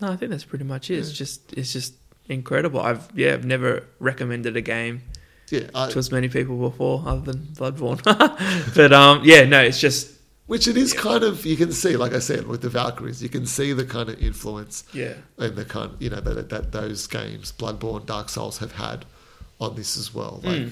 [0.00, 0.98] no, I think that's pretty much it.
[0.98, 1.94] It's just it's just
[2.28, 2.80] incredible.
[2.80, 5.02] I've yeah, I've never recommended a game
[5.50, 8.02] yeah, I, to as many people before, other than Bloodborne.
[8.74, 10.12] but um, yeah, no, it's just
[10.48, 13.28] which it is kind of you can see, like I said, with the Valkyries, you
[13.28, 17.06] can see the kind of influence yeah, and the kind, you know, that, that those
[17.06, 19.04] games, Bloodborne, Dark Souls, have had
[19.60, 20.40] on this as well.
[20.42, 20.70] Like, Mm.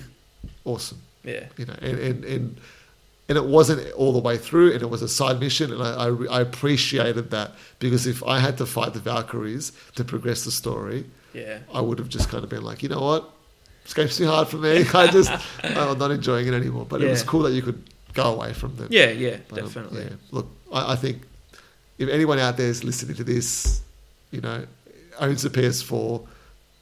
[0.65, 2.24] awesome, yeah, you know, and and.
[2.24, 2.61] and
[3.28, 6.07] and it wasn't all the way through, and it was a side mission, and I,
[6.07, 10.53] I, I appreciated that because if I had to fight the Valkyries to progress the
[10.53, 11.05] story,
[11.35, 13.28] yeah, I would have just kind of been like, you know what,
[13.82, 14.85] this game's too hard for me.
[14.94, 15.32] I just,
[15.65, 16.86] I'm not enjoying it anymore.
[16.89, 17.82] But it was cool that you could
[18.16, 18.88] go away from them.
[18.90, 20.02] yeah, yeah, But, um, definitely.
[20.05, 20.16] yeah.
[20.32, 21.22] Look, I, I think
[21.98, 23.82] if anyone out there is listening to this,
[24.30, 24.64] you know,
[25.20, 26.26] owns a PS4,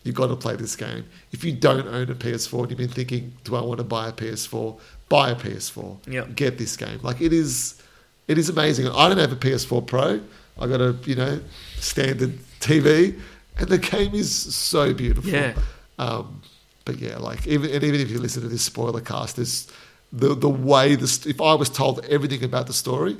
[0.04, 1.04] you've got to play this game.
[1.32, 4.08] If you don't own a PS4 and you've been thinking, do I want to buy
[4.08, 4.78] a PS4?
[5.08, 6.08] Buy a PS4.
[6.08, 6.34] Yep.
[6.36, 6.98] Get this game.
[7.02, 7.80] Like it is,
[8.28, 8.88] it is amazing.
[8.88, 10.20] I don't have a PS4 Pro.
[10.60, 11.40] I got a you know
[11.78, 13.18] standard TV,
[13.58, 15.30] and the game is so beautiful.
[15.30, 15.54] Yeah.
[15.98, 16.42] Um,
[16.84, 19.68] but yeah, like even and even if you listen to this spoiler cast, there's
[20.16, 23.16] the the way the st- if I was told everything about the story,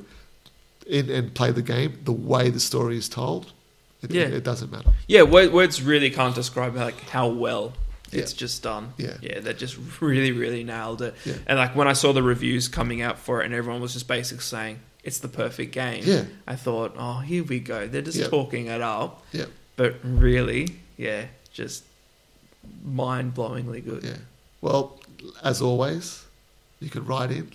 [0.87, 3.53] in, and play the game, the way the story is told,
[4.03, 4.23] it, Yeah.
[4.25, 4.93] it, it doesn't matter.
[5.09, 7.73] Yeah, words really can't describe like how well
[8.13, 8.39] it's Yeah.
[8.39, 8.93] just done.
[8.99, 9.17] Yeah.
[9.23, 11.15] yeah, they just really, really nailed it.
[11.25, 11.35] Yeah.
[11.47, 14.07] And like when I saw the reviews coming out for it, and everyone was just
[14.09, 16.03] basically saying it's the perfect game.
[16.07, 16.25] Yeah.
[16.47, 17.89] I thought, oh, here we go.
[17.89, 18.29] They're just Yeah.
[18.29, 19.47] talking it up, Yeah,
[19.77, 21.83] but really, yeah, just
[22.85, 24.05] mind blowingly good.
[24.05, 24.17] yeah.
[24.61, 24.99] Well,
[25.43, 26.24] as always,
[26.85, 27.51] you can write in.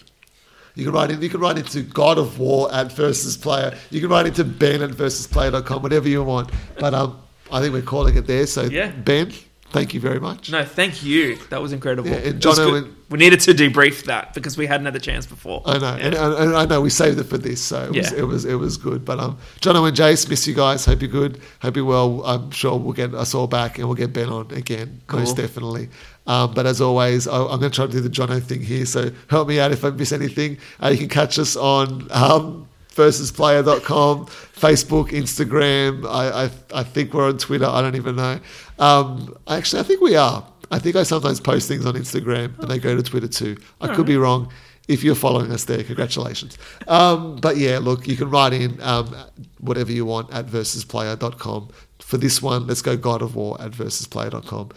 [0.76, 1.22] You can write in.
[1.22, 3.78] You can write into God of War at versus player.
[3.92, 6.52] You can write into Ben at versusplayer.com, whatever you want.
[6.80, 7.20] But um,
[7.52, 8.46] I think we're calling it there.
[8.48, 8.92] So Yeah.
[8.92, 9.34] Ben,
[9.72, 10.52] thank you very much.
[10.52, 11.38] No, thank you.
[11.50, 12.10] That was incredible.
[12.10, 12.84] Yeah, and was good.
[12.86, 15.64] and- we needed to debrief that because we hadn't had the chance before.
[15.66, 16.06] I know, Yeah.
[16.06, 18.20] and, and I know we saved it for this, so it was Yeah.
[18.20, 19.04] it was, it was good.
[19.04, 20.86] But um, Jono and Jace, miss you guys.
[20.86, 21.42] Hope you're good.
[21.60, 22.22] Hope you're well.
[22.24, 25.90] I'm sure we'll get us all back, and we'll get Ben on again, most definitely.
[26.30, 28.86] Um, but as always, I, I'm going to try to do the Jono thing here.
[28.86, 30.60] So help me out if I miss anything.
[30.82, 36.06] Uh, you can catch us on um, versusplayer.com, Facebook, Instagram.
[36.06, 36.52] I, I,
[36.82, 37.66] I think we're on Twitter.
[37.66, 38.40] I don't even know.
[38.78, 40.46] Um, actually, I think we are.
[40.70, 43.58] I think I sometimes post things on Instagram and they go to Twitter too.
[43.82, 44.52] I could be wrong.
[44.88, 46.60] If you're following us there, congratulations.
[46.88, 49.16] Um, but yeah, look, you can write in um,
[49.60, 51.70] whatever you want at versusplayer.com.
[52.00, 54.70] For this one, let's go God of War at versusplayer.com.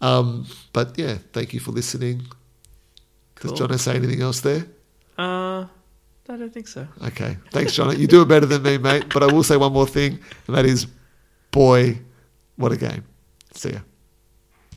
[0.00, 2.22] Um, but yeah, thank you for listening.
[3.40, 3.68] Does Cool.
[3.68, 4.66] Jono say anything else there?
[5.18, 5.66] Uh,
[6.28, 6.86] I don't think so.
[7.06, 7.36] Okay.
[7.50, 7.96] Thanks, Jono.
[7.96, 9.06] You do it better than me, mate.
[9.12, 10.86] But I will say one more thing, and that is,
[11.50, 11.98] boy,
[12.56, 13.04] what a game.
[13.54, 13.80] See ya.